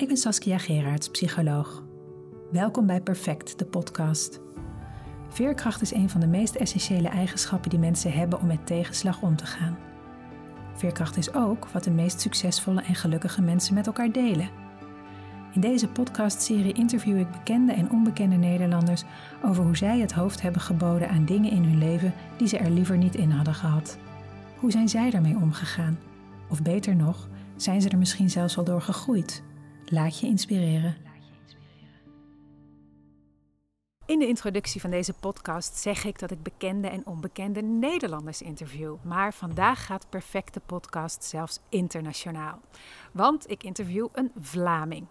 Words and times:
Ik 0.00 0.08
ben 0.08 0.16
Saskia 0.16 0.58
Gerards, 0.58 1.08
psycholoog. 1.08 1.82
Welkom 2.50 2.86
bij 2.86 3.00
Perfect, 3.00 3.58
de 3.58 3.64
podcast. 3.64 4.40
Veerkracht 5.28 5.82
is 5.82 5.92
een 5.92 6.10
van 6.10 6.20
de 6.20 6.26
meest 6.26 6.54
essentiële 6.54 7.08
eigenschappen 7.08 7.70
die 7.70 7.78
mensen 7.78 8.12
hebben 8.12 8.40
om 8.40 8.46
met 8.46 8.66
tegenslag 8.66 9.22
om 9.22 9.36
te 9.36 9.46
gaan. 9.46 9.78
Veerkracht 10.74 11.16
is 11.16 11.34
ook 11.34 11.68
wat 11.68 11.84
de 11.84 11.90
meest 11.90 12.20
succesvolle 12.20 12.82
en 12.82 12.94
gelukkige 12.94 13.42
mensen 13.42 13.74
met 13.74 13.86
elkaar 13.86 14.12
delen. 14.12 14.48
In 15.52 15.60
deze 15.60 15.88
podcastserie 15.88 16.72
interview 16.72 17.18
ik 17.18 17.30
bekende 17.30 17.72
en 17.72 17.90
onbekende 17.90 18.36
Nederlanders 18.36 19.04
over 19.44 19.64
hoe 19.64 19.76
zij 19.76 19.98
het 19.98 20.12
hoofd 20.12 20.42
hebben 20.42 20.60
geboden 20.60 21.08
aan 21.08 21.24
dingen 21.24 21.50
in 21.50 21.64
hun 21.64 21.78
leven 21.78 22.14
die 22.36 22.48
ze 22.48 22.58
er 22.58 22.70
liever 22.70 22.96
niet 22.96 23.14
in 23.14 23.30
hadden 23.30 23.54
gehad. 23.54 23.98
Hoe 24.58 24.70
zijn 24.70 24.88
zij 24.88 25.10
daarmee 25.10 25.36
omgegaan? 25.36 25.98
Of 26.48 26.62
beter 26.62 26.96
nog, 26.96 27.28
zijn 27.56 27.82
ze 27.82 27.88
er 27.88 27.98
misschien 27.98 28.30
zelfs 28.30 28.58
al 28.58 28.64
door 28.64 28.82
gegroeid? 28.82 29.42
Laat 29.92 30.20
je 30.20 30.26
inspireren. 30.26 30.96
In 34.06 34.18
de 34.18 34.26
introductie 34.26 34.80
van 34.80 34.90
deze 34.90 35.12
podcast 35.12 35.76
zeg 35.76 36.04
ik 36.04 36.18
dat 36.18 36.30
ik 36.30 36.42
bekende 36.42 36.88
en 36.88 37.06
onbekende 37.06 37.62
Nederlanders 37.62 38.42
interview. 38.42 38.96
Maar 39.02 39.34
vandaag 39.34 39.86
gaat 39.86 40.06
Perfecte 40.10 40.60
Podcast 40.60 41.24
zelfs 41.24 41.60
internationaal. 41.68 42.60
Want 43.12 43.50
ik 43.50 43.62
interview 43.62 44.08
een 44.12 44.32
Vlaming. 44.40 45.06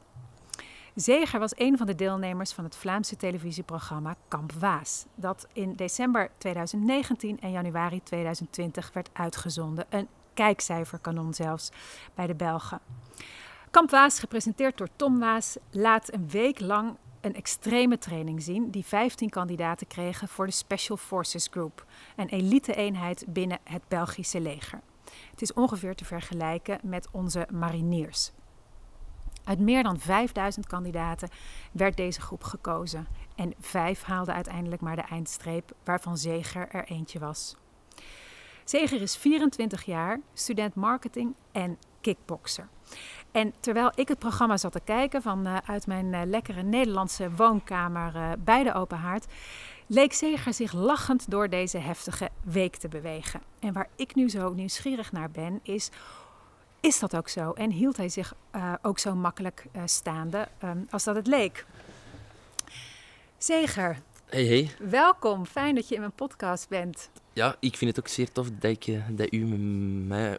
Zeger 0.95 1.39
was 1.39 1.57
een 1.57 1.77
van 1.77 1.87
de 1.87 1.95
deelnemers 1.95 2.51
van 2.51 2.63
het 2.63 2.75
Vlaamse 2.75 3.15
televisieprogramma 3.15 4.15
Kamp 4.27 4.51
Waas, 4.51 5.05
dat 5.15 5.48
in 5.53 5.75
december 5.75 6.31
2019 6.37 7.39
en 7.39 7.51
januari 7.51 8.03
2020 8.03 8.93
werd 8.93 9.09
uitgezonden. 9.13 9.85
Een 9.89 10.07
kijkcijferkanon 10.34 11.34
zelfs 11.34 11.71
bij 12.15 12.27
de 12.27 12.35
Belgen. 12.35 12.81
Kamp 13.71 13.89
Waas, 13.89 14.19
gepresenteerd 14.19 14.77
door 14.77 14.87
Tom 14.95 15.19
Waas, 15.19 15.57
laat 15.71 16.13
een 16.13 16.29
week 16.29 16.59
lang 16.59 16.97
een 17.21 17.35
extreme 17.35 17.98
training 17.98 18.41
zien 18.41 18.71
die 18.71 18.85
15 18.85 19.29
kandidaten 19.29 19.87
kregen 19.87 20.27
voor 20.27 20.45
de 20.45 20.51
Special 20.51 20.98
Forces 20.98 21.48
Group, 21.51 21.85
een 22.15 22.27
elite-eenheid 22.27 23.26
binnen 23.27 23.59
het 23.63 23.81
Belgische 23.87 24.39
leger. 24.39 24.81
Het 25.31 25.41
is 25.41 25.53
ongeveer 25.53 25.95
te 25.95 26.05
vergelijken 26.05 26.79
met 26.84 27.07
onze 27.11 27.48
mariniers. 27.51 28.31
Uit 29.43 29.59
meer 29.59 29.83
dan 29.83 29.99
5000 29.99 30.67
kandidaten 30.67 31.29
werd 31.71 31.98
deze 31.98 32.21
groep 32.21 32.43
gekozen 32.43 33.07
en 33.35 33.54
vijf 33.59 34.04
haalden 34.04 34.33
uiteindelijk 34.33 34.81
maar 34.81 34.95
de 34.95 35.01
eindstreep, 35.01 35.71
waarvan 35.83 36.17
Zeger 36.17 36.70
er 36.70 36.85
eentje 36.85 37.20
was. 37.20 37.55
Zeger 38.63 39.01
is 39.01 39.17
24 39.17 39.83
jaar, 39.83 40.20
student 40.33 40.76
marketing 40.76 41.35
en 41.51 41.77
kickbokser. 42.01 42.67
En 43.32 43.54
terwijl 43.60 43.91
ik 43.96 44.08
het 44.08 44.20
programma 44.20 44.58
zat 44.58 44.72
te 44.72 44.82
kijken 44.84 45.22
vanuit 45.22 45.68
uh, 45.70 45.85
mijn 45.85 46.13
uh, 46.13 46.22
lekkere 46.26 46.62
Nederlandse 46.63 47.32
woonkamer 47.32 48.16
uh, 48.16 48.32
bij 48.40 48.63
de 48.63 48.74
Open 48.74 48.98
Haard, 48.98 49.26
leek 49.88 50.13
Zeger 50.13 50.54
zich 50.54 50.74
lachend 50.74 51.32
door 51.32 51.50
deze 51.50 51.77
heftige 51.77 52.30
week 52.44 52.76
te 52.76 52.88
bewegen. 52.88 53.41
En 53.60 53.74
waar 53.74 53.90
ik 53.96 54.16
nu 54.16 54.30
zo 54.30 54.54
nieuwsgierig 54.54 55.12
naar 55.12 55.32
ben, 55.32 55.60
is 55.63 55.90
is 56.82 57.00
dat 57.00 57.16
ook 57.16 57.30
zo? 57.30 57.52
En 57.52 57.72
hield 57.72 57.98
hij 57.98 58.10
zich 58.10 58.34
ook 58.82 59.00
zo 59.00 59.16
makkelijk 59.16 59.66
staande 59.85 60.48
um, 60.63 60.88
als 60.90 61.04
dat 61.04 61.16
het 61.16 61.27
leek? 61.27 61.66
Zeger. 63.38 63.98
Hey, 64.30 64.46
hey. 64.46 64.72
Welkom. 64.80 65.46
Fijn 65.46 65.75
dat 65.75 65.88
je 65.88 65.96
in 65.96 66.00
mijn 66.00 66.13
podcast 66.13 66.69
bent. 66.69 67.09
Ja, 67.34 67.56
ik 67.59 67.78
vind 67.78 67.96
het 67.96 68.06
ook 68.06 68.12
zeer 68.12 68.31
tof 68.31 68.50
dat, 68.52 68.72
ik, 68.72 68.88
uh, 68.88 69.03
dat 69.09 69.34
u 69.34 69.46
mij 69.46 70.38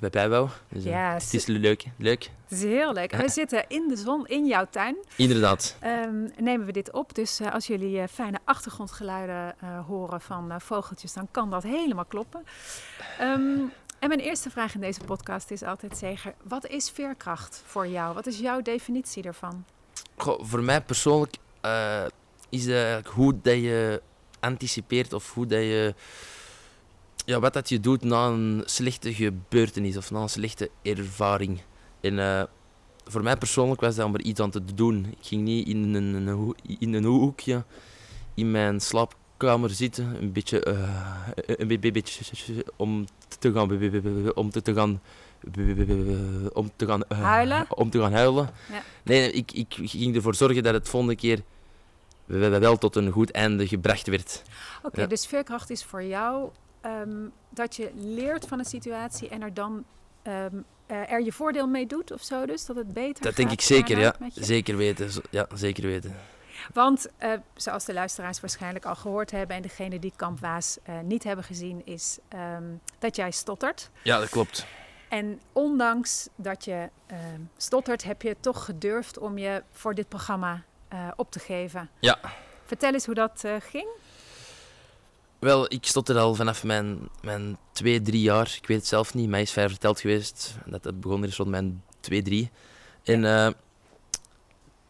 erbij 0.00 0.28
wou. 0.28 0.48
Dus, 0.68 0.84
ja, 0.84 1.12
het 1.12 1.34
is 1.34 1.46
leuk. 1.46 1.84
leuk. 1.96 2.30
Het 2.48 2.58
is 2.58 2.62
heel 2.62 2.92
leuk. 2.92 3.12
We 3.12 3.28
zitten 3.28 3.64
in 3.68 3.88
de 3.88 3.96
zon 3.96 4.26
in 4.26 4.46
jouw 4.46 4.66
tuin. 4.70 4.96
Inderdaad. 5.16 5.76
Um, 5.84 6.32
nemen 6.38 6.66
we 6.66 6.72
dit 6.72 6.92
op. 6.92 7.14
Dus 7.14 7.40
als 7.40 7.66
jullie 7.66 8.08
fijne 8.08 8.38
achtergrondgeluiden 8.44 9.54
horen 9.86 10.20
van 10.20 10.60
vogeltjes, 10.60 11.12
dan 11.12 11.28
kan 11.30 11.50
dat 11.50 11.62
helemaal 11.62 12.04
kloppen. 12.04 12.44
Um, 13.20 13.72
en 13.98 14.08
mijn 14.08 14.20
eerste 14.20 14.50
vraag 14.50 14.74
in 14.74 14.80
deze 14.80 15.00
podcast 15.00 15.50
is 15.50 15.62
altijd, 15.62 15.98
Zeger, 15.98 16.34
wat 16.42 16.66
is 16.66 16.90
veerkracht 16.90 17.62
voor 17.66 17.86
jou? 17.86 18.14
Wat 18.14 18.26
is 18.26 18.38
jouw 18.38 18.62
definitie 18.62 19.22
ervan? 19.22 19.64
Goh, 20.16 20.44
voor 20.44 20.62
mij 20.62 20.80
persoonlijk 20.80 21.36
uh, 21.64 22.04
is 22.52 22.66
het 22.66 23.06
hoe 23.06 23.34
dat 23.42 23.54
je 23.54 24.02
anticipeert 24.40 25.12
of 25.12 25.34
hoe 25.34 25.46
dat 25.46 25.60
je... 25.60 25.94
Ja, 27.24 27.40
wat 27.40 27.52
dat 27.52 27.68
je 27.68 27.80
doet 27.80 28.04
na 28.04 28.26
een 28.26 28.62
slechte 28.64 29.14
gebeurtenis 29.14 29.96
of 29.96 30.10
na 30.10 30.20
een 30.20 30.28
slechte 30.28 30.70
ervaring. 30.82 31.60
En 32.00 32.14
uh, 32.14 32.42
voor 33.04 33.22
mij 33.22 33.36
persoonlijk 33.36 33.80
was 33.80 33.94
dat 33.94 34.06
om 34.06 34.14
er 34.14 34.20
iets 34.20 34.40
aan 34.40 34.50
te 34.50 34.64
doen. 34.74 35.06
Ik 35.10 35.26
ging 35.26 35.42
niet 35.42 35.68
in 35.68 35.94
een, 35.94 36.14
een, 36.14 36.54
in 36.78 36.94
een 36.94 37.04
hoekje 37.04 37.64
in 38.34 38.50
mijn 38.50 38.80
slaapkamer 38.80 39.70
zitten, 39.70 40.16
een 40.20 40.32
beetje, 40.32 40.66
uh, 40.68 41.58
een 41.68 41.92
beetje 41.92 42.64
om 42.76 43.06
te 43.38 43.52
gaan, 43.52 43.70
om 44.34 44.50
te, 44.50 44.62
te 44.62 44.74
gaan 44.74 45.00
om 46.52 46.70
te 46.76 46.86
gaan 46.86 47.02
huilen. 47.08 47.66
Om 47.68 47.90
te 47.90 48.00
gaan 48.00 48.12
huilen. 48.12 48.50
Ja. 48.70 48.82
Nee, 49.02 49.32
ik, 49.32 49.52
ik 49.52 49.74
ging 49.78 50.16
ervoor 50.16 50.34
zorgen 50.34 50.62
dat 50.62 50.74
het 50.74 50.88
volgende 50.88 51.16
keer 51.16 51.42
wel 52.38 52.78
tot 52.78 52.96
een 52.96 53.10
goed 53.10 53.30
einde 53.30 53.66
gebracht 53.68 54.06
werd. 54.06 54.42
Oké, 54.78 54.86
okay, 54.86 55.04
ja. 55.04 55.10
dus 55.10 55.26
veerkracht 55.26 55.70
is 55.70 55.84
voor 55.84 56.02
jou 56.02 56.50
um, 56.86 57.32
dat 57.50 57.76
je 57.76 57.90
leert 57.94 58.46
van 58.46 58.58
een 58.58 58.64
situatie 58.64 59.28
en 59.28 59.42
er 59.42 59.54
dan 59.54 59.84
um, 60.22 60.64
uh, 60.86 61.12
er 61.12 61.22
je 61.22 61.32
voordeel 61.32 61.66
mee 61.66 61.86
doet 61.86 62.12
of 62.12 62.22
zo, 62.22 62.46
dus 62.46 62.66
dat 62.66 62.76
het 62.76 62.92
beter 62.92 63.24
Dat 63.24 63.36
denk 63.36 63.50
ik 63.50 63.60
zeker, 63.60 63.98
ja. 63.98 64.14
Zeker 64.34 64.76
weten. 64.76 65.10
Ja, 65.30 65.46
zeker 65.54 65.82
weten. 65.82 66.16
Want 66.72 67.06
uh, 67.22 67.32
zoals 67.54 67.84
de 67.84 67.92
luisteraars 67.92 68.40
waarschijnlijk 68.40 68.84
al 68.84 68.94
gehoord 68.94 69.30
hebben 69.30 69.56
en 69.56 69.62
degene 69.62 69.98
die 69.98 70.12
Kamp 70.16 70.40
Waas 70.40 70.78
uh, 70.88 71.00
niet 71.00 71.24
hebben 71.24 71.44
gezien, 71.44 71.86
is 71.86 72.18
um, 72.56 72.80
dat 72.98 73.16
jij 73.16 73.30
stottert. 73.30 73.90
Ja, 74.02 74.18
dat 74.18 74.28
klopt. 74.28 74.66
En 75.08 75.40
ondanks 75.52 76.28
dat 76.36 76.64
je 76.64 76.88
uh, 77.12 77.16
stottert, 77.56 78.04
heb 78.04 78.22
je 78.22 78.36
toch 78.40 78.64
gedurfd 78.64 79.18
om 79.18 79.38
je 79.38 79.62
voor 79.70 79.94
dit 79.94 80.08
programma 80.08 80.62
uh, 80.94 81.08
op 81.16 81.30
te 81.30 81.38
geven. 81.38 81.90
Ja. 82.00 82.18
Vertel 82.64 82.92
eens 82.92 83.06
hoe 83.06 83.14
dat 83.14 83.42
uh, 83.46 83.52
ging. 83.60 83.86
Wel, 85.38 85.72
ik 85.72 85.86
stotter 85.86 86.18
al 86.18 86.34
vanaf 86.34 86.64
mijn, 86.64 87.08
mijn 87.22 87.56
twee, 87.72 88.02
drie 88.02 88.22
jaar. 88.22 88.54
Ik 88.60 88.66
weet 88.66 88.76
het 88.76 88.86
zelf 88.86 89.14
niet. 89.14 89.28
Mij 89.28 89.42
is 89.42 89.50
ver 89.50 89.68
verteld 89.68 90.00
geweest 90.00 90.54
dat 90.66 90.84
het 90.84 91.00
begon 91.00 91.24
is 91.24 91.36
rond 91.36 91.50
mijn 91.50 91.82
twee, 92.00 92.22
drie. 92.22 92.50
En 93.02 93.22
ja. 93.22 93.52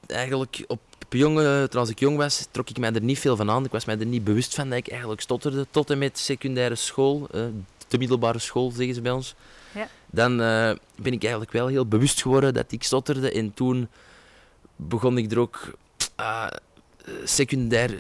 eigenlijk 0.07 0.65
op 0.67 0.81
jongen, 1.09 1.71
als 1.71 1.89
ik 1.89 1.99
jong 1.99 2.17
was, 2.17 2.47
trok 2.51 2.71
ik 2.71 2.79
mij 2.79 2.93
er 2.93 3.03
niet 3.03 3.19
veel 3.19 3.37
van 3.37 3.51
aan. 3.51 3.65
Ik 3.65 3.71
was 3.71 3.85
mij 3.85 3.99
er 3.99 4.07
niet 4.07 4.25
bewust 4.25 4.55
van 4.55 4.69
dat 4.69 4.79
ik 4.79 4.89
eigenlijk 4.89 5.21
stotterde. 5.21 5.67
Tot 5.71 5.91
en 5.91 5.99
met 5.99 6.19
secundaire 6.19 6.75
school, 6.75 7.29
uh, 7.35 7.45
de 7.89 7.99
middelbare 7.99 8.39
school 8.39 8.71
zeggen 8.71 8.95
ze 8.95 9.01
bij 9.01 9.13
ons. 9.13 9.35
Ja. 9.75 9.89
Dan 10.11 10.33
uh, 10.33 10.73
ben 10.97 11.13
ik 11.13 11.23
eigenlijk 11.23 11.53
wel 11.53 11.67
heel 11.67 11.87
bewust 11.87 12.23
geworden 12.23 12.55
dat 12.55 12.73
ik 12.73 12.83
stotterde. 12.83 13.33
En 13.33 13.55
toen 13.55 13.89
begon 14.77 15.19
ik 15.19 15.31
er 15.33 15.39
ook 15.39 15.71
uh, 16.23 16.47
secundair 17.25 17.91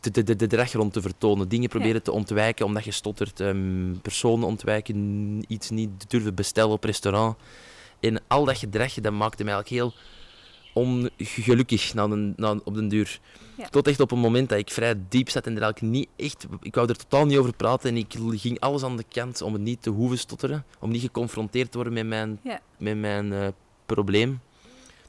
gedrag 0.00 0.72
rond 0.72 0.92
te 0.92 1.00
vertonen. 1.00 1.48
Dingen 1.48 1.68
proberen 1.68 1.94
ja. 1.94 2.00
te 2.00 2.12
ontwijken 2.12 2.66
omdat 2.66 2.84
je 2.84 2.90
stottert. 2.90 3.40
Um, 3.40 3.98
personen 4.02 4.46
ontwijken, 4.46 5.44
iets 5.48 5.70
niet 5.70 6.10
durven 6.10 6.34
bestellen 6.34 6.70
op 6.70 6.84
restaurant. 6.84 7.36
En 8.00 8.22
al 8.26 8.44
dat 8.44 8.58
gedrag, 8.58 8.94
dat 8.94 9.12
maakte 9.12 9.44
mij 9.44 9.52
eigenlijk 9.52 9.82
heel 9.82 10.00
ongelukkig 10.74 11.94
na 11.94 12.08
de, 12.08 12.32
na, 12.36 12.60
op 12.64 12.74
den 12.74 12.88
duur. 12.88 13.20
Ja. 13.56 13.68
Tot 13.68 13.88
echt 13.88 14.00
op 14.00 14.10
een 14.10 14.18
moment 14.18 14.48
dat 14.48 14.58
ik 14.58 14.70
vrij 14.70 14.94
diep 15.08 15.28
zat 15.28 15.46
en 15.46 15.56
er 15.56 15.62
eigenlijk 15.62 15.92
niet 15.92 16.08
echt... 16.16 16.46
Ik 16.62 16.74
wou 16.74 16.88
er 16.88 16.96
totaal 16.96 17.26
niet 17.26 17.38
over 17.38 17.52
praten 17.56 17.90
en 17.90 17.96
ik 17.96 18.14
ging 18.40 18.60
alles 18.60 18.82
aan 18.82 18.96
de 18.96 19.04
kant 19.08 19.42
om 19.42 19.52
het 19.52 19.62
niet 19.62 19.82
te 19.82 19.90
hoeven 19.90 20.18
stotteren. 20.18 20.64
Om 20.80 20.90
niet 20.90 21.00
geconfronteerd 21.00 21.70
te 21.70 21.76
worden 21.76 21.92
met 21.92 22.06
mijn, 22.06 22.40
ja. 22.42 22.60
met 22.78 22.98
mijn 22.98 23.26
uh, 23.26 23.46
probleem. 23.86 24.40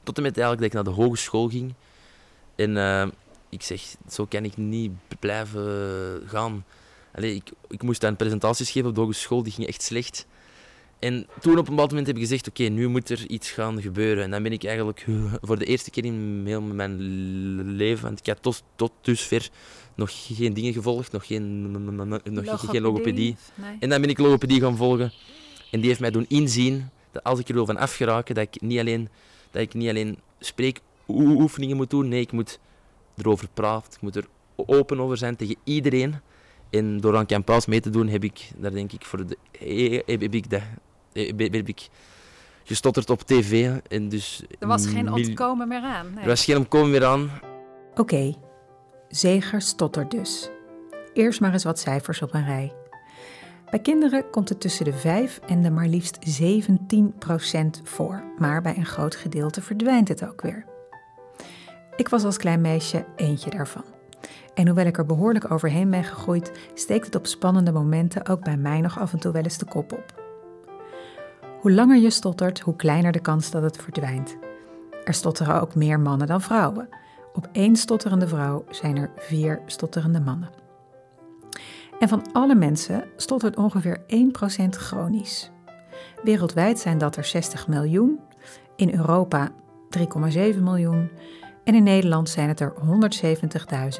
Tot 0.02 0.16
en 0.16 0.22
met 0.22 0.38
eigenlijk 0.38 0.58
dat 0.58 0.66
ik 0.66 0.86
naar 0.86 0.94
de 0.94 1.02
hogeschool 1.02 1.48
ging. 1.48 1.74
En 2.56 2.76
uh, 2.76 3.06
ik 3.48 3.62
zeg, 3.62 3.82
zo 4.10 4.26
kan 4.26 4.44
ik 4.44 4.56
niet 4.56 4.92
blijven 5.18 6.22
gaan. 6.26 6.64
Allee, 7.14 7.34
ik, 7.34 7.50
ik 7.68 7.82
moest 7.82 8.00
dan 8.00 8.16
presentaties 8.16 8.70
geven 8.70 8.88
op 8.88 8.94
de 8.94 9.00
hogeschool, 9.00 9.42
die 9.42 9.52
ging 9.52 9.66
echt 9.66 9.82
slecht. 9.82 10.26
En 10.98 11.26
toen 11.40 11.58
op 11.58 11.68
een 11.68 11.74
bepaald 11.74 11.90
moment 11.90 12.06
heb 12.06 12.16
ik 12.16 12.22
gezegd, 12.22 12.48
oké, 12.48 12.62
okay, 12.62 12.74
nu 12.74 12.88
moet 12.88 13.10
er 13.10 13.26
iets 13.26 13.50
gaan 13.50 13.82
gebeuren. 13.82 14.24
En 14.24 14.30
dan 14.30 14.42
ben 14.42 14.52
ik 14.52 14.64
eigenlijk 14.64 15.06
voor 15.46 15.58
de 15.58 15.64
eerste 15.64 15.90
keer 15.90 16.04
in 16.04 16.42
heel 16.46 16.60
mijn 16.60 16.96
leven, 17.76 18.04
want 18.04 18.18
ik 18.18 18.26
heb 18.26 18.38
tot, 18.40 18.62
tot 18.76 18.92
dusver 19.00 19.48
nog 19.94 20.10
geen 20.12 20.54
dingen 20.54 20.72
gevolgd, 20.72 21.12
nog 21.12 21.26
geen, 21.26 21.70
nog 21.70 22.04
logopedie, 22.24 22.68
geen 22.68 22.82
logopedie. 22.82 23.36
Nee. 23.54 23.76
En 23.80 23.88
dan 23.88 24.00
ben 24.00 24.10
ik 24.10 24.18
logopedie 24.18 24.60
gaan 24.60 24.76
volgen. 24.76 25.12
En 25.70 25.80
die 25.80 25.88
heeft 25.88 26.00
mij 26.00 26.10
doen 26.10 26.24
inzien 26.28 26.88
dat 27.12 27.24
als 27.24 27.38
ik 27.38 27.48
er 27.48 27.54
wil 27.54 27.66
van 27.66 27.76
afgeraken, 27.76 28.34
dat 28.34 28.44
ik 28.44 28.60
niet 28.60 28.78
alleen, 28.78 29.08
dat 29.50 29.62
ik 29.62 29.74
niet 29.74 29.88
alleen 29.88 30.18
spreekoefeningen 31.08 31.76
moet 31.76 31.90
doen, 31.90 32.08
nee, 32.08 32.20
ik 32.20 32.32
moet 32.32 32.58
erover 33.16 33.48
praten, 33.54 33.92
ik 33.92 34.00
moet 34.00 34.16
er 34.16 34.26
open 34.56 35.00
over 35.00 35.16
zijn 35.16 35.36
tegen 35.36 35.56
iedereen. 35.64 36.14
En 36.70 37.00
door 37.00 37.16
aan 37.16 37.26
campus 37.26 37.66
mee 37.66 37.80
te 37.80 37.90
doen, 37.90 38.08
heb 38.08 38.24
ik, 38.24 38.50
daar 38.56 38.72
denk 38.72 38.92
ik, 38.92 39.04
voor 39.04 39.26
de, 39.26 39.36
heb 40.06 40.34
ik, 40.34 40.50
dat, 40.50 40.62
heb 41.36 41.68
ik 41.68 41.88
gestotterd 42.64 43.10
op 43.10 43.22
tv. 43.22 43.70
En 43.88 44.08
dus 44.08 44.42
Er 44.58 44.66
was 44.66 44.86
geen 44.86 45.12
ontkomen 45.12 45.68
meer 45.68 45.82
aan. 45.82 46.10
nee. 46.14 46.22
Er 46.22 46.28
was 46.28 46.44
geen 46.44 46.56
ontkomen 46.56 46.90
meer 46.90 47.04
aan. 47.04 47.30
Oké, 47.94 48.34
Zeger 49.08 49.62
stottert 49.62 50.10
dus. 50.10 50.50
Eerst 51.14 51.40
maar 51.40 51.52
eens 51.52 51.64
wat 51.64 51.78
cijfers 51.78 52.22
op 52.22 52.34
een 52.34 52.44
rij. 52.44 52.72
Bij 53.70 53.78
kinderen 53.80 54.30
komt 54.30 54.48
het 54.48 54.60
tussen 54.60 54.84
de 54.84 54.92
5 54.92 55.40
en 55.46 55.62
de 55.62 55.70
maar 55.70 55.86
liefst 55.86 56.18
17 56.20 57.14
procent 57.18 57.80
voor, 57.84 58.24
maar 58.38 58.62
bij 58.62 58.76
een 58.76 58.86
groot 58.86 59.14
gedeelte 59.14 59.62
verdwijnt 59.62 60.08
het 60.08 60.26
ook 60.28 60.42
weer. 60.42 60.64
Ik 61.96 62.08
was 62.08 62.24
als 62.24 62.36
klein 62.36 62.60
meisje 62.60 63.04
eentje 63.16 63.50
daarvan. 63.50 63.84
En 64.54 64.66
hoewel 64.66 64.86
ik 64.86 64.98
er 64.98 65.06
behoorlijk 65.06 65.50
overheen 65.50 65.90
ben 65.90 66.04
gegroeid, 66.04 66.52
steekt 66.74 67.06
het 67.06 67.14
op 67.14 67.26
spannende 67.26 67.72
momenten 67.72 68.28
ook 68.28 68.44
bij 68.44 68.56
mij 68.56 68.80
nog 68.80 68.98
af 68.98 69.12
en 69.12 69.18
toe 69.18 69.32
wel 69.32 69.42
eens 69.42 69.58
de 69.58 69.64
kop 69.64 69.92
op. 69.92 70.24
Hoe 71.60 71.72
langer 71.72 71.96
je 71.96 72.10
stottert, 72.10 72.60
hoe 72.60 72.76
kleiner 72.76 73.12
de 73.12 73.20
kans 73.20 73.50
dat 73.50 73.62
het 73.62 73.76
verdwijnt. 73.76 74.36
Er 75.04 75.14
stotteren 75.14 75.60
ook 75.60 75.74
meer 75.74 76.00
mannen 76.00 76.26
dan 76.26 76.40
vrouwen. 76.40 76.88
Op 77.32 77.48
één 77.52 77.76
stotterende 77.76 78.28
vrouw 78.28 78.64
zijn 78.70 78.96
er 78.96 79.10
vier 79.16 79.60
stotterende 79.66 80.20
mannen. 80.20 80.50
En 81.98 82.08
van 82.08 82.32
alle 82.32 82.54
mensen 82.54 83.04
stottert 83.16 83.56
ongeveer 83.56 83.98
1% 83.98 84.68
chronisch. 84.68 85.50
Wereldwijd 86.22 86.78
zijn 86.78 86.98
dat 86.98 87.16
er 87.16 87.24
60 87.24 87.68
miljoen, 87.68 88.20
in 88.76 88.94
Europa 88.94 89.48
3,7 89.98 90.62
miljoen 90.62 91.10
en 91.66 91.74
in 91.74 91.82
Nederland 91.82 92.28
zijn 92.28 92.48
het 92.48 92.60
er 92.60 92.74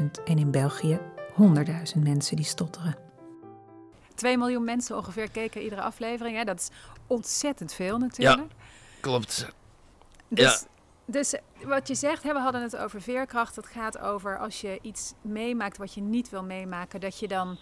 170.000 0.00 0.04
en 0.24 0.38
in 0.38 0.50
België 0.50 0.98
100.000 1.28 2.02
mensen 2.02 2.36
die 2.36 2.44
stotteren. 2.44 2.96
2 4.14 4.38
miljoen 4.38 4.64
mensen 4.64 4.96
ongeveer 4.96 5.30
keken 5.30 5.62
iedere 5.62 5.80
aflevering. 5.80 6.36
Hè? 6.36 6.44
Dat 6.44 6.60
is 6.60 6.68
ontzettend 7.06 7.72
veel 7.72 7.98
natuurlijk. 7.98 8.52
Klopt. 9.00 9.46
Dus, 10.28 10.64
dus 11.04 11.34
wat 11.64 11.88
je 11.88 11.94
zegt, 11.94 12.22
hè, 12.22 12.32
we 12.32 12.38
hadden 12.38 12.62
het 12.62 12.76
over 12.76 13.02
veerkracht. 13.02 13.54
Dat 13.54 13.66
gaat 13.66 13.98
over 13.98 14.38
als 14.38 14.60
je 14.60 14.78
iets 14.82 15.12
meemaakt 15.20 15.78
wat 15.78 15.94
je 15.94 16.00
niet 16.00 16.30
wil 16.30 16.42
meemaken, 16.42 17.00
dat 17.00 17.18
je 17.18 17.28
dan 17.28 17.58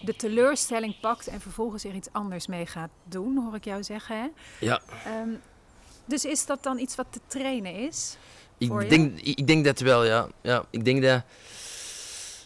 de 0.00 0.16
teleurstelling 0.16 1.00
pakt 1.00 1.26
en 1.26 1.40
vervolgens 1.40 1.84
er 1.84 1.94
iets 1.94 2.12
anders 2.12 2.46
mee 2.46 2.66
gaat 2.66 2.90
doen, 3.04 3.36
hoor 3.36 3.54
ik 3.54 3.64
jou 3.64 3.82
zeggen. 3.82 4.16
Hè? 4.20 4.28
Ja. 4.60 4.80
Ehm, 5.04 5.30
dus 6.04 6.24
is 6.24 6.46
dat 6.46 6.62
dan 6.62 6.78
iets 6.78 6.94
wat 6.94 7.06
te 7.10 7.20
trainen 7.26 7.74
is? 7.74 8.16
Ik 8.58 8.68
denk, 8.88 9.20
ik 9.20 9.46
denk 9.46 9.64
dat 9.64 9.78
wel, 9.80 10.04
ja. 10.04 10.28
ja 10.42 10.64
ik 10.70 10.84
denk 10.84 11.02
dat, 11.02 11.16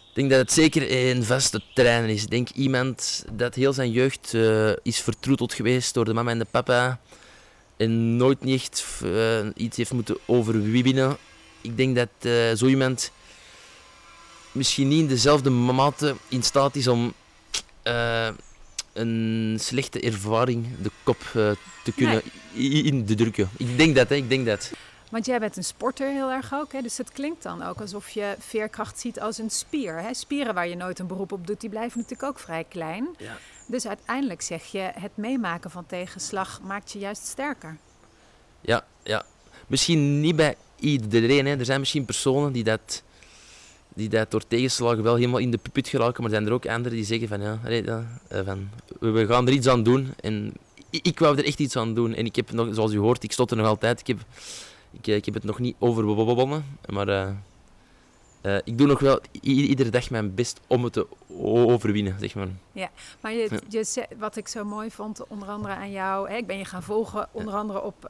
ik 0.09 0.15
denk 0.15 0.31
dat 0.31 0.39
het 0.39 0.53
zeker 0.53 1.11
een 1.11 1.25
vaste 1.25 1.61
trainer 1.75 2.09
is. 2.11 2.23
Ik 2.23 2.31
denk 2.31 2.49
iemand 2.51 3.25
dat 3.33 3.55
heel 3.55 3.73
zijn 3.73 3.91
jeugd 3.91 4.35
eh, 4.35 4.71
is 4.83 5.01
vertroeteld 5.01 5.53
geweest 5.55 5.95
door 5.95 6.05
de 6.05 6.13
mama 6.15 6.31
en 6.31 6.39
de 6.39 6.47
papa. 6.51 7.01
En 7.77 8.17
nooit 8.17 8.45
niet 8.45 8.61
echt 8.63 8.85
eh, 9.05 9.39
iets 9.57 9.77
heeft 9.77 9.93
moeten 9.93 10.19
overwinnen. 10.27 11.17
Ik 11.61 11.77
denk 11.77 11.97
dat 11.97 12.09
eh, 12.21 12.33
zo 12.57 12.67
iemand 12.67 13.11
misschien 14.53 14.89
niet 14.89 15.01
in 15.01 15.07
dezelfde 15.07 15.51
mate 15.51 16.15
in 16.29 16.43
staat 16.43 16.77
is 16.77 16.87
om 16.89 17.13
een 18.93 19.57
slechte 19.61 20.01
ervaring 20.01 20.67
de 20.83 20.91
kop 21.03 21.19
te 21.85 21.93
kunnen 21.97 22.23
i- 22.57 22.87
in 22.87 23.05
te 23.07 23.15
drukken. 23.15 23.51
Ik 23.57 23.79
denk 23.79 23.95
dat, 23.97 24.09
hè, 24.09 24.15
ik 24.15 24.29
denk 24.29 24.47
dat. 24.47 24.71
Want 25.11 25.27
jij 25.27 25.39
bent 25.39 25.57
een 25.57 25.65
sporter 25.65 26.11
heel 26.11 26.31
erg 26.31 26.55
ook, 26.55 26.73
hè? 26.73 26.83
dus 26.83 26.99
het 26.99 27.13
klinkt 27.13 27.43
dan 27.43 27.63
ook 27.63 27.81
alsof 27.81 28.11
je 28.11 28.35
veerkracht 28.39 29.01
ziet 29.01 29.21
als 29.21 29.39
een 29.39 29.51
spier. 29.51 30.03
Hè? 30.03 30.15
Spieren 30.15 30.55
waar 30.55 30.69
je 30.69 30.77
nooit 30.77 30.99
een 30.99 31.07
beroep 31.07 31.33
op 31.33 31.47
doet, 31.47 31.61
die 31.61 31.71
blijven 31.71 31.99
natuurlijk 31.99 32.29
ook 32.29 32.39
vrij 32.39 32.65
klein. 32.69 33.09
Ja. 33.19 33.37
Dus 33.67 33.87
uiteindelijk 33.87 34.43
zeg 34.43 34.65
je, 34.65 34.91
het 34.95 35.17
meemaken 35.17 35.71
van 35.71 35.87
tegenslag 35.87 36.61
maakt 36.63 36.93
je 36.93 36.99
juist 36.99 37.27
sterker. 37.27 37.77
Ja, 38.61 38.85
ja. 39.03 39.25
Misschien 39.67 40.21
niet 40.21 40.37
bij 40.37 40.57
iedereen. 40.77 41.47
Hè. 41.47 41.57
Er 41.57 41.65
zijn 41.65 41.81
misschien 41.81 42.05
personen 42.05 42.53
die 42.53 42.65
dat, 42.65 43.03
die 43.89 44.09
dat 44.09 44.31
door 44.31 44.47
tegenslagen 44.47 45.03
wel 45.03 45.15
helemaal 45.15 45.39
in 45.39 45.51
de 45.51 45.59
put 45.73 45.89
geraken. 45.89 46.23
Maar 46.23 46.31
er 46.31 46.37
zijn 46.37 46.47
er 46.47 46.53
ook 46.53 46.67
anderen 46.67 46.99
die 46.99 47.07
zeggen 47.07 47.29
van 47.29 47.41
ja, 47.41 47.59
eh, 47.65 48.41
van, 48.45 48.69
we, 49.01 49.27
gaan 49.27 49.47
er 49.47 49.53
iets 49.53 49.69
aan 49.69 49.83
doen. 49.83 50.15
En 50.21 50.53
ik, 50.91 51.07
ik 51.07 51.19
wou 51.19 51.39
er 51.39 51.45
echt 51.45 51.59
iets 51.59 51.77
aan 51.77 51.95
doen. 51.95 52.15
En 52.15 52.25
ik 52.25 52.37
heb 52.37 52.53
nog, 52.53 52.75
zoals 52.75 52.93
u 52.93 52.99
hoort, 52.99 53.23
ik 53.23 53.33
stotter 53.33 53.57
nog 53.57 53.67
altijd. 53.67 54.01
Ik 54.01 54.07
heb, 54.07 54.19
ik, 54.91 55.07
eh, 55.07 55.15
ik 55.15 55.25
heb 55.25 55.35
het 55.35 55.45
nog 55.45 55.59
niet 55.59 55.77
overwonnen. 55.79 56.65
Maar 56.89 57.09
eh, 57.09 57.31
eh, 58.41 58.61
ik 58.65 58.79
doe 58.79 58.87
nog 58.87 59.01
wel 59.01 59.21
iedere 59.41 59.91
dag 59.91 60.11
mijn 60.11 60.35
best 60.35 60.61
om 60.67 60.85
het 60.85 60.93
te 60.93 61.07
overwinnen, 61.43 62.17
zeg 62.19 62.35
maar. 62.35 62.49
Maar 63.21 63.33
je, 63.33 63.49
Ja. 63.69 63.81
je, 63.81 64.07
wat 64.19 64.37
ik 64.37 64.49
zo 64.49 64.65
mooi 64.65 64.91
vond, 64.91 65.27
onder 65.27 65.49
andere 65.49 65.75
aan 65.75 65.91
jou, 65.91 66.29
hè, 66.31 66.37
ik 66.37 66.47
ben 66.47 66.59
je 66.59 66.65
gaan 66.65 66.83
volgen, 66.83 67.29
onder 67.33 67.55
andere 67.55 67.83
op 67.83 68.09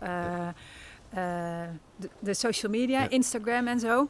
de, 1.11 2.09
de 2.19 2.35
social 2.35 2.73
media, 2.73 3.00
Ja. 3.03 3.09
Instagram 3.09 3.67
en 3.67 3.81
zo. 3.81 4.09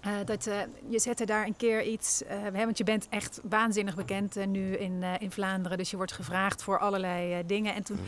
Eh, 0.00 0.12
dat, 0.24 0.46
eh, 0.46 0.58
je 0.88 0.98
zette 0.98 1.24
daar 1.24 1.46
een 1.46 1.56
keer 1.56 1.82
iets, 1.82 2.24
eh, 2.24 2.42
hè, 2.42 2.64
want 2.64 2.78
je 2.78 2.84
bent 2.84 3.08
echt 3.08 3.40
waanzinnig 3.42 3.94
bekend 3.94 4.46
nu 4.46 4.76
in, 4.76 5.02
in 5.02 5.30
Vlaanderen. 5.30 5.78
Dus 5.78 5.90
je 5.90 5.96
wordt 5.96 6.12
gevraagd 6.12 6.62
voor 6.62 6.78
allerlei 6.78 7.46
dingen. 7.46 7.74
En 7.74 7.82
toen 7.82 7.98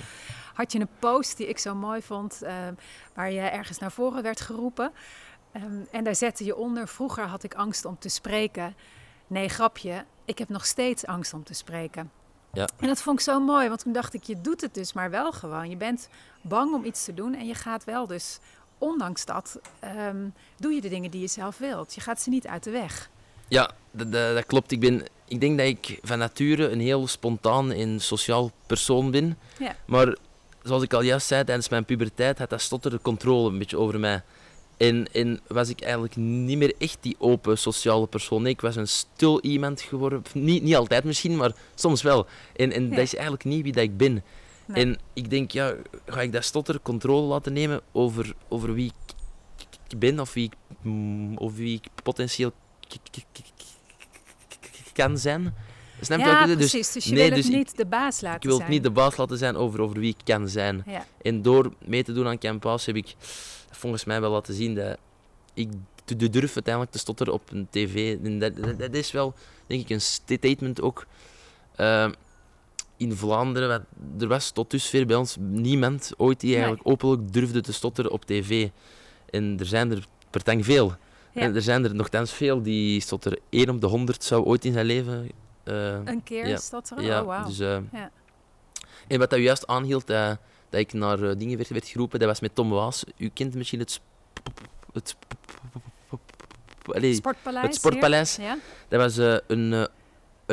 had 0.55 0.73
je 0.73 0.81
een 0.81 0.89
post 0.99 1.37
die 1.37 1.47
ik 1.47 1.59
zo 1.59 1.75
mooi 1.75 2.03
vond, 2.03 2.41
waar 3.15 3.33
je 3.33 3.41
ergens 3.41 3.79
naar 3.79 3.93
voren 3.93 4.23
werd 4.23 4.41
geroepen. 4.41 4.93
Ehm, 5.53 5.81
en 5.91 6.05
daar 6.05 6.15
zette 6.15 6.45
je 6.45 6.57
onder, 6.57 6.89
vroeger 6.89 7.25
had 7.25 7.43
ik 7.43 7.55
angst 7.55 7.85
om 7.85 7.99
te 7.99 8.09
spreken. 8.09 8.75
Nee, 9.27 9.49
grapje, 9.49 10.05
ik 10.25 10.39
heb 10.39 10.49
nog 10.49 10.67
steeds 10.67 11.07
angst 11.07 11.35
om 11.35 11.45
te 11.45 11.55
spreken. 11.55 12.11
Ja. 12.53 12.69
En 12.77 12.87
dat 12.87 13.03
vond 13.03 13.19
ik 13.19 13.25
zo 13.25 13.41
mooi, 13.41 13.69
want 13.69 13.81
toen 13.81 13.93
dacht 13.93 14.15
ik, 14.15 14.23
je 14.23 14.41
doet 14.41 14.61
het 14.61 14.75
dus 14.75 14.93
maar 14.93 15.11
wel 15.11 15.33
gewoon. 15.33 15.71
Je 15.71 15.77
bent 15.77 16.09
bang 16.43 16.75
om 16.75 16.85
iets 16.85 17.05
te 17.05 17.15
doen 17.15 17.35
en 17.35 17.47
je 17.47 17.55
gaat 17.55 17.85
wel 17.85 18.07
dus, 18.07 18.39
ondanks 18.83 19.25
dat, 19.25 19.61
ehm, 19.81 20.29
doe 20.57 20.73
je 20.73 20.81
de 20.81 20.89
dingen 20.89 21.11
die 21.11 21.21
je 21.21 21.27
zelf 21.27 21.59
wilt. 21.59 21.95
Je 21.95 22.01
gaat 22.01 22.21
ze 22.21 22.31
niet 22.31 22.47
uit 22.47 22.65
de 22.65 22.71
weg. 22.71 23.11
Ja, 23.49 23.71
dat, 23.91 24.13
dat, 24.13 24.35
dat 24.35 24.47
klopt. 24.47 24.71
Ik, 24.71 24.81
ben, 24.81 25.03
ik 25.29 25.41
denk 25.41 25.59
dat 25.59 25.67
ik 25.67 25.99
van 26.03 26.19
nature 26.19 26.69
een 26.69 26.81
heel 26.81 27.07
spontaan 27.07 27.71
en 27.73 28.01
sociaal 28.01 28.51
persoon 28.67 29.11
ben. 29.11 29.39
Ja. 29.59 29.77
Maar 29.87 30.17
zoals 30.63 30.83
ik 30.83 30.93
al 30.93 31.03
juist 31.03 31.27
zei, 31.27 31.45
tijdens 31.45 31.69
mijn 31.69 31.85
puberteit 31.85 32.39
had 32.39 32.51
dat 32.51 32.61
stotter 32.61 32.91
de 32.91 33.01
controle 33.03 33.49
een 33.51 33.59
beetje 33.59 33.79
over 33.79 34.01
mij. 34.01 34.23
En, 34.77 35.13
en 35.13 35.41
was 35.47 35.69
ik 35.69 35.81
eigenlijk 35.81 36.17
niet 36.17 36.59
meer 36.59 36.75
echt 36.79 36.99
die 37.01 37.17
open 37.19 37.59
sociale 37.59 38.07
persoon. 38.07 38.43
Nee, 38.43 38.53
ik 38.53 38.61
was 38.61 38.77
een 38.77 38.89
stil 38.89 39.41
iemand 39.41 39.81
geworden. 39.81 40.23
Niet, 40.35 40.63
niet 40.63 40.77
altijd 40.77 41.05
misschien, 41.05 41.37
maar 41.37 41.53
soms 41.75 42.03
wel. 42.03 42.27
En, 42.57 42.73
en 42.73 42.83
Ja. 42.83 42.89
dat 42.91 42.99
is 42.99 43.15
eigenlijk 43.15 43.45
niet 43.45 43.63
wie 43.63 43.73
dat 43.73 43.83
ik 43.83 43.97
ben. 43.97 44.23
Nee. 44.73 44.85
En 44.85 44.99
ik 45.13 45.31
denk, 45.31 45.51
ja, 45.51 45.75
ga 46.07 46.21
ik 46.21 46.33
dat 46.33 46.45
stotter 46.45 46.81
controle 46.81 47.27
laten 47.27 47.53
nemen 47.53 47.81
over, 47.93 48.35
over 48.49 48.75
wie 48.75 48.93
ik, 49.89 49.99
ben 49.99 50.21
of 50.21 50.33
wie 50.33 50.45
ik, 50.45 50.53
mm, 50.83 51.37
of 51.37 51.55
wie 51.55 51.75
ik 51.75 52.03
potentieel 52.03 52.53
kan 54.93 55.19
zijn? 55.19 55.55
Snap 56.01 56.19
je 56.19 56.25
wat 56.25 56.35
ik 56.35 56.41
ja? 56.41 56.47
Dus 56.47 56.57
precies. 56.71 56.93
Dus 56.93 57.05
je 57.05 57.15
nee, 57.15 57.29
wil 57.29 57.37
dus 57.37 57.47
ik- 57.47 57.53
niet 57.57 57.77
de 57.77 57.87
baas 57.87 58.21
laten 58.21 58.41
ik 58.41 58.47
wil 58.47 58.57
zijn. 58.57 58.71
niet 58.71 58.83
de 58.83 58.91
baas 58.91 59.17
laten 59.17 59.39
zijn 59.39 59.57
over, 59.57 59.81
over 59.81 59.99
wie 59.99 60.09
ik 60.19 60.25
kan 60.25 60.49
zijn. 60.49 60.83
Ja. 60.87 61.07
En 61.23 61.43
door 61.43 61.73
mee 61.85 62.03
te 62.05 62.13
doen 62.13 62.27
aan 62.27 62.39
Campus 62.39 62.87
heb 62.87 62.97
ik 62.97 63.15
volgens 63.71 64.05
mij 64.05 64.21
wel 64.21 64.31
laten 64.31 64.55
zien 64.55 64.75
dat 64.75 64.97
ik 65.55 65.69
durf 66.07 66.55
uiteindelijk 66.55 66.93
te 66.93 66.99
stotteren 66.99 67.33
op 67.33 67.51
een 67.51 67.67
tv. 67.71 68.19
En 68.25 68.39
dat, 68.39 68.57
dat, 68.57 68.79
dat 68.79 68.95
is 68.95 69.11
wel, 69.13 69.35
denk 69.67 69.81
ik, 69.81 69.91
een 69.91 70.01
statement 70.01 70.81
ook. 70.81 71.07
eh, 71.77 72.11
in 72.97 73.17
Vlaanderen, 73.17 73.87
er 74.21 74.29
was 74.29 74.51
tot 74.51 74.71
dusver 74.71 75.07
bij 75.07 75.17
ons 75.17 75.37
niemand 75.41 76.13
ooit 76.17 76.41
die 76.41 76.49
Nee. 76.51 76.59
eigenlijk 76.59 76.89
openlijk 76.89 77.33
durfde 77.33 77.61
te 77.61 77.73
stotteren 77.73 78.11
op 78.11 78.25
tv. 78.25 78.69
En 79.31 79.57
er 79.59 79.67
zijn 79.67 79.91
er 79.91 80.05
pertang 80.31 80.65
veel. 80.65 80.95
Ja. 81.33 81.41
En 81.41 81.55
er 81.55 81.63
zijn 81.63 81.85
er 81.85 81.95
nogthans 81.95 82.33
veel 82.33 82.63
die 82.63 83.01
stotteren. 83.01 83.39
Eén 83.51 83.71
op 83.71 83.81
de 83.81 83.87
honderd 83.87 84.25
zou 84.25 84.45
ooit 84.45 84.65
in 84.65 84.73
zijn 84.73 84.87
leven 84.87 85.31
eh, 85.65 85.99
Een 86.05 86.23
keer 86.23 86.49
Ja. 86.49 86.57
stotteren? 86.57 87.05
ja, 87.05 87.21
oh, 87.21 87.27
wauw. 87.27 87.47
dus, 87.47 87.59
eh, 87.59 87.79
Ja. 87.93 88.11
En 89.09 89.19
wat 89.19 89.31
dat 89.31 89.39
juist 89.39 89.67
aanhield, 89.67 90.07
dat, 90.07 90.39
dat 90.71 90.81
ik 90.81 90.93
naar 90.93 91.23
eh, 91.23 91.37
dingen 91.39 91.57
werd, 91.57 91.69
werd 91.69 91.89
geroepen, 91.89 92.19
dat 92.19 92.29
was 92.29 92.41
met 92.41 92.55
Tom 92.55 92.71
Waas. 92.71 93.05
U 93.17 93.29
kent 93.35 93.55
misschien 93.55 93.79
het... 93.79 94.01
het 94.93 95.17
allee, 96.87 97.15
Sportpaleis. 97.15 97.67
het 97.67 97.75
Sportpaleis. 97.75 98.37
Ja? 98.37 98.59
dat 98.89 99.01
was 99.01 99.19
eh, 99.19 99.37
een, 99.47 99.73
eh, 99.73 99.85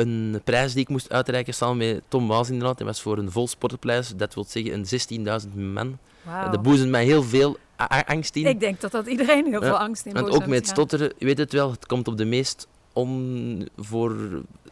een 0.00 0.40
prijs 0.44 0.72
die 0.72 0.82
ik 0.82 0.88
moest 0.88 1.10
uitreiken 1.12 1.54
samen 1.54 1.76
met 1.76 2.02
Tom 2.08 2.28
Waas 2.28 2.48
inderdaad. 2.50 2.78
Dat 2.78 2.86
was 2.86 3.00
voor 3.00 3.18
een 3.18 3.30
vol 3.30 3.48
sportpaleis. 3.48 4.12
Dat 4.16 4.34
wil 4.34 4.44
zeggen 4.48 4.72
een 4.72 5.42
16.000 5.46 5.54
man. 5.54 5.98
Wauw. 6.22 6.50
Dat 6.50 6.62
boezemt 6.62 6.90
mij 6.90 7.04
heel 7.04 7.22
veel 7.22 7.58
angst 8.06 8.36
in. 8.36 8.46
Ik 8.46 8.60
denk 8.60 8.80
dat 8.80 8.90
dat 8.92 9.06
iedereen 9.06 9.44
heel 9.44 9.60
Ja, 9.60 9.66
veel 9.66 9.78
angst 9.78 10.06
in 10.06 10.12
Want 10.12 10.30
ook 10.30 10.46
met 10.46 10.66
stotteren, 10.66 11.12
je 11.18 11.24
weet 11.24 11.38
het 11.38 11.52
wel, 11.52 11.70
het 11.70 11.86
komt 11.86 12.08
op 12.08 12.16
de 12.16 12.24
meest 12.24 12.66
on, 12.92 13.68
voor, 13.76 14.16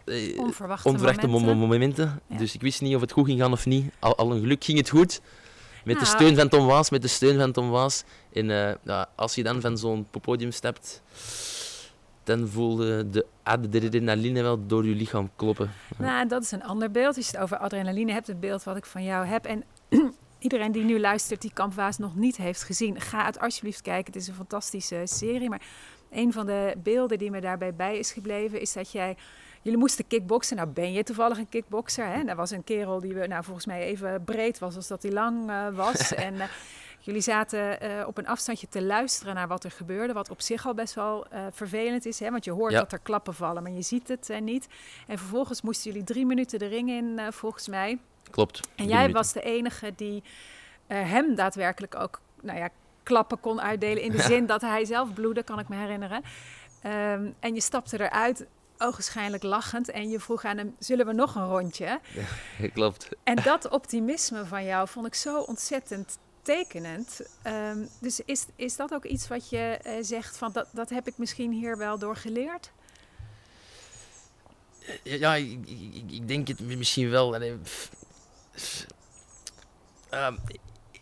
eh, 0.04 0.38
Onverwachte, 0.38 0.88
onverwachte 0.88 1.26
mo- 1.26 1.32
momenten. 1.32 1.58
mo- 1.58 1.66
momenten. 1.66 2.20
Ja. 2.26 2.36
Dus 2.38 2.54
ik 2.54 2.60
wist 2.60 2.80
niet 2.80 2.94
of 2.94 3.00
het 3.00 3.12
goed 3.12 3.26
ging 3.26 3.40
gaan 3.40 3.52
of 3.52 3.66
niet. 3.66 3.92
Al, 3.98 4.16
al 4.16 4.32
een 4.32 4.40
geluk 4.40 4.64
ging 4.64 4.78
het 4.78 4.88
goed. 4.88 5.20
Met 5.84 5.98
de 5.98 6.04
Nou. 6.04 6.14
steun 6.16 6.36
van 6.36 6.48
Tom 6.48 6.66
Waas, 6.66 6.90
met 6.90 7.02
de 7.02 7.08
steun 7.08 7.38
van 7.38 7.52
Tom 7.52 7.70
Waas. 7.70 8.04
En 8.32 8.50
eh, 8.50 8.74
ja, 8.84 9.08
als 9.14 9.34
je 9.34 9.42
dan 9.42 9.60
van 9.60 9.78
zo'n 9.78 10.06
podium 10.20 10.50
stapt, 10.52 11.02
dan 12.28 12.48
voel 12.48 12.84
je 12.84 13.10
de 13.10 13.26
adrenaline 13.42 14.42
wel 14.42 14.66
door 14.66 14.86
je 14.86 14.94
lichaam 14.94 15.30
kloppen. 15.36 15.70
Nou, 15.96 16.28
dat 16.28 16.42
is 16.42 16.50
een 16.50 16.62
ander 16.62 16.90
beeld. 16.90 17.16
Als 17.16 17.26
je 17.26 17.32
het 17.32 17.40
over 17.40 17.56
adrenaline 17.56 18.12
hebt, 18.12 18.26
het 18.26 18.40
beeld 18.40 18.64
wat 18.64 18.76
ik 18.76 18.86
van 18.86 19.04
jou 19.04 19.26
heb. 19.26 19.44
En 19.44 19.64
iedereen 20.38 20.72
die 20.72 20.84
nu 20.84 21.00
luistert, 21.00 21.40
die 21.40 21.52
Kampwaas 21.52 21.98
nog 21.98 22.16
niet 22.16 22.36
heeft 22.36 22.62
gezien, 22.62 23.00
ga 23.00 23.24
het 23.24 23.40
alsjeblieft 23.40 23.82
kijken. 23.82 24.12
Het 24.12 24.22
is 24.22 24.28
een 24.28 24.34
fantastische 24.34 25.02
serie. 25.04 25.48
Maar 25.48 25.62
een 26.10 26.32
van 26.32 26.46
de 26.46 26.74
beelden 26.82 27.18
die 27.18 27.30
me 27.30 27.40
daarbij 27.40 27.74
bij 27.74 27.98
is 27.98 28.12
gebleven, 28.12 28.60
is 28.60 28.72
dat 28.72 28.92
jij. 28.92 29.16
Jullie 29.62 29.78
moesten 29.78 30.06
kickboksen. 30.06 30.56
Nou, 30.56 30.68
ben 30.68 30.92
je 30.92 31.02
toevallig 31.02 31.38
een 31.38 31.48
kickbokser? 31.48 32.06
Hè? 32.06 32.24
Dat 32.24 32.36
was 32.36 32.50
een 32.50 32.64
kerel 32.64 33.00
die 33.00 33.14
we, 33.14 33.26
nou, 33.26 33.44
volgens 33.44 33.66
mij 33.66 33.82
even 33.82 34.24
breed 34.24 34.58
was 34.58 34.76
als 34.76 34.86
dat 34.86 35.02
hij 35.02 35.12
lang 35.12 35.50
uh, 35.50 35.68
was. 35.68 36.14
en 36.26 36.34
uh, 36.34 36.42
jullie 36.98 37.20
zaten 37.20 37.82
uh, 37.82 38.06
op 38.06 38.18
een 38.18 38.26
afstandje 38.26 38.68
te 38.68 38.82
luisteren 38.82 39.34
naar 39.34 39.48
wat 39.48 39.64
er 39.64 39.70
gebeurde. 39.70 40.12
Wat 40.12 40.30
op 40.30 40.40
zich 40.40 40.66
al 40.66 40.74
best 40.74 40.94
wel 40.94 41.26
vervelend 41.50 42.06
is. 42.06 42.20
Hè? 42.20 42.30
Want 42.30 42.44
je 42.44 42.50
hoort 42.50 42.72
ja. 42.72 42.78
dat 42.78 42.92
er 42.92 42.98
klappen 42.98 43.34
vallen, 43.34 43.62
maar 43.62 43.72
je 43.72 43.82
ziet 43.82 44.08
het 44.08 44.40
niet. 44.40 44.66
En 45.06 45.18
vervolgens 45.18 45.62
moesten 45.62 45.90
jullie 45.90 46.06
drie 46.06 46.26
minuten 46.26 46.58
de 46.58 46.66
ring 46.66 46.90
in, 46.90 47.20
volgens 47.30 47.68
mij. 47.68 47.98
Klopt. 48.30 48.60
En 48.74 48.86
jij 48.86 48.94
minuten. 48.94 49.16
was 49.16 49.32
de 49.32 49.40
enige 49.40 49.92
die 49.96 50.22
hem 50.86 51.34
daadwerkelijk 51.34 51.94
ook, 51.94 52.20
nou 52.42 52.58
ja, 52.58 52.68
klappen 53.08 53.40
kon 53.40 53.60
uitdelen. 53.60 54.02
In 54.02 54.10
de 54.10 54.22
zin 54.22 54.46
dat 54.46 54.60
hij 54.60 54.84
zelf 54.84 55.12
bloedde, 55.12 55.42
kan 55.42 55.58
ik 55.58 55.68
me 55.68 55.76
herinneren. 55.76 56.22
Um, 56.86 57.34
en 57.40 57.54
je 57.54 57.60
stapte 57.60 58.00
eruit, 58.00 58.46
ogenschijnlijk 58.78 59.42
lachend. 59.42 59.90
En 59.90 60.08
je 60.08 60.20
vroeg 60.20 60.44
aan 60.44 60.56
hem, 60.56 60.74
zullen 60.78 61.06
we 61.06 61.12
nog 61.12 61.34
een 61.34 61.46
rondje? 61.46 62.00
Ja, 62.58 62.68
klopt. 62.74 63.08
En 63.22 63.36
dat 63.36 63.68
optimisme 63.68 64.44
van 64.44 64.64
jou 64.64 64.88
vond 64.88 65.06
ik 65.06 65.14
zo 65.14 65.40
ontzettend 65.40 66.18
tekenend. 66.56 67.20
Um, 67.46 67.88
dus 68.00 68.20
is, 68.24 68.46
is 68.56 68.76
dat 68.76 68.92
ook 68.92 69.04
iets 69.04 69.28
wat 69.28 69.50
je 69.50 69.78
uh, 69.86 69.92
zegt 70.00 70.36
van, 70.36 70.52
dat, 70.52 70.66
dat 70.72 70.90
heb 70.90 71.06
ik 71.06 71.18
misschien 71.18 71.52
hier 71.52 71.78
wel 71.78 71.98
door 71.98 72.16
geleerd? 72.16 72.70
Ja, 75.02 75.34
ik, 75.34 75.58
ik, 75.66 76.10
ik 76.10 76.28
denk 76.28 76.48
het 76.48 76.60
misschien 76.60 77.10
wel. 77.10 77.34
Um, 77.34 77.60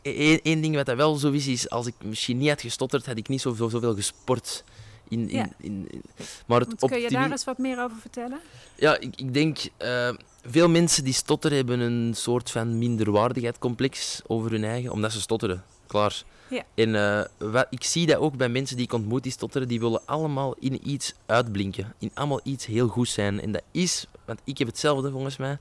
Eén 0.02 0.60
ding 0.60 0.74
wat 0.74 0.86
dat 0.86 0.96
wel 0.96 1.14
zo 1.14 1.30
is, 1.30 1.46
is 1.46 1.70
als 1.70 1.86
ik 1.86 1.94
misschien 2.02 2.38
niet 2.38 2.48
had 2.48 2.60
gestotterd, 2.60 3.06
had 3.06 3.16
ik 3.16 3.28
niet 3.28 3.40
zoveel, 3.40 3.70
zoveel 3.70 3.94
gesport. 3.94 4.64
In, 5.08 5.28
in, 5.28 5.36
ja. 5.36 5.48
in, 5.58 5.86
in, 5.90 6.02
maar 6.46 6.60
het 6.60 6.74
kun 6.78 7.00
je 7.00 7.10
daar 7.10 7.30
eens 7.30 7.44
wat 7.44 7.58
meer 7.58 7.82
over 7.82 7.96
vertellen? 7.96 8.40
Ja, 8.74 8.98
ik, 8.98 9.16
ik 9.16 9.34
denk, 9.34 9.58
uh, 9.82 10.10
veel 10.48 10.68
mensen 10.68 11.04
die 11.04 11.12
stotteren 11.12 11.56
hebben 11.56 11.80
een 11.80 12.14
soort 12.14 12.50
van 12.50 12.78
minderwaardigheidscomplex 12.78 14.22
over 14.26 14.50
hun 14.50 14.64
eigen, 14.64 14.90
omdat 14.90 15.12
ze 15.12 15.20
stotteren. 15.20 15.64
Klaar. 15.86 16.22
Ja. 16.48 16.62
En 16.74 16.88
uh, 16.88 17.24
wat, 17.52 17.66
ik 17.70 17.84
zie 17.84 18.06
dat 18.06 18.16
ook 18.16 18.36
bij 18.36 18.48
mensen 18.48 18.76
die 18.76 18.84
ik 18.84 18.92
ontmoet 18.92 19.22
die 19.22 19.32
stotteren, 19.32 19.68
die 19.68 19.80
willen 19.80 20.00
allemaal 20.04 20.54
in 20.58 20.90
iets 20.90 21.14
uitblinken. 21.26 21.94
In 21.98 22.10
allemaal 22.14 22.40
iets 22.42 22.66
heel 22.66 22.88
goed 22.88 23.08
zijn. 23.08 23.40
En 23.40 23.52
dat 23.52 23.62
is, 23.70 24.06
want 24.24 24.40
ik 24.44 24.58
heb 24.58 24.66
hetzelfde 24.66 25.10
volgens 25.10 25.36
mij, 25.36 25.58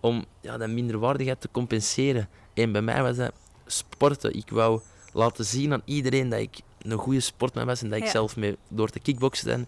om 0.00 0.24
ja, 0.40 0.56
dat 0.56 0.68
minderwaardigheid 0.68 1.40
te 1.40 1.48
compenseren. 1.50 2.28
En 2.54 2.72
bij 2.72 2.82
mij 2.82 3.02
was 3.02 3.16
dat 3.16 3.32
sporten. 3.66 4.36
Ik 4.36 4.50
wou 4.50 4.80
laten 5.12 5.44
zien 5.44 5.72
aan 5.72 5.82
iedereen 5.84 6.28
dat 6.28 6.40
ik 6.40 6.60
een 6.82 6.98
goede 6.98 7.20
sportman 7.20 7.66
was 7.66 7.82
en 7.82 7.88
dat 7.88 7.98
ik 7.98 8.04
ja. 8.04 8.10
zelf 8.10 8.36
mee, 8.36 8.56
door 8.68 8.88
te 8.88 9.00
kickboksen 9.00 9.66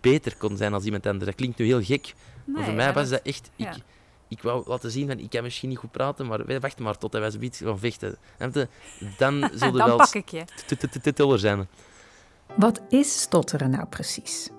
beter 0.00 0.36
kon 0.36 0.56
zijn 0.56 0.74
als 0.74 0.84
iemand 0.84 1.06
anders. 1.06 1.24
Dat 1.24 1.34
klinkt 1.34 1.58
nu 1.58 1.66
heel 1.66 1.82
gek, 1.82 2.14
maar 2.54 2.64
voor 2.64 2.74
mij 2.74 2.92
was 2.92 3.08
dat 3.08 3.22
echt... 3.22 3.50
Ik, 3.56 3.64
ja. 3.64 3.74
ik 4.28 4.42
wou 4.42 4.62
laten 4.66 4.90
zien 4.90 5.06
van 5.06 5.18
ik 5.18 5.30
kan 5.30 5.42
misschien 5.42 5.68
niet 5.68 5.78
goed 5.78 5.90
praten, 5.90 6.26
maar 6.26 6.60
wacht 6.60 6.78
maar 6.78 6.98
tot 6.98 7.12
wij 7.12 7.30
zoiets 7.30 7.58
gaan 7.58 7.78
vechten. 7.78 8.16
Dan 8.38 8.52
zullen 9.54 9.78
Dan 9.78 9.86
wel 9.86 9.96
pak 9.96 10.14
ik 10.14 10.28
je. 10.28 10.44
tituller 11.00 11.38
zijn. 11.38 11.68
Wat 12.54 12.80
is 12.88 13.20
stotteren 13.20 13.70
nou 13.70 13.86
precies? 13.86 14.50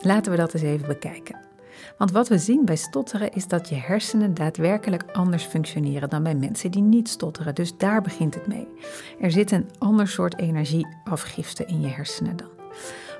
Laten 0.00 0.32
we 0.32 0.38
dat 0.38 0.54
eens 0.54 0.62
even 0.62 0.86
bekijken. 0.86 1.50
Want 1.98 2.10
wat 2.10 2.28
we 2.28 2.38
zien 2.38 2.64
bij 2.64 2.76
stotteren 2.76 3.32
is 3.32 3.46
dat 3.46 3.68
je 3.68 3.74
hersenen 3.74 4.34
daadwerkelijk 4.34 5.04
anders 5.12 5.44
functioneren 5.44 6.08
dan 6.10 6.22
bij 6.22 6.34
mensen 6.34 6.70
die 6.70 6.82
niet 6.82 7.08
stotteren. 7.08 7.54
Dus 7.54 7.76
daar 7.76 8.02
begint 8.02 8.34
het 8.34 8.46
mee. 8.46 8.68
Er 9.20 9.30
zit 9.30 9.50
een 9.50 9.70
ander 9.78 10.08
soort 10.08 10.38
energieafgifte 10.38 11.64
in 11.64 11.80
je 11.80 11.88
hersenen 11.88 12.36
dan. 12.36 12.50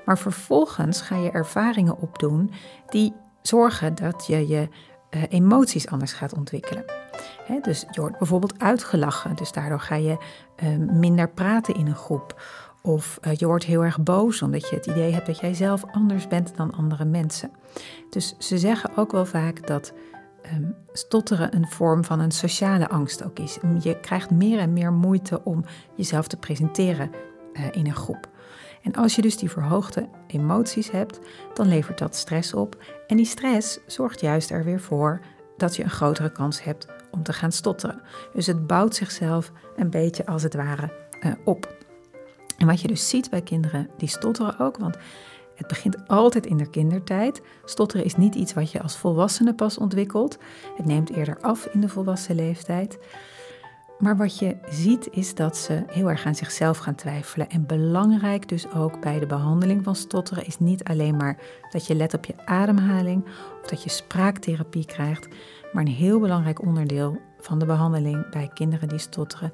Maar 0.05 0.19
vervolgens 0.19 1.01
ga 1.01 1.17
je 1.17 1.31
ervaringen 1.31 1.99
opdoen 1.99 2.51
die 2.89 3.13
zorgen 3.43 3.95
dat 3.95 4.27
je 4.27 4.49
je 4.49 4.69
uh, 5.11 5.23
emoties 5.29 5.89
anders 5.89 6.13
gaat 6.13 6.35
ontwikkelen. 6.35 6.85
Dus 7.63 7.87
je 7.91 8.01
wordt 8.01 8.19
bijvoorbeeld 8.19 8.59
uitgelachen, 8.59 9.37
dus 9.37 9.53
daardoor 9.53 9.81
ga 9.81 9.95
je 9.95 10.17
uh, 10.63 10.77
minder 10.77 11.29
praten 11.29 11.75
in 11.75 11.87
een 11.87 11.95
groep. 11.95 12.43
Of 12.83 13.19
uh, 13.23 13.35
je 13.35 13.47
wordt 13.47 13.65
heel 13.65 13.85
erg 13.85 14.03
boos 14.03 14.43
omdat 14.43 14.69
je 14.69 14.77
het 14.77 14.87
idee 14.87 15.13
hebt 15.13 15.27
dat 15.27 15.41
jij 15.41 15.55
zelf 15.55 15.85
anders 15.93 16.29
bent 16.29 16.57
dan 16.57 16.73
andere 16.73 17.05
mensen. 17.05 17.51
Dus 18.11 18.35
ze 18.39 18.59
zeggen 18.59 18.97
ook 18.97 19.13
wel 19.13 19.27
vaak 19.27 19.67
dat 19.67 19.93
um, 20.53 20.75
stotteren 20.93 21.57
een 21.57 21.69
vorm 21.69 22.05
van 22.05 22.21
een 22.21 22.31
sociale 22.31 22.89
angst 22.89 23.25
ook 23.25 23.39
is. 23.39 23.59
Je 23.81 24.01
krijgt 24.01 24.31
meer 24.31 24.59
en 24.59 24.73
meer 24.73 24.93
moeite 24.93 25.45
om 25.45 25.65
jezelf 25.95 26.27
te 26.27 26.37
presenteren 26.37 27.11
in 27.73 27.87
een 27.87 27.95
groep. 27.95 28.32
En 28.83 28.93
als 28.93 29.17
je 29.17 29.23
dus 29.23 29.37
die 29.37 29.51
verhoogde 29.51 30.09
emoties 30.27 30.91
hebt, 30.91 31.19
dan 31.55 31.69
levert 31.69 31.99
dat 31.99 32.17
stress 32.17 32.55
op. 32.55 32.85
En 33.07 33.17
die 33.17 33.27
stress 33.27 33.79
zorgt 33.87 34.21
juist 34.21 34.51
er 34.51 34.65
weer 34.65 34.81
voor 34.81 35.21
dat 35.57 35.77
je 35.77 35.83
een 35.83 35.91
grotere 35.91 36.33
kans 36.33 36.63
hebt 36.65 36.87
om 37.11 37.23
te 37.23 37.33
gaan 37.33 37.53
stotteren. 37.53 38.03
Dus 38.33 38.47
het 38.47 38.67
bouwt 38.67 38.95
zichzelf 38.95 39.53
een 39.77 39.91
beetje 39.91 40.27
als 40.27 40.43
het 40.43 40.55
ware 40.55 40.93
uh, 41.21 41.33
op. 41.45 41.75
En 42.59 42.67
wat 42.67 42.81
je 42.81 42.89
dus 42.89 43.09
ziet 43.09 43.31
bij 43.31 43.43
kinderen, 43.43 43.89
die 43.97 44.09
stotteren 44.09 44.59
ook, 44.59 44.77
want 44.77 44.97
het 45.55 45.67
begint 45.67 46.09
altijd 46.09 46.47
in 46.47 46.57
de 46.57 46.71
kindertijd. 46.71 47.43
Stotteren 47.65 48.05
is 48.05 48.17
niet 48.17 48.35
iets 48.35 48.55
wat 48.55 48.71
je 48.71 48.83
als 48.83 48.97
volwassene 48.97 49.55
pas 49.55 49.79
ontwikkelt. 49.79 50.39
Het 50.77 50.87
neemt 50.87 51.11
eerder 51.11 51.41
af 51.41 51.67
in 51.67 51.81
de 51.81 51.89
volwassen 51.89 52.35
leeftijd. 52.35 52.99
Maar 54.03 54.17
wat 54.17 54.39
je 54.39 54.57
ziet 54.71 55.09
is 55.11 55.35
dat 55.35 55.57
ze 55.57 55.83
heel 55.87 56.11
erg 56.11 56.27
aan 56.27 56.35
zichzelf 56.35 56.79
gaan 56.79 56.95
twijfelen. 56.95 57.49
En 57.49 57.67
belangrijk 57.67 58.49
dus 58.49 58.73
ook 58.73 59.01
bij 59.01 59.19
de 59.19 59.27
behandeling 59.27 59.85
van 59.85 59.97
stotteren 59.97 60.47
is 60.47 60.59
niet 60.59 60.85
alleen 60.85 61.17
maar 61.17 61.39
dat 61.71 61.87
je 61.87 61.95
let 61.95 62.15
op 62.15 62.25
je 62.25 62.35
ademhaling 62.45 63.25
of 63.63 63.69
dat 63.69 63.83
je 63.83 63.91
spraaktherapie 63.91 64.85
krijgt. 64.85 65.29
Maar 65.73 65.83
een 65.83 65.93
heel 65.93 66.21
belangrijk 66.21 66.63
onderdeel 66.63 67.21
van 67.39 67.59
de 67.59 67.67
behandeling 67.67 68.31
bij 68.31 68.51
kinderen 68.55 68.89
die 68.89 68.99
stotteren 68.99 69.53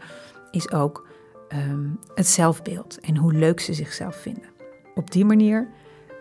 is 0.51 0.73
ook 0.73 1.09
um, 1.49 1.99
het 2.15 2.27
zelfbeeld 2.27 3.01
en 3.01 3.17
hoe 3.17 3.33
leuk 3.33 3.61
ze 3.61 3.73
zichzelf 3.73 4.17
vinden. 4.17 4.51
Op 4.95 5.11
die 5.11 5.25
manier 5.25 5.69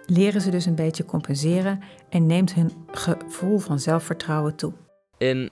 leren 0.06 0.42
ze 0.42 0.50
dus 0.50 0.66
een 0.66 0.76
beetje 0.76 1.06
compenseren 1.06 1.80
en 2.10 2.26
neemt 2.26 2.54
hun 2.54 2.72
gevoel 2.92 3.58
van 3.58 3.80
zelfvertrouwen 3.80 4.56
toe. 4.56 4.74
En 5.18 5.50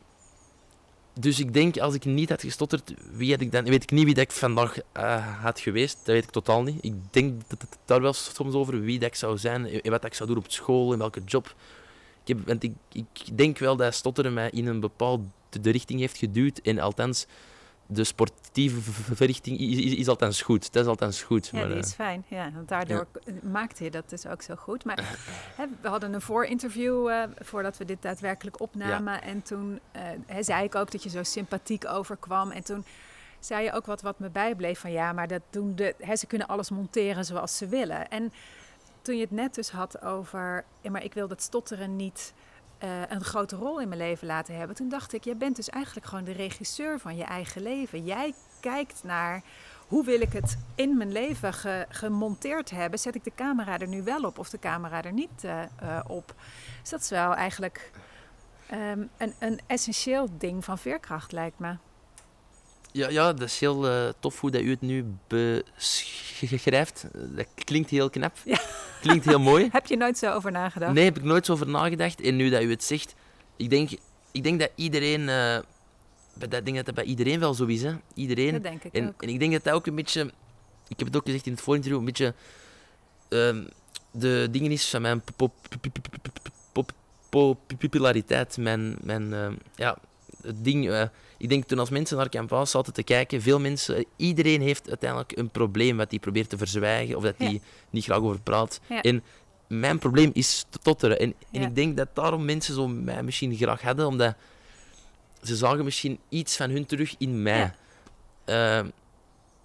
dus 1.19 1.39
ik 1.39 1.53
denk, 1.53 1.77
als 1.77 1.93
ik 1.93 2.05
niet 2.05 2.29
had 2.29 2.41
gestotterd, 2.41 2.93
wie 3.11 3.31
had 3.31 3.41
ik 3.41 3.51
dan, 3.51 3.63
weet 3.63 3.83
ik 3.83 3.91
niet 3.91 4.05
wie 4.05 4.15
ik 4.15 4.31
vandaag 4.31 4.77
uh, 4.97 5.41
had 5.41 5.59
geweest. 5.59 5.97
Dat 5.97 6.05
weet 6.05 6.23
ik 6.23 6.29
totaal 6.29 6.63
niet. 6.63 6.77
Ik 6.81 6.93
denk 7.11 7.41
dat 7.47 7.61
het 7.61 7.77
daar 7.85 8.01
wel 8.01 8.13
soms 8.13 8.53
over 8.53 8.81
wie 8.81 8.99
dat 8.99 9.09
ik 9.09 9.15
zou 9.15 9.37
zijn, 9.37 9.81
en 9.81 9.91
wat 9.91 10.05
ik 10.05 10.13
zou 10.13 10.29
doen 10.29 10.37
op 10.37 10.51
school, 10.51 10.93
in 10.93 10.99
welke 10.99 11.21
job. 11.25 11.55
Ik, 12.23 12.35
heb, 12.35 12.47
want 12.47 12.63
ik, 12.63 12.73
ik 12.91 13.37
denk 13.37 13.57
wel 13.57 13.75
dat 13.75 13.93
stotteren 13.93 14.33
mij 14.33 14.49
in 14.49 14.67
een 14.67 14.79
bepaalde 14.79 15.23
de 15.61 15.69
richting 15.69 15.99
heeft 15.99 16.17
geduwd. 16.17 16.57
En 16.57 16.79
althans, 16.79 17.25
de 17.87 18.03
sportieve 18.03 18.91
verrichting 19.15 19.59
is, 19.59 19.77
is, 19.77 19.93
is 19.93 20.07
althans 20.07 20.41
goed. 20.41 20.73
Dat 20.73 20.83
is 20.83 20.89
althans 20.89 21.23
goed. 21.23 21.47
Ja, 21.47 21.59
maar, 21.59 21.67
die 21.67 21.77
is 21.77 21.93
fijn. 21.93 22.25
Ja, 22.27 22.51
want 22.51 22.67
daardoor 22.67 23.07
ja. 23.25 23.33
maakte 23.43 23.83
je 23.83 23.91
dat 23.91 24.09
dus 24.09 24.27
ook 24.27 24.41
zo 24.41 24.55
goed. 24.55 24.83
Maar 24.83 25.17
hè, 25.55 25.65
we 25.81 25.87
hadden 25.87 26.13
een 26.13 26.21
voorinterview 26.21 27.09
uh, 27.09 27.23
voordat 27.39 27.77
we 27.77 27.85
dit 27.85 28.01
daadwerkelijk 28.01 28.61
opnamen. 28.61 29.13
Ja. 29.13 29.21
En 29.21 29.41
toen 29.41 29.79
uh, 29.95 30.01
hè, 30.25 30.43
zei 30.43 30.63
ik 30.63 30.75
ook 30.75 30.91
dat 30.91 31.03
je 31.03 31.09
zo 31.09 31.23
sympathiek 31.23 31.87
overkwam. 31.87 32.51
En 32.51 32.63
toen 32.63 32.85
zei 33.39 33.63
je 33.63 33.73
ook 33.73 33.85
wat 33.85 34.01
wat 34.01 34.19
me 34.19 34.29
bijbleef 34.29 34.79
van 34.79 34.91
ja, 34.91 35.13
maar 35.13 35.27
dat 35.27 35.41
doen 35.49 35.75
de, 35.75 35.95
hè, 35.99 36.15
ze 36.15 36.25
kunnen 36.25 36.47
alles 36.47 36.69
monteren 36.69 37.25
zoals 37.25 37.57
ze 37.57 37.67
willen. 37.67 38.09
En 38.09 38.33
toen 39.01 39.15
je 39.15 39.21
het 39.21 39.31
net 39.31 39.55
dus 39.55 39.69
had 39.69 40.01
over, 40.01 40.65
ja, 40.81 40.91
maar 40.91 41.03
ik 41.03 41.13
wil 41.13 41.27
dat 41.27 41.41
stotteren 41.41 41.95
niet 41.95 42.33
uh, 42.85 43.01
een 43.07 43.23
grote 43.23 43.55
rol 43.55 43.79
in 43.79 43.87
mijn 43.87 43.99
leven 43.99 44.27
laten 44.27 44.55
hebben. 44.57 44.75
Toen 44.75 44.89
dacht 44.89 45.13
ik, 45.13 45.23
jij 45.23 45.37
bent 45.37 45.55
dus 45.55 45.69
eigenlijk 45.69 46.05
gewoon 46.05 46.23
de 46.23 46.31
regisseur 46.31 46.99
van 46.99 47.15
je 47.15 47.23
eigen 47.23 47.61
leven. 47.61 48.03
Jij 48.03 48.33
kijkt 48.59 49.03
naar 49.03 49.43
hoe 49.87 50.05
wil 50.05 50.21
ik 50.21 50.33
het 50.33 50.57
in 50.75 50.97
mijn 50.97 51.11
leven 51.11 51.53
ge, 51.53 51.85
gemonteerd 51.89 52.69
hebben. 52.69 52.99
Zet 52.99 53.15
ik 53.15 53.23
de 53.23 53.31
camera 53.35 53.79
er 53.79 53.87
nu 53.87 54.03
wel 54.03 54.21
op 54.21 54.39
of 54.39 54.49
de 54.49 54.59
camera 54.59 55.03
er 55.03 55.13
niet 55.13 55.43
uh, 55.45 55.61
uh, 55.83 55.99
op? 56.07 56.33
Dus 56.81 56.89
dat 56.89 57.01
is 57.01 57.09
wel 57.09 57.33
eigenlijk 57.33 57.91
um, 58.71 59.09
een, 59.17 59.33
een 59.39 59.59
essentieel 59.67 60.27
ding 60.37 60.65
van 60.65 60.77
veerkracht, 60.77 61.31
lijkt 61.31 61.59
me. 61.59 61.75
Ja, 62.95 63.09
ja, 63.09 63.33
dat 63.33 63.47
is 63.47 63.59
heel 63.59 63.85
uh, 63.85 64.09
tof 64.19 64.39
hoe 64.39 64.51
dat 64.51 64.61
u 64.61 64.69
het 64.69 64.81
nu 64.81 65.05
beschrijft. 65.27 67.05
Dat 67.13 67.45
klinkt 67.63 67.89
heel 67.89 68.09
knap. 68.09 68.37
Ja. 68.45 68.59
Klinkt 69.01 69.25
heel 69.25 69.39
mooi. 69.39 69.69
heb 69.71 69.85
je 69.85 69.97
nooit 69.97 70.17
zo 70.17 70.33
over 70.33 70.51
nagedacht? 70.51 70.93
Nee, 70.93 71.03
heb 71.03 71.17
ik 71.17 71.23
nooit 71.23 71.45
zo 71.45 71.51
over 71.51 71.67
nagedacht. 71.67 72.21
En 72.21 72.35
nu 72.35 72.49
dat 72.49 72.61
u 72.61 72.69
het 72.69 72.83
zegt, 72.83 73.15
ik 73.55 73.69
denk, 73.69 73.89
ik 74.31 74.43
denk 74.43 74.59
dat 74.59 74.69
iedereen... 74.75 75.21
Uh, 75.21 75.55
ik 76.39 76.49
denk 76.49 76.75
dat 76.75 76.85
dat 76.85 76.95
bij 76.95 77.03
iedereen 77.03 77.39
wel 77.39 77.53
zo 77.53 77.65
is. 77.65 77.81
Hè. 77.81 77.95
Iedereen. 78.13 78.51
Dat 78.51 78.63
denk 78.63 78.83
ik 78.83 78.93
en, 78.93 79.07
ook. 79.07 79.21
En 79.21 79.29
ik 79.29 79.39
denk 79.39 79.51
dat 79.51 79.63
dat 79.63 79.73
ook 79.73 79.85
een 79.85 79.95
beetje... 79.95 80.31
Ik 80.87 80.97
heb 80.97 81.07
het 81.07 81.15
ook 81.15 81.25
gezegd 81.25 81.45
in 81.45 81.51
het 81.51 81.61
voorinterview, 81.61 81.99
een 81.99 82.05
beetje... 82.05 82.33
Uh, 83.29 83.65
de 84.11 84.47
dingen 84.51 84.71
is 84.71 84.89
van 84.89 85.01
mijn 85.01 85.23
populariteit, 87.77 88.57
mijn... 88.57 88.97
mijn 89.01 89.33
uh, 89.33 89.47
ja, 89.75 89.97
het 90.41 90.63
ding. 90.63 91.09
Ik 91.37 91.49
denk 91.49 91.63
toen 91.65 91.79
als 91.79 91.89
mensen 91.89 92.17
naar 92.17 92.29
Campus 92.29 92.71
zaten 92.71 92.93
te 92.93 93.03
kijken, 93.03 93.41
veel 93.41 93.59
mensen, 93.59 94.05
iedereen 94.15 94.61
heeft 94.61 94.87
uiteindelijk 94.89 95.37
een 95.37 95.49
probleem 95.49 95.97
wat 95.97 96.09
hij 96.09 96.19
probeert 96.19 96.49
te 96.49 96.57
verzwijgen 96.57 97.15
of 97.15 97.23
dat 97.23 97.33
hij 97.37 97.51
Ja. 97.51 97.59
niet 97.89 98.03
graag 98.03 98.17
over 98.19 98.41
praat. 98.41 98.79
Ja. 98.89 99.01
En 99.01 99.23
mijn 99.67 99.99
probleem 99.99 100.29
is 100.33 100.65
totteren. 100.81 101.19
En, 101.19 101.33
en 101.51 101.61
ik 101.61 101.75
denk 101.75 101.97
dat 101.97 102.07
daarom 102.13 102.45
mensen 102.45 102.73
zo 102.73 102.87
mij 102.87 103.23
misschien 103.23 103.55
graag 103.55 103.81
hadden, 103.81 104.07
omdat 104.07 104.35
ze 105.43 105.55
zagen 105.55 105.83
misschien 105.83 106.19
iets 106.29 106.55
van 106.55 106.69
hun 106.69 106.85
terug 106.85 107.15
in 107.17 107.41
mij. 107.41 107.57
Ja. 107.57 107.75
Ehm, 108.45 108.89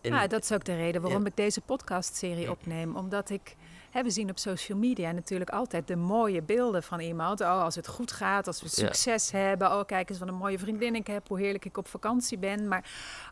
en- 0.01 0.13
Ja, 0.13 0.27
dat 0.27 0.43
is 0.43 0.53
ook 0.53 0.65
de 0.65 0.77
reden 0.77 1.03
waarom 1.03 1.27
ik 1.27 1.37
deze 1.37 1.61
podcastserie 1.61 2.51
opneem. 2.51 2.97
Omdat 2.97 3.31
ik, 3.31 3.57
we 3.93 4.11
zien 4.11 4.31
op 4.31 4.39
social 4.39 4.79
media 4.79 5.11
natuurlijk 5.13 5.51
altijd 5.51 5.87
de 5.87 5.97
mooie 5.97 6.43
beelden 6.43 6.83
van 6.83 7.01
iemand. 7.01 7.41
Oh, 7.41 7.63
als 7.63 7.75
het 7.75 7.89
goed 7.89 8.13
gaat, 8.13 8.47
als 8.47 8.61
we 8.63 8.67
Ja. 8.71 8.73
succes 8.87 9.31
hebben. 9.31 9.73
Oh, 9.73 9.85
kijk 9.87 10.11
eens 10.11 10.19
wat 10.19 10.29
een 10.29 10.35
mooie 10.35 10.59
vriendin 10.59 10.95
ik 10.95 11.07
heb, 11.07 11.29
hoe 11.29 11.39
heerlijk 11.41 11.65
ik 11.65 11.77
op 11.77 11.89
vakantie 11.89 12.39
ben. 12.39 12.69
Maar 12.69 12.85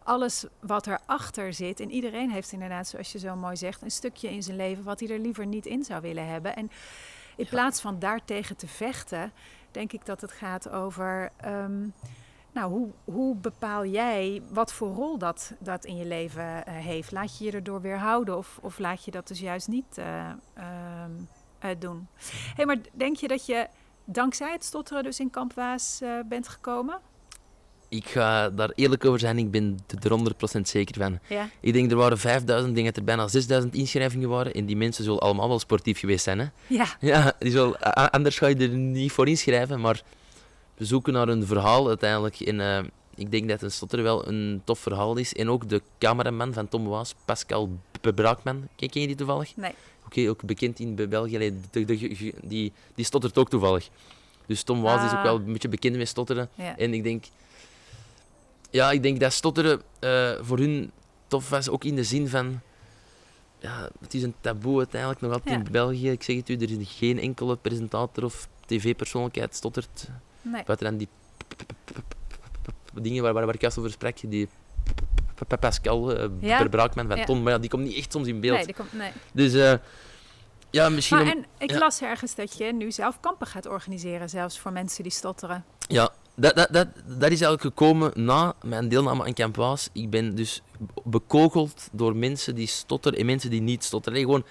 alles 0.02 0.44
wat 0.60 0.86
erachter 0.86 1.52
zit, 1.52 1.80
en 1.80 1.90
iedereen 1.90 2.30
heeft 2.30 2.52
inderdaad, 2.52 2.86
zoals 2.88 3.12
je 3.12 3.18
zo 3.18 3.36
mooi 3.36 3.56
zegt, 3.56 3.82
een 3.82 3.90
stukje 3.90 4.30
in 4.30 4.42
zijn 4.42 4.56
leven 4.56 4.84
wat 4.84 5.00
hij 5.00 5.08
er 5.08 5.18
liever 5.18 5.46
niet 5.46 5.66
in 5.66 5.84
zou 5.84 6.00
willen 6.00 6.26
hebben. 6.26 6.56
En 6.56 6.70
in 7.36 7.44
Ja. 7.44 7.50
plaats 7.50 7.80
van 7.80 7.98
daartegen 7.98 8.56
te 8.56 8.66
vechten, 8.66 9.32
denk 9.70 9.92
ik 9.92 10.06
dat 10.06 10.20
het 10.20 10.32
gaat 10.32 10.68
over. 10.70 11.30
ehm, 11.36 11.86
nou, 12.58 12.70
hoe, 12.72 12.88
hoe 13.14 13.36
bepaal 13.36 13.86
jij 13.86 14.42
wat 14.52 14.72
voor 14.72 14.94
rol 14.94 15.18
dat, 15.18 15.52
dat 15.58 15.84
in 15.84 15.96
je 15.96 16.04
leven 16.04 16.66
eh, 16.66 16.74
heeft? 16.74 17.12
Laat 17.12 17.38
je 17.38 17.44
je 17.44 17.52
erdoor 17.52 17.80
weerhouden 17.80 18.36
of, 18.36 18.58
of 18.62 18.78
laat 18.78 19.04
je 19.04 19.10
dat 19.10 19.28
dus 19.28 19.40
juist 19.40 19.68
niet 19.68 19.98
eh, 19.98 21.70
doen? 21.78 22.08
hey, 22.54 22.66
maar 22.66 22.76
denk 22.92 23.16
je 23.16 23.28
dat 23.28 23.46
je 23.46 23.66
dankzij 24.04 24.52
het 24.52 24.64
stotteren 24.64 25.02
dus 25.02 25.20
in 25.20 25.30
Kamp 25.30 25.52
Waas 25.52 26.00
eh, 26.02 26.10
bent 26.28 26.48
gekomen? 26.48 26.98
ik 27.90 28.06
ga 28.06 28.50
daar 28.50 28.70
eerlijk 28.74 29.04
over 29.04 29.18
zijn, 29.18 29.38
ik 29.38 29.50
ben 29.50 29.78
er 30.02 30.58
100% 30.58 30.60
zeker 30.60 31.00
van. 31.00 31.18
Ja. 31.28 31.48
Ik 31.60 31.72
denk 31.72 31.90
er 31.90 31.96
waren 31.96 32.18
5000, 32.18 32.68
ik 32.68 32.74
denk 32.74 32.86
dat 32.86 32.96
er 32.96 33.04
bijna 33.04 33.28
6000 33.28 33.74
inschrijvingen 33.74 34.28
waren. 34.28 34.52
En 34.54 34.66
die 34.66 34.76
mensen 34.76 35.04
zullen 35.04 35.20
allemaal 35.20 35.48
wel 35.48 35.58
sportief 35.58 35.98
geweest 35.98 36.24
zijn. 36.24 36.38
Hè? 36.38 36.46
Ja, 36.66 36.86
Ja, 37.00 37.32
die 37.38 37.58
a- 37.58 38.08
anders 38.10 38.38
ga 38.38 38.46
je 38.46 38.56
er 38.56 38.68
niet 38.68 39.12
voor 39.12 39.28
inschrijven. 39.28 39.80
Maar 39.80 40.02
zoeken 40.78 41.12
naar 41.12 41.28
een 41.28 41.46
verhaal 41.46 41.88
uiteindelijk. 41.88 42.40
En 42.40 42.60
eh, 42.60 42.84
ik 43.14 43.30
denk 43.30 43.48
dat 43.48 43.62
een 43.62 43.70
stotter 43.70 44.02
wel 44.02 44.28
een 44.28 44.60
tof 44.64 44.78
verhaal 44.78 45.16
is. 45.16 45.34
En 45.34 45.50
ook 45.50 45.68
de 45.68 45.82
cameraman 45.98 46.52
van 46.52 46.68
Tom 46.68 46.86
Waas, 46.86 47.14
Pascal 47.24 47.70
Braakman. 48.14 48.68
Ken 48.76 48.90
ken 48.90 49.00
je 49.00 49.06
die 49.06 49.16
toevallig? 49.16 49.56
nee. 49.56 49.72
Oké, 50.06 50.28
ook 50.28 50.42
bekend 50.44 50.78
in 50.80 50.94
Be- 50.94 51.08
België. 51.08 51.34
Allee, 51.34 51.54
de- 51.70 51.84
de- 51.84 51.96
de- 51.98 52.34
die, 52.42 52.72
die 52.94 53.04
stottert 53.04 53.38
ook 53.38 53.50
toevallig. 53.50 53.88
Dus 54.46 54.62
Tom 54.62 54.82
Waas 54.82 55.04
is 55.04 55.10
ook 55.10 55.16
Ah. 55.16 55.22
wel 55.22 55.36
een 55.36 55.52
beetje 55.52 55.68
bekend 55.68 55.96
met 55.96 56.08
stotteren. 56.08 56.48
Ja. 56.54 56.76
En 56.78 56.94
ik 56.94 57.02
denk, 57.02 57.24
ja, 58.70 58.90
ik 58.90 59.02
denk 59.02 59.20
dat 59.20 59.32
stotteren 59.32 59.82
eh, 59.98 60.30
voor 60.40 60.58
hun 60.58 60.90
tof 61.26 61.48
was, 61.48 61.68
ook 61.68 61.84
in 61.84 61.94
de 61.94 62.04
zin 62.04 62.28
van, 62.28 62.60
ja, 63.60 63.88
het 64.00 64.14
is 64.14 64.22
een 64.22 64.34
taboe 64.40 64.78
uiteindelijk 64.78 65.20
nog 65.20 65.32
altijd 65.32 65.54
Ja. 65.58 65.64
in 65.64 65.72
België. 65.72 66.10
Ik 66.10 66.22
zeg 66.22 66.36
het 66.36 66.48
u, 66.48 66.54
er 66.56 66.70
is 66.80 66.88
geen 66.96 67.18
enkele 67.20 67.56
presentator 67.56 68.24
of 68.24 68.48
tv-persoonlijkheid 68.66 69.54
stottert. 69.54 70.08
Nee. 70.42 70.62
Buiten 70.64 70.86
dan 70.86 70.96
die 70.96 71.08
dingen 73.02 73.22
waar, 73.22 73.32
waar, 73.32 73.44
waar 73.46 73.54
ik 73.54 73.60
juist 73.60 73.78
over 73.78 73.90
sprak, 73.90 74.16
die 74.22 74.48
Pascal 75.60 76.16
eh, 76.16 76.28
Ja. 76.40 76.68
Braakman 76.68 77.06
van 77.08 77.16
Ja. 77.16 77.24
Ton, 77.24 77.42
maar 77.42 77.52
ja, 77.52 77.58
die 77.58 77.70
komt 77.70 77.82
niet 77.84 77.96
echt 77.96 78.12
soms 78.12 78.26
in 78.28 78.40
beeld. 78.40 78.56
Nee, 78.56 78.64
die 78.66 78.74
komt, 78.74 78.92
nee. 78.92 79.10
Dus 79.32 79.54
eh, 79.54 79.74
ja, 80.70 80.88
misschien... 80.88 81.16
Maar 81.16 81.26
om- 81.26 81.32
en 81.32 81.44
ik 81.58 81.70
ja. 81.70 81.78
las 81.78 82.00
ergens 82.02 82.34
dat 82.34 82.58
je 82.58 82.72
nu 82.72 82.92
zelf 82.92 83.20
kampen 83.20 83.46
gaat 83.46 83.66
organiseren, 83.66 84.28
zelfs 84.28 84.58
voor 84.58 84.72
mensen 84.72 85.02
die 85.02 85.12
stotteren. 85.12 85.64
Ja, 85.88 86.10
dat, 86.34 86.56
dat, 86.56 86.68
dat, 86.72 86.88
dat 87.04 87.30
is 87.30 87.40
eigenlijk 87.40 87.62
gekomen 87.62 88.10
na 88.14 88.54
mijn 88.62 88.88
deelname 88.88 89.24
aan 89.24 89.34
Camp 89.34 89.56
Waas. 89.56 89.88
Ik 89.92 90.10
ben 90.10 90.34
dus 90.34 90.62
bekogeld 91.04 91.88
door 91.92 92.16
mensen 92.16 92.54
die 92.54 92.66
stotteren 92.66 93.18
en 93.18 93.26
mensen 93.26 93.50
die 93.50 93.60
niet 93.60 93.84
stotteren. 93.84 94.18
Gewoon, 94.20 94.44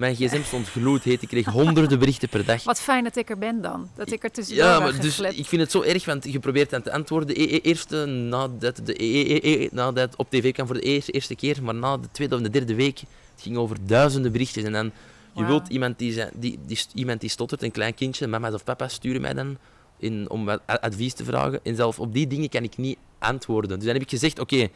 mijn 0.00 0.14
gsm 0.14 0.42
stond 0.42 0.68
gloedheet. 0.68 1.22
Ik 1.22 1.28
kreeg 1.28 1.46
honderden 1.46 1.98
berichten 1.98 2.28
per 2.28 2.44
dag. 2.44 2.64
Wat 2.64 2.80
fijn 2.80 3.04
dat 3.04 3.16
ik 3.16 3.30
er 3.30 3.38
ben 3.38 3.62
dan. 3.62 3.90
Dat 3.96 4.12
ik 4.12 4.24
er 4.24 4.30
tussendoor 4.30 4.64
Ja, 4.64 4.80
maar 4.80 5.00
dus 5.00 5.20
ik 5.20 5.46
vind 5.46 5.60
het 5.62 5.70
zo 5.70 5.82
erg, 5.82 6.04
want 6.04 6.24
je 6.32 6.38
probeert 6.38 6.74
aan 6.74 6.82
te 6.82 6.92
antwoorden. 6.92 7.40
E- 7.40 7.42
e- 7.54 7.60
Eerst 7.62 7.92
eh, 7.92 8.04
nadat, 8.04 8.80
de, 8.84 9.02
e- 9.04 9.34
e- 9.34 9.64
e- 9.64 9.68
nadat 9.72 10.16
op 10.16 10.30
tv 10.30 10.52
kwam 10.52 10.66
voor 10.66 10.74
de 10.74 10.80
eerste, 10.82 11.12
eerste 11.12 11.34
keer, 11.34 11.62
maar 11.62 11.74
na 11.74 11.96
de 11.96 12.08
tweede 12.12 12.34
of 12.34 12.40
de 12.40 12.50
derde 12.50 12.74
week, 12.74 12.98
het 12.98 13.42
ging 13.42 13.56
over 13.56 13.76
duizenden 13.86 14.32
berichtjes. 14.32 14.64
En 14.64 14.72
dan, 14.72 14.92
je 15.34 15.44
wilt 15.44 15.68
iemand 15.68 15.98
die, 15.98 16.12
zijn- 16.12 16.32
die, 16.34 16.58
die, 16.66 16.78
iemand 16.94 17.20
die 17.20 17.30
stottert, 17.30 17.62
een 17.62 17.70
klein 17.70 17.94
kindje, 17.94 18.26
mama's 18.26 18.54
of 18.54 18.64
papa's 18.64 18.94
sturen 18.94 19.20
mij 19.20 19.34
dan 19.34 19.58
in, 19.98 20.30
om 20.30 20.48
advies 20.66 21.14
te 21.14 21.24
vragen. 21.24 21.60
En 21.62 21.76
zelf 21.76 21.98
op 21.98 22.12
die 22.12 22.26
dingen 22.26 22.48
kan 22.48 22.62
ik 22.62 22.76
niet 22.76 22.98
antwoorden. 23.18 23.76
Dus 23.76 23.84
dan 23.84 23.94
heb 23.94 24.02
ik 24.02 24.10
gezegd, 24.10 24.38
oké, 24.38 24.68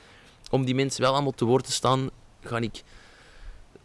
om 0.51 0.65
die 0.65 0.75
mensen 0.75 1.01
wel 1.03 1.13
allemaal 1.13 1.33
te 1.33 1.45
woord 1.45 1.65
te 1.65 1.73
staan, 1.73 2.11
ga 2.43 2.59
ik 2.59 2.83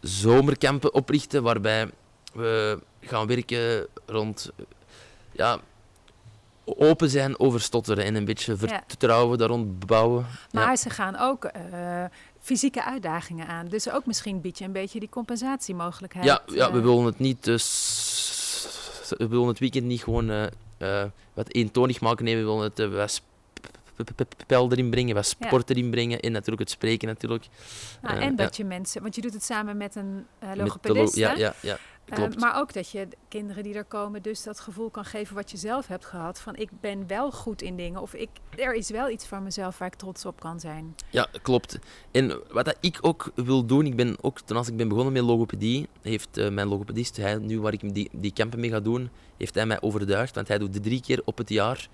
zomerkampen 0.00 0.94
oprichten 0.94 1.42
waarbij 1.42 1.90
we 2.32 2.78
gaan 3.00 3.26
werken 3.26 3.86
rond 4.06 4.50
ja, 5.32 5.58
open 6.64 7.10
zijn 7.10 7.38
over 7.38 7.60
stotteren 7.60 8.04
en 8.04 8.14
een 8.14 8.24
beetje 8.24 8.56
vertrouwen 8.56 9.38
daar 9.38 9.48
rond 9.48 9.86
bouwen. 9.86 10.26
Maar 10.52 10.68
Ja. 10.68 10.76
ze 10.76 10.90
gaan 10.90 11.16
ook 11.16 11.44
eh, 11.44 12.04
fysieke 12.40 12.84
uitdagingen 12.84 13.46
aan. 13.46 13.66
Dus 13.68 13.90
ook 13.90 14.06
misschien 14.06 14.40
bied 14.40 14.58
je 14.58 14.64
een 14.64 14.72
beetje 14.72 15.00
die 15.00 15.08
compensatiemogelijkheid. 15.08 16.26
Ja, 16.26 16.42
ja, 16.46 16.72
we 16.72 16.78
eh, 16.78 16.84
willen 16.84 17.04
het 17.04 17.18
niet. 17.18 17.44
Dus, 17.44 18.66
we 19.18 19.28
willen 19.28 19.46
het 19.46 19.58
weekend 19.58 19.84
niet 19.84 20.02
gewoon 20.02 20.30
eh, 20.78 21.04
wat 21.34 21.52
eentonig 21.52 22.00
maken. 22.00 22.24
Nee, 22.24 22.36
we 22.36 22.44
willen 22.44 22.62
het 22.62 22.92
wat 22.92 23.22
spel 24.38 24.70
erin 24.72 24.90
brengen, 24.90 25.14
wat 25.14 25.26
sport 25.26 25.70
erin 25.70 25.90
brengen 25.90 26.20
en 26.20 26.32
natuurlijk 26.32 26.60
het 26.60 26.70
spreken 26.70 27.08
natuurlijk. 27.08 27.46
nou, 28.02 28.16
eh, 28.16 28.24
en 28.26 28.36
dat 28.36 28.56
je 28.56 28.64
mensen, 28.64 29.02
want 29.02 29.14
je 29.14 29.20
doet 29.20 29.32
het 29.32 29.44
samen 29.44 29.76
met 29.76 29.94
een 29.94 30.26
eh 30.38 30.48
Met 30.48 30.50
de 30.50 30.56
lo- 30.56 30.64
logopedist, 30.64 31.16
ja, 31.16 31.34
ja, 31.36 31.54
ja, 31.62 31.78
Eh, 32.04 32.16
klopt. 32.16 32.40
maar 32.40 32.56
ook 32.60 32.72
dat 32.72 32.90
je 32.90 33.08
de 33.08 33.16
kinderen 33.28 33.62
die 33.62 33.74
er 33.74 33.84
komen 33.84 34.22
dus 34.22 34.42
dat 34.42 34.60
gevoel 34.60 34.90
kan 34.90 35.04
geven 35.04 35.34
wat 35.34 35.50
je 35.50 35.56
zelf 35.56 35.86
hebt 35.86 36.04
gehad. 36.04 36.40
Van 36.40 36.56
ik 36.56 36.68
ben 36.80 37.06
wel 37.06 37.30
goed 37.32 37.62
in 37.62 37.76
dingen 37.76 38.00
of 38.00 38.14
ik, 38.14 38.28
er 38.56 38.74
is 38.74 38.90
wel 38.90 39.08
iets 39.10 39.26
van 39.26 39.42
mezelf 39.42 39.78
waar 39.78 39.88
ik 39.88 39.94
trots 39.94 40.24
op 40.26 40.40
kan 40.40 40.60
zijn. 40.60 40.94
Ja, 41.10 41.28
klopt. 41.42 41.78
En 42.10 42.40
wat 42.50 42.64
dat 42.64 42.76
ik 42.80 42.98
ook 43.00 43.30
wil 43.34 43.64
doen, 43.66 43.86
ik 43.86 43.96
ben 43.96 44.16
ook, 44.20 44.40
toen 44.40 44.56
als 44.56 44.68
ik 44.68 44.76
ben 44.76 44.88
begonnen 44.88 45.12
met 45.12 45.22
logopedie, 45.22 45.88
heeft 46.02 46.50
mijn 46.50 46.68
logopedist, 46.68 47.16
hij, 47.16 47.36
nu 47.36 47.60
waar 47.60 47.72
ik 47.72 47.94
die, 47.94 48.08
die 48.12 48.32
campen 48.32 48.60
mee 48.60 48.70
ga 48.70 48.80
doen, 48.80 49.10
heeft 49.36 49.54
hij 49.54 49.66
mij 49.66 49.80
overtuigd, 49.80 50.34
want 50.34 50.48
hij 50.48 50.58
doet 50.58 50.82
drie 50.82 51.00
keer 51.00 51.22
op 51.24 51.38
het 51.38 51.48
jaar, 51.48 51.88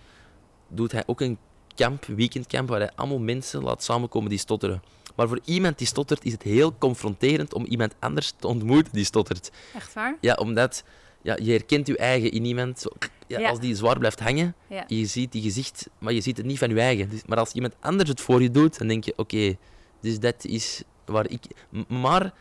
doet 0.68 0.92
hij 0.92 1.02
ook 1.06 1.20
een 1.20 1.38
camp, 1.76 2.04
weekendcamp, 2.04 2.68
waar 2.68 2.80
hij 2.80 2.90
allemaal 2.94 3.18
mensen 3.18 3.62
laat 3.62 3.82
samenkomen 3.82 4.30
die 4.30 4.38
stotteren. 4.38 4.82
Maar 5.16 5.28
voor 5.28 5.40
iemand 5.44 5.78
die 5.78 5.86
stottert, 5.86 6.24
is 6.24 6.32
het 6.32 6.42
heel 6.42 6.74
confronterend 6.78 7.54
om 7.54 7.64
iemand 7.64 7.94
anders 7.98 8.32
te 8.36 8.46
ontmoeten 8.46 8.92
die 8.92 9.04
stottert. 9.04 9.50
Echt 9.74 9.92
waar? 9.92 10.16
Ja, 10.20 10.34
omdat 10.34 10.84
ja, 11.22 11.36
je 11.42 11.50
herkent 11.50 11.86
je 11.86 11.96
eigen 11.96 12.30
in 12.30 12.44
iemand. 12.44 12.80
Zo, 12.80 12.88
ja, 13.26 13.38
Ja. 13.38 13.48
Als 13.48 13.60
die 13.60 13.74
zwaar 13.74 13.98
blijft 13.98 14.20
hangen, 14.20 14.54
Ja. 14.68 14.84
je 14.86 15.06
ziet 15.06 15.32
die 15.32 15.42
gezicht, 15.42 15.88
maar 15.98 16.12
je 16.12 16.20
ziet 16.20 16.36
het 16.36 16.46
niet 16.46 16.58
van 16.58 16.68
je 16.68 16.80
eigen. 16.80 17.08
Dus, 17.08 17.22
maar 17.26 17.38
als 17.38 17.52
iemand 17.52 17.74
anders 17.80 18.08
het 18.08 18.20
voor 18.20 18.42
je 18.42 18.50
doet, 18.50 18.78
dan 18.78 18.88
denk 18.88 19.04
je, 19.04 19.12
oké, 19.16 19.56
dus 20.00 20.18
dat 20.20 20.44
is 20.44 20.82
waar 21.04 21.30
ik... 21.30 21.42
Maar, 21.88 22.32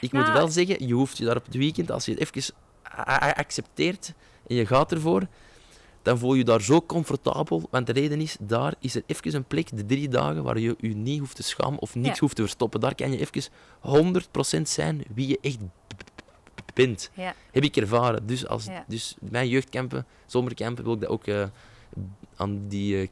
ik 0.00 0.12
moet 0.12 0.22
Nou, 0.22 0.32
wel 0.32 0.48
zeggen, 0.48 0.86
je 0.86 0.94
hoeft 0.94 1.18
je 1.18 1.24
daar 1.24 1.36
op 1.36 1.44
het 1.44 1.54
weekend, 1.54 1.90
als 1.90 2.04
je 2.04 2.12
het 2.14 2.20
even 2.20 2.54
accepteert 3.34 4.12
en 4.46 4.54
je 4.56 4.66
gaat 4.66 4.92
ervoor, 4.92 5.26
dan 6.02 6.18
voel 6.18 6.32
je 6.32 6.38
je 6.38 6.44
daar 6.44 6.60
zo 6.62 6.82
comfortabel. 6.82 7.68
Want 7.70 7.86
de 7.86 7.92
reden 7.92 8.20
is, 8.20 8.36
daar 8.40 8.74
is 8.78 8.94
er 8.94 9.02
even 9.06 9.34
een 9.34 9.44
plek, 9.44 9.76
de 9.76 9.86
drie 9.86 10.08
dagen, 10.08 10.42
waar 10.42 10.58
je 10.58 10.76
je 10.78 10.94
niet 10.94 11.18
hoeft 11.18 11.36
te 11.36 11.42
schamen 11.42 11.78
of 11.78 11.94
niks 11.94 12.14
Ja. 12.14 12.20
hoeft 12.20 12.36
te 12.36 12.42
verstoppen. 12.42 12.80
Daar 12.80 12.94
kan 12.94 13.12
je 13.12 13.18
even 13.18 13.52
100% 13.80 14.68
zijn 14.68 15.02
wie 15.14 15.28
je 15.28 15.38
echt 15.40 15.58
bent 16.74 17.10
Ja. 17.14 17.34
heb 17.52 17.62
ik 17.64 17.76
ervaren. 17.76 18.26
Dus, 18.26 18.46
als, 18.46 18.64
Ja. 18.64 18.84
dus 18.88 19.16
mijn 19.20 19.48
jeugdkampen, 19.48 20.06
zomerkampen, 20.26 20.84
wil 20.84 20.92
ik 20.94 21.00
dat 21.00 21.08
ook 21.10 21.26
eh, 21.26 21.44
aan 22.36 22.68
die 22.68 23.00
eh, 23.00 23.08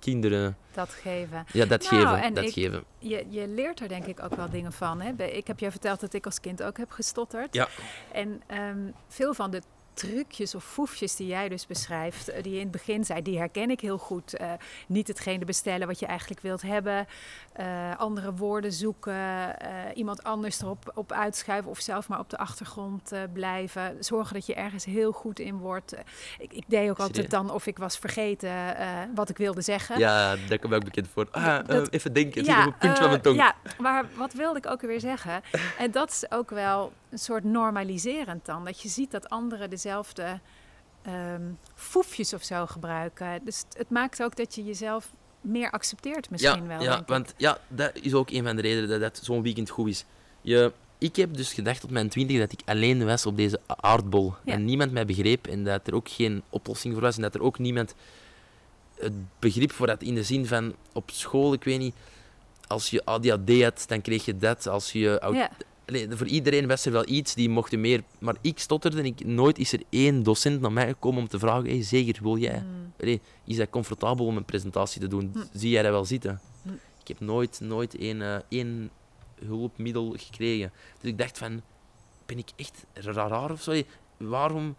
kinderen 0.00 0.56
Dat 0.74 0.88
geven. 0.90 1.44
ja, 1.52 1.64
dat 1.66 1.90
Nou, 1.90 2.02
geven. 2.02 2.22
en 2.22 2.34
Dat 2.34 2.44
ik- 2.44 2.52
geven. 2.52 2.84
Je, 2.98 3.26
je 3.28 3.48
leert 3.48 3.80
er 3.80 3.88
denk 3.88 4.06
ik 4.06 4.22
ook 4.22 4.34
wel 4.34 4.50
dingen 4.50 4.72
van. 4.72 5.00
Hè? 5.00 5.24
Ik 5.24 5.46
heb 5.46 5.58
je 5.58 5.70
verteld 5.70 6.00
dat 6.00 6.12
ik 6.12 6.24
als 6.24 6.40
kind 6.40 6.62
ook 6.62 6.76
heb 6.76 6.90
gestotterd. 6.90 7.54
Ja. 7.54 7.68
En 8.12 8.42
ehm, 8.46 8.78
veel 9.08 9.34
van 9.34 9.50
de 9.50 9.62
trucjes 9.94 10.54
of 10.54 10.64
foefjes 10.64 11.16
die 11.16 11.26
jij 11.26 11.48
dus 11.48 11.66
beschrijft, 11.66 12.28
eh, 12.28 12.42
die 12.42 12.52
je 12.52 12.58
in 12.58 12.62
het 12.62 12.72
begin 12.72 13.04
zei, 13.04 13.22
die 13.22 13.38
herken 13.38 13.70
ik 13.70 13.80
heel 13.80 13.98
goed. 13.98 14.36
Eh, 14.36 14.52
niet 14.86 15.08
hetgene 15.08 15.44
bestellen 15.44 15.86
wat 15.86 15.98
je 15.98 16.06
eigenlijk 16.06 16.40
wilt 16.40 16.62
hebben, 16.62 17.06
eh, 17.52 17.98
andere 17.98 18.34
woorden 18.34 18.72
zoeken, 18.72 19.18
iemand 19.94 20.22
anders 20.22 20.60
erop 20.60 20.90
op 20.94 21.12
uitschuiven 21.12 21.70
of 21.70 21.80
zelf 21.80 22.08
maar 22.08 22.18
op 22.18 22.30
de 22.30 22.38
achtergrond 22.38 23.12
blijven. 23.32 23.96
Zorgen 24.00 24.34
dat 24.34 24.46
je 24.46 24.54
ergens 24.54 24.84
heel 24.84 25.12
goed 25.12 25.38
in 25.38 25.56
wordt. 25.58 25.94
Ik, 26.38 26.52
ik 26.52 26.64
deed 26.66 26.90
ook 26.90 26.98
altijd 26.98 27.30
dan 27.30 27.50
of 27.50 27.66
ik 27.66 27.78
was 27.78 27.98
vergeten 27.98 28.50
wat 29.14 29.28
ik 29.28 29.36
wilde 29.36 29.62
zeggen. 29.62 29.98
Ja, 29.98 30.36
daar 30.48 30.58
kom 30.58 30.70
ik 30.70 30.76
ook 30.76 30.84
bekend 30.84 31.08
voor. 31.08 31.28
Ah, 31.30 31.66
Dat- 31.66 31.90
even 31.90 32.12
denken, 32.12 32.50
het 32.50 32.78
puntje 32.78 33.00
van 33.02 33.08
mijn 33.10 33.20
tong. 33.22 33.36
Ja, 33.36 33.54
maar 33.78 34.04
wat 34.16 34.32
wilde 34.32 34.58
ik 34.58 34.66
ook 34.66 34.80
weer 34.80 35.00
zeggen? 35.00 35.42
En 35.78 35.90
dat 35.90 36.10
is 36.10 36.30
ook 36.30 36.50
wel 36.50 36.92
een 37.10 37.18
soort 37.18 37.44
normaliserend 37.44 38.46
dan. 38.46 38.64
Dat 38.64 38.80
je 38.80 38.88
ziet 38.88 39.10
dat 39.10 39.28
anderen 39.28 39.70
dezelfde 39.70 40.40
ehm, 41.02 41.42
foefjes 41.74 42.32
of 42.34 42.42
zo 42.42 42.66
gebruiken. 42.66 43.40
Dus 43.44 43.64
het, 43.76 43.90
maakt 43.90 44.22
ook 44.22 44.36
dat 44.36 44.54
je 44.54 44.64
jezelf 44.64 45.12
meer 45.40 45.70
accepteert 45.70 46.30
misschien 46.30 46.62
ja, 46.62 46.66
wel. 46.66 46.82
Ja, 46.82 47.02
want 47.06 47.34
ja, 47.36 47.58
dat 47.68 47.90
is 47.94 48.14
ook 48.14 48.30
een 48.30 48.44
van 48.44 48.56
de 48.56 48.62
redenen 48.62 48.88
dat, 48.88 49.00
dat 49.00 49.20
zo'n 49.22 49.42
weekend 49.42 49.70
goed 49.70 49.88
is. 49.88 50.04
Je, 50.40 50.72
ik 50.98 51.16
heb 51.16 51.36
dus 51.36 51.52
gedacht 51.52 51.84
op 51.84 51.90
mijn 51.90 52.08
twintig 52.08 52.38
dat 52.38 52.52
ik 52.52 52.60
alleen 52.64 53.04
was 53.04 53.26
op 53.26 53.36
deze 53.36 53.60
aardbol. 53.66 54.34
Ja. 54.44 54.52
En 54.52 54.64
niemand 54.64 54.92
mij 54.92 55.06
begreep 55.06 55.46
en 55.46 55.64
dat 55.64 55.86
er 55.86 55.94
ook 55.94 56.08
geen 56.08 56.42
oplossing 56.50 56.94
voor 56.94 57.02
was. 57.02 57.16
En 57.16 57.22
dat 57.22 57.34
er 57.34 57.42
ook 57.42 57.58
niemand 57.58 57.94
het 58.94 59.12
begrip 59.38 59.72
voor 59.72 59.88
had 59.88 60.02
in 60.02 60.14
de 60.14 60.22
zin 60.22 60.46
van 60.46 60.74
op 60.92 61.10
school, 61.10 61.52
ik 61.52 61.64
weet 61.64 61.78
niet, 61.78 61.94
als 62.66 62.90
je 62.90 63.04
ADHD 63.04 63.62
had, 63.62 63.84
dan 63.86 64.00
kreeg 64.00 64.24
je 64.24 64.36
dat. 64.36 64.66
Als 64.66 64.92
je 64.92 64.98
ja, 64.98 65.16
Allee, 65.16 65.48
voor 66.10 66.26
iedereen 66.26 66.66
was 66.66 66.86
er 66.86 66.92
wel 66.92 67.08
iets, 67.08 67.34
die 67.34 67.48
mochten 67.48 67.80
meer. 67.80 68.02
Maar 68.18 68.36
ik 68.40 68.58
stotterde 68.58 68.98
en 68.98 69.04
ik, 69.04 69.24
nooit 69.24 69.58
is 69.58 69.72
er 69.72 69.82
één 69.90 70.22
docent 70.22 70.60
naar 70.60 70.72
mij 70.72 70.86
gekomen 70.88 71.20
om 71.20 71.28
te 71.28 71.38
vragen: 71.38 71.64
hey, 71.70 71.82
zeker, 71.82 72.22
wil 72.22 72.36
jij? 72.36 72.62
mm, 72.66 72.92
Allee, 73.00 73.20
is 73.44 73.56
dat 73.56 73.70
comfortabel 73.70 74.26
om 74.26 74.36
een 74.36 74.44
presentatie 74.44 75.00
te 75.00 75.08
doen? 75.08 75.30
Hm. 75.32 75.58
Zie 75.58 75.70
jij 75.70 75.82
dat 75.82 75.92
wel 75.92 76.04
zitten? 76.04 76.40
Hm. 76.62 76.68
Ik 77.00 77.08
heb 77.08 77.20
nooit, 77.20 77.60
nooit 77.62 77.96
één, 77.98 78.22
eh, 78.22 78.36
één 78.48 78.90
hulpmiddel 79.44 80.14
gekregen. 80.18 80.72
Dus 81.00 81.10
ik 81.10 81.18
dacht 81.18 81.38
van, 81.38 81.62
ben 82.26 82.38
ik 82.38 82.48
echt 82.56 82.84
ra- 82.94 83.28
raar 83.28 83.50
of 83.50 83.62
zo? 83.62 83.82
Waarom? 84.16 84.76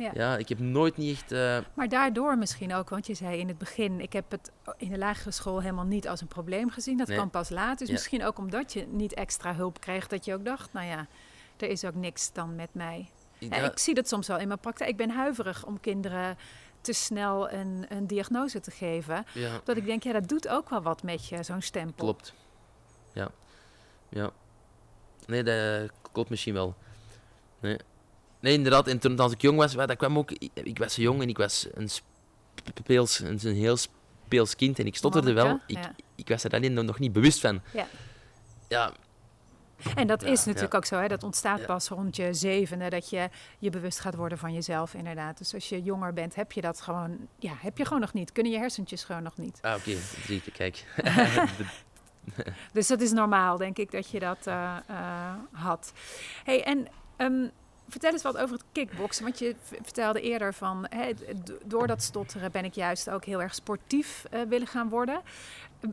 Ja. 0.00 0.10
Ja, 0.14 0.36
ik 0.36 0.48
heb 0.48 0.58
nooit 0.58 0.96
niet 0.96 1.16
echt... 1.20 1.32
eh, 1.32 1.58
Maar 1.74 1.88
daardoor 1.88 2.38
misschien 2.38 2.74
ook, 2.74 2.88
want 2.88 3.06
je 3.06 3.14
zei 3.14 3.38
in 3.38 3.48
het 3.48 3.58
begin, 3.58 4.00
ik 4.00 4.12
heb 4.12 4.30
het 4.30 4.50
in 4.76 4.90
de 4.90 4.98
lagere 4.98 5.30
school 5.30 5.60
helemaal 5.60 5.84
niet 5.84 6.08
als 6.08 6.20
een 6.20 6.26
probleem 6.28 6.70
gezien. 6.70 6.96
Dat 6.96 7.06
Nee. 7.08 7.16
kwam 7.16 7.30
pas 7.30 7.48
later. 7.48 7.76
Dus 7.78 7.86
Ja. 7.86 7.92
misschien 7.92 8.24
ook 8.24 8.38
omdat 8.38 8.72
je 8.72 8.86
niet 8.86 9.14
extra 9.14 9.54
hulp 9.54 9.80
kreeg, 9.80 10.06
dat 10.06 10.24
je 10.24 10.34
ook 10.34 10.44
dacht, 10.44 10.72
nou 10.72 10.86
ja, 10.86 11.06
er 11.56 11.68
is 11.68 11.84
ook 11.84 11.94
niks 11.94 12.32
dan 12.32 12.54
met 12.54 12.68
mij. 12.74 13.10
Ja, 13.38 13.56
ik 13.56 13.78
zie 13.78 13.94
dat 13.94 14.08
soms 14.08 14.26
wel 14.28 14.38
in 14.38 14.46
mijn 14.48 14.60
praktijk. 14.60 14.90
Ik 14.90 14.96
ben 14.96 15.10
huiverig 15.10 15.66
om 15.66 15.80
kinderen 15.80 16.36
te 16.80 16.92
snel 16.92 17.50
een, 17.50 17.84
een 17.88 18.06
diagnose 18.06 18.60
te 18.60 18.70
geven. 18.70 19.24
ja, 19.34 19.60
Dat 19.64 19.76
ik 19.76 19.86
denk, 19.86 20.02
ja, 20.02 20.12
dat 20.12 20.28
doet 20.28 20.48
ook 20.48 20.68
wel 20.70 20.82
wat 20.82 21.02
met 21.02 21.28
je, 21.28 21.42
zo'n 21.42 21.60
stempel. 21.62 22.04
klopt. 22.04 22.34
Ja. 23.12 23.28
Ja. 24.08 24.30
Nee, 25.26 25.42
dat 25.42 25.90
klopt 26.12 26.30
misschien 26.30 26.54
wel. 26.54 26.74
Nee. 27.60 27.78
Nee, 28.40 28.52
inderdaad. 28.54 28.86
En 28.88 28.98
toen 28.98 29.18
als 29.18 29.32
ik 29.32 29.40
jong 29.40 29.58
was, 29.58 29.72
dat 29.72 29.96
kwam 29.96 30.18
ook... 30.18 30.30
Ik, 30.54 30.78
was 30.78 30.96
jong 30.96 31.22
en 31.22 31.28
ik 31.28 31.36
was 31.38 31.66
een 31.74 31.88
speels, 32.74 33.18
een, 33.18 33.38
een 33.42 33.54
heel 33.54 33.76
speels 33.76 34.56
kind 34.56 34.78
en 34.78 34.86
ik 34.86 34.96
stotterde 34.96 35.32
wel. 35.32 35.60
Ik, 35.66 35.76
ja. 35.76 35.94
ik 36.14 36.28
was 36.28 36.44
er 36.44 36.52
alleen 36.52 36.84
nog 36.84 36.98
niet 36.98 37.12
bewust 37.12 37.40
van. 37.40 37.60
Ja. 37.72 37.86
Ja, 38.68 38.92
En 39.94 40.06
dat 40.06 40.20
Ja, 40.22 40.28
is 40.28 40.44
natuurlijk 40.44 40.72
ja. 40.72 40.78
ook 40.78 40.84
zo, 40.84 40.96
hè? 40.98 41.08
dat 41.08 41.22
ontstaat 41.22 41.58
Ja. 41.58 41.66
pas 41.66 41.88
rond 41.88 42.16
je 42.16 42.34
zevende, 42.34 42.88
dat 42.90 43.10
je 43.10 43.28
je 43.58 43.70
bewust 43.70 44.00
gaat 44.00 44.14
worden 44.14 44.38
van 44.38 44.52
jezelf, 44.52 44.94
inderdaad. 44.94 45.38
Dus 45.38 45.54
als 45.54 45.68
je 45.68 45.82
jonger 45.82 46.12
bent, 46.12 46.34
heb 46.34 46.52
je 46.52 46.60
dat 46.60 46.80
gewoon, 46.80 47.28
ja, 47.38 47.52
heb 47.58 47.78
je 47.78 47.84
gewoon 47.84 48.00
nog 48.00 48.12
niet. 48.12 48.32
Kunnen 48.32 48.52
je 48.52 48.58
hersentjes 48.58 49.04
gewoon 49.04 49.22
nog 49.22 49.36
niet. 49.36 49.58
ah, 49.62 49.74
oké. 49.76 49.96
Zie 50.26 50.42
ik, 50.44 50.52
kijk. 50.52 50.84
Dus 52.72 52.86
dat 52.86 53.00
is 53.00 53.12
normaal, 53.12 53.56
denk 53.56 53.78
ik, 53.78 53.90
dat 53.90 54.10
je 54.10 54.18
dat 54.20 54.46
eh, 54.46 54.76
eh, 54.86 55.34
had. 55.52 55.92
hey, 56.44 56.64
en 56.64 56.86
ehm, 57.16 57.48
vertel 57.90 58.12
eens 58.12 58.22
wat 58.22 58.36
over 58.36 58.54
het 58.56 58.64
kickboksen. 58.72 59.24
Want 59.24 59.38
je 59.38 59.54
vertelde 59.82 60.20
eerder 60.20 60.54
van, 60.54 60.86
hè, 60.88 61.10
door 61.64 61.86
dat 61.86 62.02
stotteren 62.02 62.52
ben 62.52 62.64
ik 62.64 62.74
juist 62.74 63.10
ook 63.10 63.24
heel 63.24 63.42
erg 63.42 63.54
sportief 63.54 64.24
eh, 64.30 64.40
willen 64.48 64.66
gaan 64.66 64.88
worden. 64.88 65.20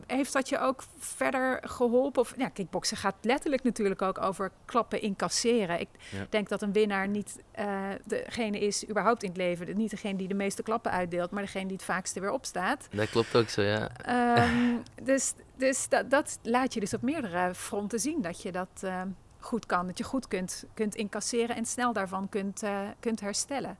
Heeft 0.06 0.32
dat 0.32 0.48
je 0.48 0.58
ook 0.58 0.82
verder 0.98 1.60
geholpen? 1.64 2.22
Of, 2.22 2.34
ja, 2.36 2.48
kickboksen 2.48 2.96
gaat 2.96 3.14
letterlijk 3.20 3.62
natuurlijk 3.62 4.02
ook 4.02 4.20
over 4.20 4.50
klappen 4.64 5.02
incasseren. 5.02 5.80
Ik 5.80 5.88
Ja. 6.10 6.26
denk 6.30 6.48
dat 6.48 6.62
een 6.62 6.72
winnaar 6.72 7.08
niet 7.08 7.38
eh, 7.52 7.88
degene 8.04 8.58
is, 8.58 8.88
überhaupt 8.88 9.22
in 9.22 9.28
het 9.28 9.38
leven, 9.38 9.76
niet 9.76 9.90
degene 9.90 10.16
die 10.18 10.28
de 10.28 10.34
meeste 10.34 10.62
klappen 10.62 10.90
uitdeelt, 10.92 11.30
maar 11.30 11.42
degene 11.42 11.66
die 11.66 11.76
het 11.76 11.84
vaakste 11.84 12.20
weer 12.20 12.30
opstaat. 12.30 12.88
dat 12.90 13.10
klopt 13.10 13.36
ook 13.36 13.48
zo, 13.48 13.62
ja. 13.62 13.88
Ehm, 13.96 14.76
dus 15.02 15.34
dus 15.56 15.88
dat, 15.88 16.10
dat 16.10 16.38
laat 16.42 16.74
je 16.74 16.80
dus 16.80 16.94
op 16.94 17.02
meerdere 17.02 17.54
fronten 17.54 17.98
zien, 17.98 18.22
dat 18.22 18.42
je 18.42 18.52
dat 18.52 18.68
eh, 18.80 19.02
goed 19.38 19.66
kan. 19.66 19.86
Dat 19.86 19.98
je 19.98 20.04
goed 20.04 20.28
kunt, 20.28 20.64
kunt 20.74 20.94
incasseren 20.94 21.56
en 21.56 21.64
snel 21.66 21.92
daarvan 21.92 22.28
kunt, 22.28 22.62
eh, 22.62 22.80
kunt 23.00 23.20
herstellen. 23.20 23.76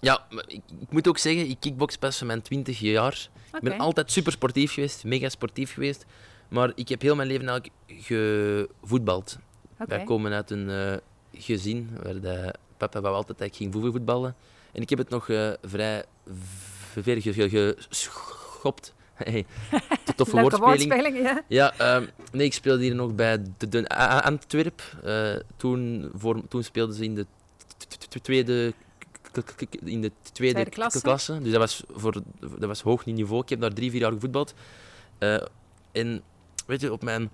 Ja, 0.00 0.26
ik, 0.46 0.62
ik 0.80 0.90
moet 0.90 1.08
ook 1.08 1.18
zeggen, 1.18 1.48
ik 1.48 1.56
kickbox 1.60 1.96
pas 1.96 2.18
van 2.18 2.26
mijn 2.26 2.42
20 2.42 2.78
jaar. 2.78 3.28
Ik 3.52 3.60
ben 3.60 3.78
altijd 3.78 4.10
super 4.12 4.32
sportief 4.32 4.72
geweest, 4.72 5.04
mega 5.04 5.28
sportief 5.28 5.72
geweest. 5.74 6.04
Maar 6.48 6.72
ik 6.74 6.88
heb 6.88 7.00
heel 7.02 7.14
mijn 7.16 7.28
leven 7.28 7.48
eigenlijk 7.48 7.72
gevoetbald. 7.86 9.38
oké. 9.74 9.86
Wij 9.88 10.04
komen 10.04 10.32
uit 10.32 10.50
een 10.50 10.70
eh, 10.70 10.96
gezin 11.42 11.90
waar 12.02 12.20
de 12.20 12.54
papa 12.76 13.00
wou 13.00 13.14
altijd 13.14 13.38
dat 13.38 13.46
ik 13.46 13.56
ging 13.56 13.72
voetballen. 13.72 14.36
En 14.72 14.82
ik 14.82 14.88
heb 14.90 14.98
het 14.98 15.08
nog 15.08 15.28
eh, 15.28 15.50
vrij 15.62 16.04
ver 17.02 17.22
ge- 17.22 17.32
ge- 17.48 17.76
geschopt. 17.88 18.94
Hey, 19.16 19.46
toffe 20.16 20.40
woordspeling. 20.40 20.88
woordspeling, 20.88 21.18
ja. 21.18 21.42
Ja, 21.48 21.74
ehm, 21.78 22.06
nee, 22.32 22.46
ik 22.46 22.52
speelde 22.52 22.82
hier 22.82 22.94
nog 22.94 23.14
bij 23.14 23.42
de, 23.68 23.88
Antwerp. 24.22 24.82
Eh, 25.04 25.34
toen, 25.56 26.10
voor, 26.14 26.48
toen 26.48 26.62
speelden 26.62 26.94
ze 26.96 27.04
in 27.04 27.14
de 27.14 27.26
tweede, 28.22 28.72
in 29.84 30.00
de 30.00 30.12
tweede, 30.32 30.54
Tweede 30.70 31.00
klasse. 31.00 31.38
Dus 31.42 31.50
dat 31.52 31.60
was, 31.60 31.82
voor, 31.90 32.12
dat 32.40 32.68
was 32.68 32.82
hoog 32.82 33.04
niveau. 33.06 33.42
Ik 33.42 33.48
heb 33.48 33.60
daar 33.60 33.72
drie, 33.72 33.90
vier 33.90 34.00
jaar 34.00 34.12
gevoetbald. 34.12 34.54
Eh, 35.18 35.42
en 35.92 36.22
weet 36.66 36.80
je, 36.80 36.92
op 36.92 37.02
mijn 37.02 37.30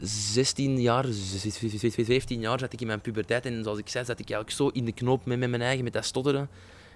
16 0.00 0.80
jaar, 0.80 1.04
z- 1.06 1.36
z- 1.36 1.58
z- 1.76 1.94
17 2.06 2.40
jaar 2.40 2.58
zat 2.58 2.72
ik 2.72 2.80
in 2.80 2.86
mijn 2.86 3.00
puberteit. 3.00 3.46
En 3.46 3.62
zoals 3.62 3.78
ik 3.78 3.88
zei, 3.88 4.04
zat 4.04 4.18
ik 4.18 4.30
eigenlijk 4.30 4.56
zo 4.60 4.68
in 4.68 4.84
de 4.84 4.92
knoop 4.92 5.24
met, 5.26 5.38
met 5.38 5.50
mijn 5.50 5.62
eigen, 5.62 5.84
met 5.84 5.92
dat 5.92 6.04
stotteren. 6.04 6.48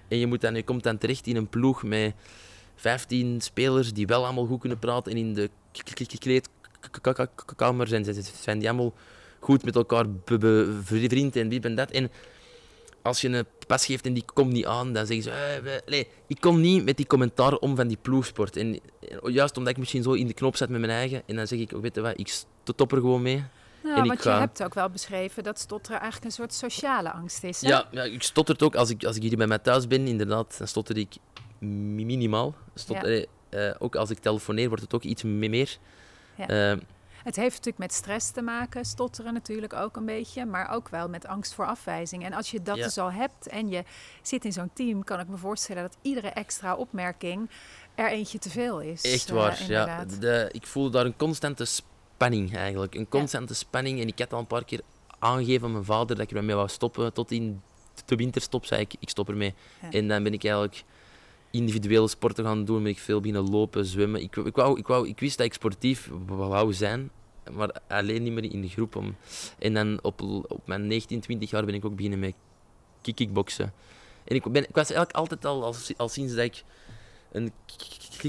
En 0.08 0.18
je, 0.18 0.26
moet 0.26 0.40
dan, 0.40 0.54
je 0.54 0.62
komt 0.64 0.82
dan 0.82 0.98
terecht 0.98 1.26
in 1.26 1.36
een 1.36 1.48
ploeg 1.48 1.82
met 1.82 2.14
15 2.78 3.40
spelers 3.40 3.92
die 3.92 4.06
wel 4.06 4.24
allemaal 4.24 4.46
goed 4.46 4.60
kunnen 4.60 4.78
praten. 4.78 5.12
En 5.12 5.18
in 5.18 5.34
de 5.34 5.50
kleedkamer 6.18 7.88
zijn, 7.88 8.04
zijn, 8.42 8.58
die 8.58 8.68
allemaal 8.68 8.92
goed 9.40 9.64
met 9.64 9.76
elkaar 9.76 10.10
be- 10.10 10.38
be- 10.38 10.78
bevriend 10.88 11.36
en 11.36 11.48
dit 11.48 11.64
en 11.64 11.74
dat. 11.74 11.90
En 11.90 12.10
als 13.02 13.20
je 13.20 13.28
een 13.28 13.46
pas 13.66 13.86
geeft 13.86 14.06
en 14.06 14.12
die 14.14 14.24
komt 14.34 14.52
niet 14.52 14.66
aan, 14.66 14.92
dan 14.92 15.06
zeggen 15.06 15.24
ze... 15.24 15.30
"Eh, 15.30 15.72
nee, 15.86 16.08
ik 16.26 16.40
kon 16.40 16.60
niet 16.60 16.84
met 16.84 16.96
die 16.96 17.06
commentaar 17.06 17.52
om 17.54 17.76
van 17.76 17.88
die 17.88 17.98
ploegsport. 18.02 18.56
En 18.56 18.74
eh, 19.00 19.34
juist 19.34 19.56
omdat 19.56 19.72
ik 19.72 19.78
misschien 19.78 20.02
zo 20.02 20.12
in 20.12 20.26
de 20.26 20.32
knop 20.34 20.56
zat 20.56 20.68
met 20.68 20.80
mijn 20.80 20.92
eigen, 20.92 21.22
en 21.26 21.36
dan 21.36 21.46
zeg 21.46 21.58
ik, 21.58 21.70
weet 21.70 21.94
je 21.94 22.00
wat, 22.00 22.18
ik 22.18 22.28
stop 22.64 22.92
er 22.92 22.98
gewoon 23.00 23.22
mee. 23.22 23.44
En 23.84 24.02
ik 24.02 24.04
want 24.08 24.20
ga- 24.22 24.34
je 24.34 24.40
hebt 24.40 24.62
ook 24.62 24.74
wel 24.74 24.88
beschreven 24.90 25.42
dat 25.42 25.58
stotteren 25.58 26.00
eigenlijk 26.00 26.30
een 26.30 26.36
soort 26.36 26.54
sociale 26.54 27.12
angst 27.12 27.44
is. 27.44 27.60
Hè? 27.60 27.68
Ja, 27.68 27.88
ja, 27.90 28.02
ik 28.02 28.22
stotter 28.22 28.54
het 28.54 28.62
ook. 28.64 28.74
Als 28.74 28.90
ik, 28.90 29.04
als 29.04 29.16
ik 29.16 29.22
hier 29.22 29.36
bij 29.36 29.46
mij 29.46 29.58
thuis 29.58 29.86
ben, 29.86 30.06
inderdaad, 30.06 30.58
dan 30.58 30.66
stotter 30.68 30.96
ik 30.96 31.16
minimaal. 31.58 32.54
Stotter, 32.74 33.10
Ja. 33.12 33.24
eh, 33.48 33.74
ook 33.78 33.96
als 33.96 34.10
ik 34.10 34.18
telefoneer, 34.18 34.68
wordt 34.68 34.82
het 34.82 34.94
ook 34.94 35.02
iets 35.02 35.22
me- 35.22 35.48
meer. 35.48 35.78
Ja. 36.34 36.46
Eh, 36.72 36.78
Het 37.18 37.36
heeft 37.36 37.50
natuurlijk 37.56 37.78
met 37.78 37.92
stress 37.92 38.30
te 38.30 38.42
maken, 38.42 38.84
stotteren 38.84 39.32
natuurlijk 39.32 39.72
ook 39.72 39.96
een 39.96 40.04
beetje, 40.04 40.46
maar 40.46 40.70
ook 40.70 40.88
wel 40.88 41.08
met 41.08 41.26
angst 41.26 41.54
voor 41.54 41.66
afwijzing. 41.66 42.24
En 42.24 42.32
als 42.32 42.50
je 42.50 42.62
dat 42.62 42.76
Ja. 42.76 42.84
dus 42.84 42.98
al 42.98 43.12
hebt 43.12 43.46
en 43.48 43.68
je 43.68 43.84
zit 44.22 44.44
in 44.44 44.52
zo'n 44.52 44.70
team, 44.72 45.04
kan 45.04 45.20
ik 45.20 45.28
me 45.28 45.36
voorstellen 45.36 45.82
dat 45.82 45.96
iedere 46.02 46.28
extra 46.28 46.74
opmerking 46.74 47.50
er 47.94 48.08
eentje 48.10 48.38
te 48.38 48.50
veel 48.50 48.80
is. 48.80 49.02
Echt 49.02 49.28
eh, 49.28 49.34
waar, 49.34 49.64
ja. 49.68 50.04
De, 50.20 50.48
ik 50.52 50.66
voelde 50.66 50.90
daar 50.90 51.04
een 51.06 51.16
constante 51.16 51.64
spanning 51.64 52.56
eigenlijk. 52.56 52.94
Een 52.94 53.08
constante 53.08 53.54
spanning. 53.54 54.00
En 54.00 54.06
ik 54.06 54.18
had 54.18 54.32
al 54.32 54.38
een 54.38 54.46
paar 54.46 54.64
keer 54.64 54.80
aangegeven 55.18 55.66
aan 55.66 55.72
mijn 55.72 55.84
vader 55.84 56.16
dat 56.16 56.30
ik 56.30 56.36
ermee 56.36 56.54
wou 56.56 56.68
stoppen. 56.68 57.12
Tot 57.12 57.30
in 57.30 57.62
de 58.06 58.16
winterstop 58.16 58.64
zei 58.64 58.80
ik, 58.80 58.94
ik 58.98 59.08
stop 59.08 59.28
ermee. 59.28 59.54
Ja. 59.82 59.90
En 59.90 60.08
dan 60.08 60.22
ben 60.22 60.32
ik 60.32 60.44
eigenlijk 60.44 60.84
individuele 61.50 62.08
sporten 62.08 62.44
gaan 62.44 62.64
doen. 62.64 62.82
Ben 62.82 62.92
ik 62.92 62.98
veel 62.98 63.20
beginnen 63.20 63.50
lopen, 63.50 63.84
zwemmen. 63.84 64.22
Ik, 64.22 64.36
ik, 64.36 64.54
wou, 64.56 64.78
ik, 64.78 64.86
wou, 64.86 65.08
ik 65.08 65.20
wist 65.20 65.36
dat 65.36 65.46
ik 65.46 65.52
sportief 65.54 66.10
wou 66.26 66.72
zijn. 66.72 67.10
Maar 67.52 67.70
alleen 67.88 68.22
niet 68.22 68.32
meer 68.32 68.52
in 68.52 68.60
de 68.60 68.68
groep. 68.68 68.96
Om... 68.96 69.16
En 69.58 69.74
dan 69.74 69.98
op, 70.02 70.20
op 70.48 70.60
mijn 70.64 70.86
19, 70.86 71.20
20 71.20 71.50
jaar 71.50 71.64
ben 71.64 71.74
ik 71.74 71.84
ook 71.84 71.96
beginnen 71.96 72.18
met 72.18 72.34
kick- 73.02 73.14
kickboksen. 73.16 73.72
En 74.24 74.34
ik, 74.36 74.42
ben, 74.52 74.62
ik 74.62 74.74
was 74.74 74.90
eigenlijk 74.90 75.12
altijd 75.12 75.44
al, 75.44 75.64
al, 75.64 75.74
al 75.96 76.08
sinds 76.08 76.34
dat 76.34 76.44
ik 76.44 76.64
een 77.32 77.52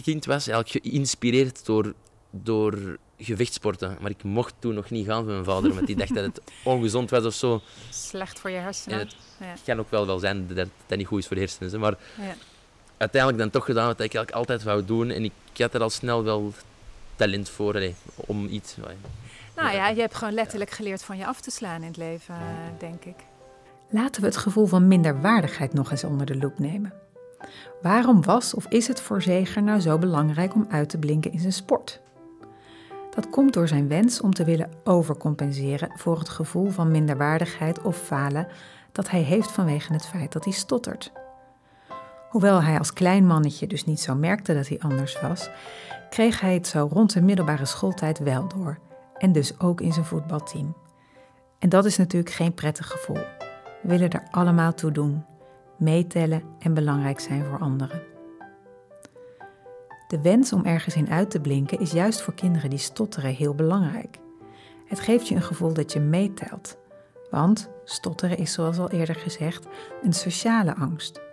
kind 0.04 0.26
was, 0.26 0.48
eigenlijk 0.48 0.86
geïnspireerd 0.86 1.66
door, 1.66 1.94
door 2.32 2.98
gevechtsporten. 3.18 3.98
Maar 4.02 4.10
ik 4.12 4.24
mocht 4.24 4.54
toen 4.60 4.74
nog 4.74 4.90
niet 4.90 5.06
gaan 5.06 5.24
van 5.24 5.34
mijn 5.34 5.44
vader, 5.44 5.74
want 5.74 5.88
die 5.88 5.96
dacht 5.96 6.14
dat 6.16 6.24
het 6.26 6.42
ongezond 6.64 7.10
was 7.10 7.26
of 7.26 7.34
zo. 7.34 7.62
Slecht 7.90 8.40
voor 8.40 8.50
je 8.50 8.58
hersenen. 8.58 9.00
En 9.00 9.06
het 9.06 9.16
Ja. 9.40 9.54
Kan 9.66 9.80
ook 9.80 9.90
wel 9.90 10.06
wel 10.06 10.20
zijn 10.20 10.48
dat 10.48 10.68
dat 10.88 10.98
niet 10.98 11.08
goed 11.08 11.20
is 11.20 11.28
voor 11.28 11.36
de 11.36 11.42
hersenen. 11.42 11.80
Maar 11.80 11.98
Ja. 12.18 12.36
Uiteindelijk 13.00 13.42
dan 13.42 13.50
toch 13.50 13.66
gedaan 13.66 13.86
wat 13.86 13.94
ik 13.94 14.00
eigenlijk 14.00 14.32
altijd 14.32 14.64
wou 14.64 14.86
doen. 14.86 15.10
En 15.10 15.24
ik 15.24 15.34
had 15.54 15.74
er 15.74 15.82
al 15.82 15.90
snel 15.90 16.24
wel 16.24 16.54
talent 17.16 17.50
voor 17.50 17.74
allee, 17.74 17.96
om 18.16 18.48
iets. 18.48 18.76
Nou 19.56 19.74
ja, 19.74 19.88
je 19.88 20.02
hebt 20.02 20.16
gewoon 20.16 20.34
letterlijk 20.34 20.72
geleerd 20.72 21.04
van 21.04 21.18
je 21.18 21.26
af 21.26 21.42
te 21.42 21.52
slaan 21.52 21.82
in 21.82 21.88
het 21.88 21.98
leven, 21.98 22.36
eh, 22.36 22.42
denk 22.80 23.04
ik. 23.04 23.16
Laten 23.90 24.22
we 24.22 24.28
het 24.28 24.38
gevoel 24.38 24.66
van 24.66 24.88
minderwaardigheid 24.88 25.74
nog 25.74 25.92
eens 25.92 26.04
onder 26.04 26.26
de 26.26 26.38
loep 26.38 26.60
nemen. 26.60 26.94
Waarom 27.82 28.24
was 28.24 28.54
of 28.54 28.66
is 28.66 28.88
het 28.88 29.02
voor 29.02 29.22
Zeger 29.22 29.64
nou 29.64 29.80
zo 29.80 29.98
belangrijk 29.98 30.56
om 30.56 30.68
uit 30.70 30.90
te 30.90 30.98
blinken 30.98 31.32
in 31.32 31.40
zijn 31.40 31.54
sport? 31.54 32.02
Dat 33.16 33.30
komt 33.30 33.54
door 33.54 33.68
zijn 33.68 33.88
wens 33.88 34.22
om 34.22 34.34
te 34.34 34.44
willen 34.44 34.72
overcompenseren 34.84 35.92
voor 35.96 36.20
het 36.20 36.30
gevoel 36.30 36.70
van 36.70 36.92
minderwaardigheid 36.92 37.82
of 37.82 37.98
falen 37.98 38.48
dat 38.92 39.10
hij 39.10 39.22
heeft 39.22 39.52
vanwege 39.52 39.94
het 39.94 40.08
feit 40.08 40.32
dat 40.32 40.44
hij 40.44 40.54
stottert. 40.54 41.12
Hoewel 42.30 42.64
hij 42.64 42.78
als 42.78 42.94
klein 42.94 43.26
mannetje 43.26 43.68
dus 43.68 43.86
niet 43.86 44.00
zo 44.00 44.16
merkte 44.16 44.54
dat 44.54 44.68
hij 44.68 44.80
anders 44.80 45.22
was, 45.22 45.50
kreeg 46.10 46.40
hij 46.40 46.54
het 46.54 46.68
zo 46.68 46.90
rond 46.92 47.14
de 47.14 47.22
middelbare 47.22 47.66
schooltijd 47.66 48.20
wel 48.20 48.48
door. 48.48 48.80
En 49.18 49.32
dus 49.32 49.60
ook 49.60 49.82
in 49.82 49.94
zijn 49.94 50.06
voetbalteam. 50.06 50.76
En 51.60 51.70
dat 51.70 51.86
is 51.86 51.98
natuurlijk 51.98 52.34
geen 52.34 52.54
prettig 52.54 52.88
gevoel. 52.88 53.24
We 53.82 53.90
willen 53.90 54.10
er 54.10 54.28
allemaal 54.32 54.74
toe 54.74 54.92
doen, 54.92 55.26
meetellen 55.78 56.44
en 56.60 56.74
belangrijk 56.74 57.20
zijn 57.20 57.46
voor 57.46 57.60
anderen. 57.60 58.02
De 60.08 60.22
wens 60.22 60.54
om 60.54 60.66
ergens 60.66 60.96
in 60.96 61.10
uit 61.10 61.32
te 61.32 61.42
blinken 61.42 61.80
is 61.80 61.92
juist 61.92 62.22
voor 62.22 62.34
kinderen 62.34 62.70
die 62.70 62.80
stotteren 62.80 63.34
heel 63.34 63.56
belangrijk. 63.56 64.20
Het 64.86 65.00
geeft 65.00 65.28
je 65.28 65.36
een 65.36 65.42
gevoel 65.42 65.74
dat 65.74 65.94
je 65.94 66.00
meetelt. 66.00 66.78
Want 67.30 67.70
stotteren 67.84 68.38
is, 68.38 68.54
zoals 68.54 68.78
al 68.78 68.90
eerder 68.90 69.16
gezegd, 69.16 69.68
een 70.02 70.14
sociale 70.14 70.76
angst. 70.76 71.29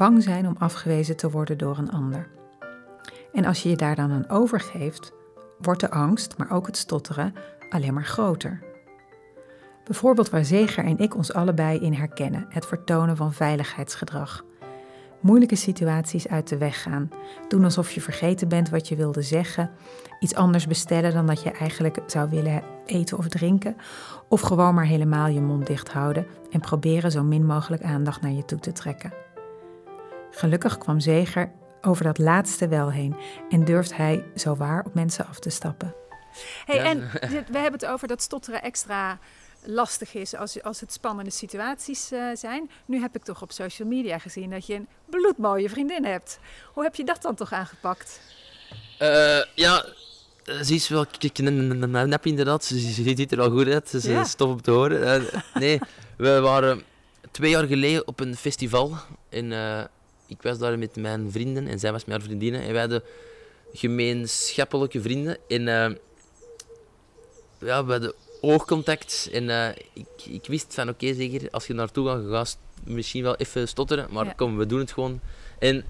Bang 0.00 0.22
zijn 0.22 0.46
om 0.46 0.54
afgewezen 0.58 1.16
te 1.16 1.30
worden 1.30 1.58
door 1.58 1.78
een 1.78 1.90
ander. 1.90 2.28
En 3.32 3.44
als 3.44 3.62
je 3.62 3.68
je 3.68 3.76
daar 3.76 3.96
dan 3.96 4.10
aan 4.10 4.28
overgeeft, 4.28 5.12
wordt 5.58 5.80
de 5.80 5.90
angst, 5.90 6.38
maar 6.38 6.50
ook 6.50 6.66
het 6.66 6.76
stotteren, 6.76 7.34
alleen 7.70 7.94
maar 7.94 8.04
groter. 8.04 8.62
Bijvoorbeeld 9.84 10.30
waar 10.30 10.44
Zeger 10.44 10.84
en 10.84 10.98
ik 10.98 11.16
ons 11.16 11.32
allebei 11.32 11.78
in 11.78 11.92
herkennen: 11.92 12.46
het 12.48 12.66
vertonen 12.66 13.16
van 13.16 13.32
veiligheidsgedrag. 13.32 14.44
Moeilijke 15.20 15.56
situaties 15.56 16.28
uit 16.28 16.48
de 16.48 16.58
weg 16.58 16.82
gaan. 16.82 17.10
Doen 17.48 17.64
alsof 17.64 17.90
je 17.90 18.00
vergeten 18.00 18.48
bent 18.48 18.68
wat 18.68 18.88
je 18.88 18.96
wilde 18.96 19.22
zeggen. 19.22 19.70
Iets 20.20 20.34
anders 20.34 20.66
bestellen 20.66 21.12
dan 21.12 21.26
dat 21.26 21.42
je 21.42 21.50
eigenlijk 21.50 21.98
zou 22.06 22.30
willen 22.30 22.62
eten 22.86 23.18
of 23.18 23.28
drinken. 23.28 23.76
Of 24.28 24.40
gewoon 24.40 24.74
maar 24.74 24.86
helemaal 24.86 25.28
je 25.28 25.40
mond 25.40 25.66
dicht 25.66 25.92
houden 25.92 26.26
en 26.50 26.60
proberen 26.60 27.10
zo 27.10 27.22
min 27.22 27.46
mogelijk 27.46 27.82
aandacht 27.82 28.20
naar 28.20 28.32
je 28.32 28.44
toe 28.44 28.58
te 28.58 28.72
trekken. 28.72 29.28
Gelukkig 30.30 30.78
kwam 30.78 31.00
Zeger 31.00 31.52
over 31.80 32.04
dat 32.04 32.18
laatste 32.18 32.68
wel 32.68 32.92
heen 32.92 33.16
en 33.48 33.64
durft 33.64 33.96
hij 33.96 34.24
zo 34.36 34.56
waar 34.56 34.84
op 34.84 34.94
mensen 34.94 35.26
af 35.26 35.38
te 35.38 35.50
stappen. 35.50 35.94
Hey, 36.64 36.78
En 36.78 37.10
we 37.52 37.58
hebben 37.58 37.72
het 37.72 37.86
over 37.86 38.08
dat 38.08 38.22
stotteren 38.22 38.62
extra 38.62 39.18
lastig 39.64 40.14
is 40.14 40.34
als, 40.34 40.62
als 40.62 40.80
het 40.80 40.92
spannende 40.92 41.30
situaties 41.30 42.12
uh, 42.12 42.24
zijn. 42.34 42.70
Nu 42.86 43.00
heb 43.00 43.16
ik 43.16 43.22
toch 43.22 43.42
op 43.42 43.52
social 43.52 43.88
media 43.88 44.18
gezien 44.18 44.50
dat 44.50 44.66
je 44.66 44.74
een 44.74 44.88
bloedmooie 45.04 45.68
vriendin 45.68 46.04
hebt. 46.04 46.38
Hoe 46.72 46.82
heb 46.82 46.94
je 46.94 47.04
dat 47.04 47.22
dan 47.22 47.34
toch 47.34 47.52
aangepakt? 47.52 48.20
Uh, 49.02 49.42
ja, 49.54 49.84
ze 50.44 50.74
is 50.74 50.88
wel 50.88 51.06
nep 52.06 52.26
inderdaad. 52.26 52.64
Ze, 52.64 52.80
ze 52.80 53.02
ziet 53.02 53.30
er 53.32 53.36
wel 53.36 53.50
goed 53.50 53.68
uit. 53.68 53.88
Ze 53.88 54.12
is 54.12 54.34
tof 54.34 54.50
om 54.50 54.62
te 54.62 54.70
horen. 54.70 55.22
Uh, 55.24 55.40
nee, 55.54 55.78
we 56.16 56.40
waren 56.40 56.82
twee 57.30 57.50
jaar 57.50 57.66
geleden 57.66 58.06
op 58.06 58.20
een 58.20 58.36
festival. 58.36 58.96
In, 59.28 59.52
ik 60.30 60.42
was 60.42 60.58
daar 60.58 60.78
met 60.78 60.96
mijn 60.96 61.30
vrienden 61.30 61.68
en 61.68 61.78
zij 61.78 61.92
was 61.92 62.04
met 62.04 62.16
haar 62.16 62.24
vriendinnen. 62.24 62.62
En 62.62 62.72
wij 62.72 62.80
hadden 62.80 63.02
gemeenschappelijke 63.72 65.00
vrienden. 65.00 65.38
En 65.48 65.62
ja, 67.58 67.84
we 67.84 67.92
hadden 67.92 68.14
oogcontact. 68.40 69.28
En 69.32 69.44
uh, 69.44 69.68
ik, 69.92 70.06
ik 70.24 70.46
wist 70.46 70.74
van 70.74 70.88
oké, 70.88 71.04
okay, 71.04 71.16
zeker 71.16 71.50
als 71.50 71.66
je 71.66 71.74
naartoe 71.74 72.08
gaat, 72.08 72.22
ga 72.30 72.38
je 72.84 72.92
misschien 72.92 73.22
wel 73.22 73.36
even 73.36 73.68
stotteren. 73.68 74.06
Maar 74.10 74.24
ja. 74.24 74.32
kom, 74.32 74.56
we 74.56 74.66
doen 74.66 74.78
het 74.78 74.92
gewoon. 74.92 75.20
En 75.58 75.84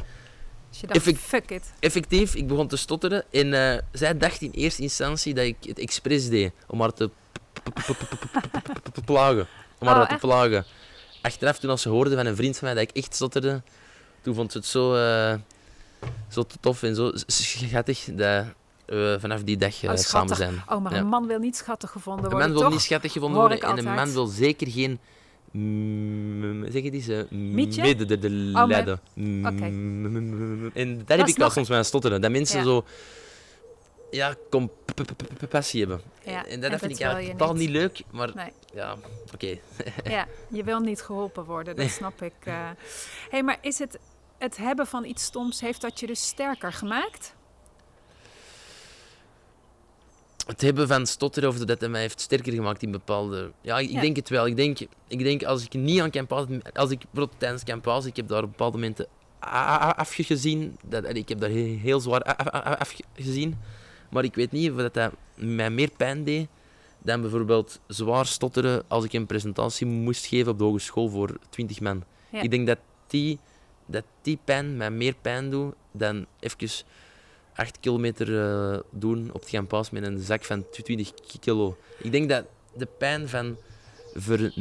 dus 0.70 0.81
dacht, 0.81 0.96
effect, 0.96 1.18
fuck 1.18 1.50
it. 1.50 1.72
Effectief, 1.79 2.35
ik 2.35 2.46
begon 2.46 2.68
te 2.68 2.76
stotteren. 2.76 3.24
En 3.31 3.46
uh, 3.46 3.76
zij 3.92 4.18
dacht 4.18 4.40
in 4.40 4.50
eerste 4.50 4.83
instantie 4.83 5.35
dat 5.35 5.44
ik 5.44 5.57
het 5.61 5.79
expres 5.79 6.29
deed. 6.29 6.53
Om 6.66 6.81
haar 6.81 6.92
te 6.92 7.11
plagen. 9.05 9.46
Om 9.79 9.87
haar 9.87 10.09
te 10.09 10.16
plagen. 10.16 10.64
Achteraf, 11.22 11.59
toen 11.59 11.70
als 11.70 11.83
ze 11.83 11.88
hoorde 11.88 12.16
van 12.16 12.26
een 12.26 12.37
vriend 12.37 12.59
van 12.59 12.66
mij 12.66 12.76
dat 12.76 12.90
ik 12.90 12.96
echt 12.96 13.14
stotterde, 13.14 13.62
toen 14.22 14.35
vond 14.35 14.52
ze 14.52 14.59
het 14.59 14.66
zo, 14.66 14.94
uh, 14.94 15.35
zo 16.28 16.44
tof 16.61 16.83
en 16.83 16.94
zo 16.94 17.12
schattig. 17.26 18.09
Dat, 18.12 18.44
we 18.87 19.16
vanaf 19.20 19.42
die 19.42 19.56
dag 19.56 19.83
uh, 19.83 19.96
samen 19.96 20.37
zijn. 20.37 20.62
Oh, 20.68 20.83
maar 20.83 20.92
een 20.92 21.06
man 21.06 21.26
wil 21.26 21.38
niet 21.38 21.56
schattig 21.56 21.90
gevonden 21.90 22.30
worden. 22.30 22.48
Een 22.48 22.52
man 22.52 22.62
wil 22.62 22.70
niet 22.70 22.80
schattig 22.80 23.12
gevonden 23.12 23.40
worden 23.40 23.61
en 23.61 23.78
een 23.78 23.94
man 23.94 24.12
wil 24.12 24.26
zeker 24.26 24.70
geen. 24.70 24.98
zeg 26.72 26.83
het 26.83 26.92
eens, 26.92 27.09
uh, 27.09 27.22
medelijden. 27.30 28.20
Oh, 28.54 28.62
okay. 29.54 29.72
En 30.74 31.02
daar 31.06 31.18
heb 31.18 31.28
ik 31.28 31.37
wel 31.37 31.50
soms 31.50 31.68
mee 31.68 31.83
stotteren. 31.83 32.20
Dat 32.20 32.30
mensen 32.30 32.59
ja. 32.59 32.64
zo 32.64 32.85
ja, 34.11 34.35
compassie 34.50 35.80
hebben. 35.80 36.00
Ja, 36.24 36.46
en 36.46 36.61
dat, 36.61 36.70
en 36.70 36.78
vind 36.78 36.92
ik 36.92 37.00
eigenlijk 37.00 37.38
totaal 37.38 37.54
niet 37.54 37.70
leuk, 37.70 38.02
maar 38.11 38.30
nee. 38.35 38.52
ja, 38.74 38.92
oké. 39.33 39.35
Okay. 39.35 39.61
ja, 40.14 40.26
je 40.48 40.64
wil 40.64 40.80
niet 40.80 41.02
geholpen 41.02 41.44
worden, 41.44 41.76
dat 41.76 41.90
snap 41.90 42.22
ik. 42.22 42.33
Uh. 42.44 42.68
hey, 43.30 43.42
maar 43.42 43.59
is 43.61 43.78
het 43.78 43.98
het 44.40 44.57
hebben 44.57 44.87
van 44.87 45.05
iets 45.05 45.24
stoms, 45.24 45.61
heeft 45.61 45.81
dat 45.81 46.00
je 46.00 46.07
dus 46.07 46.26
sterker 46.26 46.72
gemaakt? 46.72 47.35
het 50.46 50.61
hebben 50.61 50.88
van 50.88 51.07
stotteren 51.07 51.48
of 51.48 51.59
dat 51.59 51.88
mij 51.88 52.00
heeft 52.00 52.20
sterker 52.20 52.53
gemaakt 52.53 52.83
in 52.83 52.90
bepaalde... 52.90 53.53
Ja, 53.61 53.79
ik 53.79 54.00
denk 54.00 54.16
het 54.16 54.29
wel. 54.29 54.46
Ik 54.46 54.57
denk, 54.57 54.79
ik 55.09 55.18
denk 55.18 55.42
als 55.42 55.64
ik 55.64 55.72
niet 55.72 56.00
aan 56.00 56.11
campus... 56.11 56.44
Als 56.72 56.90
ik 56.90 56.98
bijvoorbeeld 56.98 57.38
tijdens 57.38 57.64
campus, 57.64 58.05
ik 58.05 58.16
heb 58.16 58.29
daar 58.29 58.42
op 58.42 58.50
bepaalde 58.50 58.79
momenten 58.79 59.07
afgezien. 59.96 60.76
Dat, 60.83 61.16
ik 61.16 61.29
heb 61.29 61.40
daar 61.40 61.50
heel 61.50 62.00
zwaar 62.00 62.22
afgezien. 62.79 63.59
Maar 64.11 64.24
ik 64.24 64.35
weet 64.35 64.53
niet 64.53 64.70
of 64.70 64.76
dat, 64.76 64.94
dat 64.94 65.12
mij 65.35 65.70
meer 65.70 65.90
pijn 65.96 66.24
deed 66.24 66.48
dan 67.03 67.20
bijvoorbeeld 67.20 67.81
zwaar 67.87 68.26
stotteren 68.26 68.83
als 68.88 69.05
ik 69.05 69.12
een 69.12 69.26
presentatie 69.26 69.87
moest 69.87 70.26
geven 70.26 70.53
op 70.53 70.59
de 70.59 70.64
hogeschool 70.64 71.09
voor 71.09 71.38
20 71.50 71.81
man. 71.81 72.05
Ik 72.31 72.50
denk 72.50 72.66
dat 72.66 72.79
die, 73.07 73.38
dat 73.90 74.05
die 74.22 74.38
pijn 74.44 74.76
mij 74.76 74.90
meer 74.90 75.14
pijn 75.20 75.50
doet 75.50 75.74
dan 75.92 76.26
even 76.40 76.85
8 77.55 77.81
kilometer 77.81 78.29
uh, 78.29 78.79
doen 78.90 79.31
op 79.33 79.40
het 79.40 79.50
Gampas 79.50 79.90
met 79.90 80.03
een 80.03 80.18
zak 80.18 80.44
van 80.44 80.64
20 80.70 81.12
kilo. 81.40 81.76
Ik 81.98 82.12
denk 82.12 82.29
dat 82.29 82.44
de 82.76 82.87
pijn 82.98 83.29
van 83.29 83.57
ver, 84.14 84.53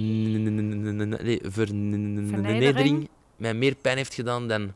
vernedering 1.52 3.10
mij 3.36 3.54
meer 3.54 3.76
pijn 3.76 3.98
heeft 3.98 4.14
gedaan 4.14 4.48
dan 4.48 4.74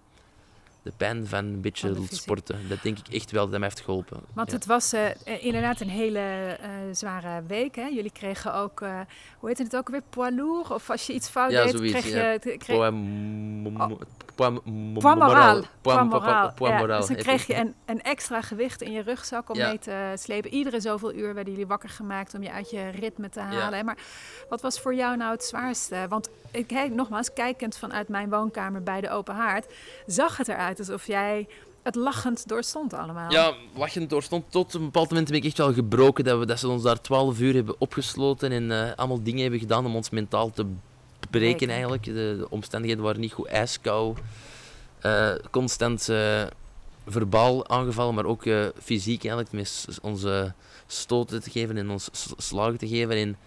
de 0.84 0.92
pijn 0.98 1.28
van 1.28 1.46
een 1.46 1.62
beetje 1.62 1.96
sporten. 2.10 2.70
Dat 2.70 2.82
denk 2.82 2.98
ik 2.98 3.14
echt 3.14 3.32
wel, 3.32 3.50
dat 3.50 3.60
mij 3.60 3.68
heeft 3.68 3.82
geholpen. 3.82 4.20
Want 4.34 4.52
het 4.52 4.66
was 4.66 4.94
uh, 4.94 5.10
inderdaad 5.40 5.80
een 5.80 5.90
hele 5.90 6.58
uh, 6.62 6.68
zware 6.92 7.44
week. 7.48 7.76
Hè? 7.76 7.86
Jullie 7.86 8.12
kregen 8.12 8.54
ook, 8.54 8.82
uh, 8.82 9.00
hoe 9.38 9.50
heet 9.50 9.58
het 9.58 9.76
ook 9.76 9.90
weer, 9.90 10.02
poids 10.10 10.36
lourd? 10.36 10.72
Of 10.72 10.90
als 10.90 11.08
je 11.08 11.14
iets 11.14 11.30
fout 11.30 11.52
ja, 11.52 11.64
deed, 11.64 11.76
kreeg 11.76 12.06
je... 12.06 12.58
Kreeg... 12.58 12.78
Oh. 12.78 12.90
Moraal. 12.92 13.98
Poids 16.56 16.88
Dus 16.88 17.08
dan 17.08 17.16
kreeg 17.16 17.48
je 17.48 17.56
een, 17.56 17.76
een, 17.86 18.02
extra 18.02 18.42
gewicht 18.42 18.82
in 18.82 18.92
je 18.92 19.02
rugzak 19.02 19.50
om 19.50 19.58
mee 19.58 19.80
te 19.80 20.14
slepen. 20.16 20.54
Iedere 20.54 20.80
zoveel 20.80 21.14
uur 21.14 21.34
werden 21.34 21.54
jullie 21.54 21.68
wakker 21.68 21.90
gemaakt 21.90 22.34
om 22.34 22.44
je 22.44 22.52
uit 22.52 22.70
je 22.70 22.90
ritme 22.90 23.30
te 23.30 23.40
halen. 23.40 23.86
Maar 23.86 23.98
wat 24.50 24.62
was 24.62 24.80
voor 24.80 24.96
jou 24.96 25.18
nou 25.18 25.32
het 25.32 25.44
zwaarste? 25.44 26.06
Want 26.10 26.30
ik, 26.52 26.90
nogmaals, 26.90 27.34
kijkend 27.34 27.78
vanuit 27.78 28.08
mijn 28.08 28.30
woonkamer 28.30 28.84
bij 28.84 29.02
de 29.02 29.10
open 29.10 29.36
haard, 29.36 29.74
zag 30.06 30.38
het 30.38 30.48
eruit 30.48 30.73
alsof 30.80 31.08
jij 31.08 31.48
het 31.84 31.96
lachend 31.96 32.48
doorstond 32.48 32.94
allemaal. 32.94 33.32
Ja, 33.32 33.54
lachend 33.76 34.10
doorstond. 34.10 34.46
Tot 34.50 34.74
een 34.74 34.84
bepaald 34.84 35.10
moment 35.10 35.28
ben 35.28 35.38
ik 35.38 35.46
echt 35.46 35.58
wel 35.58 35.74
gebroken 35.74 36.24
dat, 36.24 36.40
we, 36.40 36.46
dat 36.46 36.60
ze 36.60 36.68
ons 36.68 36.84
daar 36.84 37.02
twaalf 37.02 37.40
uur 37.40 37.54
hebben 37.54 37.76
opgesloten 37.78 38.52
en 38.52 38.64
uh, 38.64 38.92
allemaal 38.96 39.24
dingen 39.24 39.42
hebben 39.42 39.60
gedaan 39.60 39.86
om 39.86 39.96
ons 39.96 40.10
mentaal 40.10 40.52
te 40.52 40.66
breken 41.30 41.70
eigenlijk. 41.70 42.04
De, 42.04 42.48
omstandigheden 42.50 43.04
waren 43.04 43.22
niet 43.22 43.34
goed. 43.34 43.46
IJskou, 43.46 44.16
uh, 45.06 45.32
constant 45.52 46.08
uh, 46.10 46.44
verbaal 47.08 47.68
aangevallen, 47.68 48.16
maar 48.16 48.26
ook 48.26 48.44
fysiek 48.82 49.26
eigenlijk. 49.26 49.52
Met 49.52 49.86
onze 50.02 50.54
stoten 50.88 51.42
te 51.42 51.50
geven 51.50 51.78
en 51.78 51.90
ons 51.90 52.10
slagen 52.38 52.78
te 52.78 52.88
geven. 52.88 53.16
En 53.16 53.38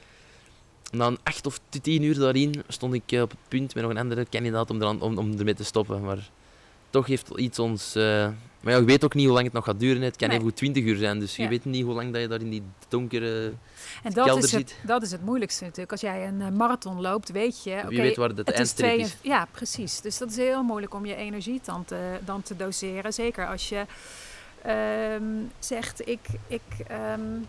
na 0.90 1.06
een 1.06 1.18
acht 1.22 1.46
of 1.46 1.60
tien 1.82 2.02
uur 2.02 2.18
daarin 2.18 2.62
stond 2.68 2.94
ik 2.94 3.20
op 3.22 3.30
het 3.30 3.38
punt 3.48 3.74
met 3.74 3.82
nog 3.82 3.92
een 3.92 3.98
andere 3.98 4.24
kandidaat 4.24 4.70
om, 4.70 4.82
er 4.82 4.88
om, 4.88 5.18
om 5.18 5.38
ermee 5.38 5.54
te 5.54 5.64
stoppen. 5.64 6.00
Maar 6.02 6.30
toch 6.90 7.06
heeft 7.06 7.30
iets 7.36 7.58
ons 7.58 7.94
maar 8.66 8.74
ja, 8.74 8.80
je 8.80 8.86
weet 8.86 9.04
ook 9.04 9.14
niet 9.14 9.24
hoe 9.24 9.34
lang 9.34 9.44
het 9.44 9.54
nog 9.54 9.64
gaat 9.64 9.80
duren. 9.80 10.02
Het 10.02 10.16
kan 10.16 10.28
nee. 10.28 10.38
even 10.38 10.54
20 10.54 10.84
uur 10.84 10.96
zijn, 10.96 11.18
dus 11.18 11.36
je 11.36 11.48
weet 11.48 11.64
niet 11.64 11.84
hoe 11.84 11.94
lang 11.94 12.12
dat 12.12 12.22
je 12.22 12.28
daar 12.28 12.40
in 12.40 12.50
die 12.50 12.62
donkere 12.88 13.52
en 14.02 14.12
dat 14.12 14.24
kelder 14.24 14.44
is 14.44 14.52
het, 14.52 14.68
zit. 14.68 14.78
Dat 14.86 15.02
is 15.02 15.10
het 15.10 15.24
moeilijkste 15.24 15.64
natuurlijk. 15.64 15.92
Als 15.92 16.00
jij 16.00 16.26
een 16.26 16.40
uh, 16.40 16.48
marathon 16.48 17.00
loopt, 17.00 17.30
weet 17.30 17.64
je... 17.64 17.70
Okay, 17.70 17.90
je 17.90 18.00
weet 18.00 18.16
waar 18.16 18.28
het, 18.28 18.50
eindstreep 18.50 18.98
is. 18.98 19.16
Ja, 19.22 19.46
precies. 19.50 20.00
Dus 20.00 20.18
dat 20.18 20.30
is 20.30 20.36
heel 20.36 20.62
moeilijk 20.62 20.94
om 20.94 21.06
je 21.06 21.14
energie 21.14 21.60
dan 21.64 21.84
te, 21.84 22.18
dan 22.24 22.42
te 22.42 22.56
doseren. 22.56 23.12
Zeker 23.12 23.48
als 23.48 23.68
je 23.68 23.84
um, 25.16 25.50
zegt, 25.58 26.08
ik... 26.08 26.20
ik 26.46 26.62
um, 26.90 27.46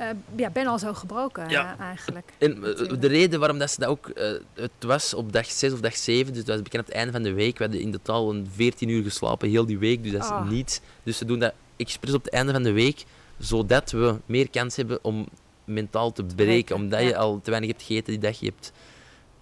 uh, 0.00 0.06
ja, 0.36 0.50
ben 0.50 0.66
al 0.66 0.78
zo 0.78 0.94
gebroken 0.94 1.48
ja. 1.48 1.74
uh, 1.74 1.80
eigenlijk. 1.80 2.32
En 2.38 2.60
de 3.00 3.06
reden 3.06 3.38
waarom 3.38 3.58
dat 3.58 3.70
ze 3.70 3.80
dat 3.80 3.88
ook... 3.88 4.10
Uh, 4.14 4.32
het 4.54 4.70
was 4.80 5.14
op 5.14 5.32
dag 5.32 5.50
6 5.50 5.72
of 5.72 5.80
dag 5.80 5.96
7, 5.96 6.32
dus 6.32 6.44
dat 6.44 6.54
was 6.54 6.62
bekend 6.62 6.82
op 6.82 6.88
het 6.88 6.96
einde 6.96 7.12
van 7.12 7.22
de 7.22 7.32
week. 7.32 7.58
We 7.58 7.64
hadden 7.64 7.82
in 7.82 7.92
totaal 7.92 8.30
een 8.30 8.48
14 8.54 8.88
uur 8.88 9.02
geslapen, 9.02 9.48
heel 9.48 9.66
die 9.66 9.78
week, 9.78 10.02
dus 10.02 10.12
dat 10.12 10.22
is 10.22 10.28
oh. 10.28 10.48
niets. 10.48 10.80
Dus 11.02 11.18
ze 11.18 11.24
doen 11.24 11.38
dat 11.38 11.52
expres 11.76 12.14
op 12.14 12.24
het 12.24 12.32
einde 12.32 12.52
van 12.52 12.62
de 12.62 12.72
week, 12.72 13.04
zodat 13.38 13.90
we 13.90 14.16
meer 14.26 14.50
kans 14.50 14.76
hebben 14.76 14.98
om 15.02 15.28
mentaal 15.64 16.12
te 16.12 16.24
breken. 16.24 16.76
Omdat 16.76 17.00
ja. 17.00 17.06
je 17.06 17.16
al 17.16 17.40
te 17.42 17.50
weinig 17.50 17.70
hebt 17.70 17.82
gegeten 17.82 18.12
die 18.12 18.22
dag. 18.22 18.40
Je 18.40 18.46
hebt 18.46 18.72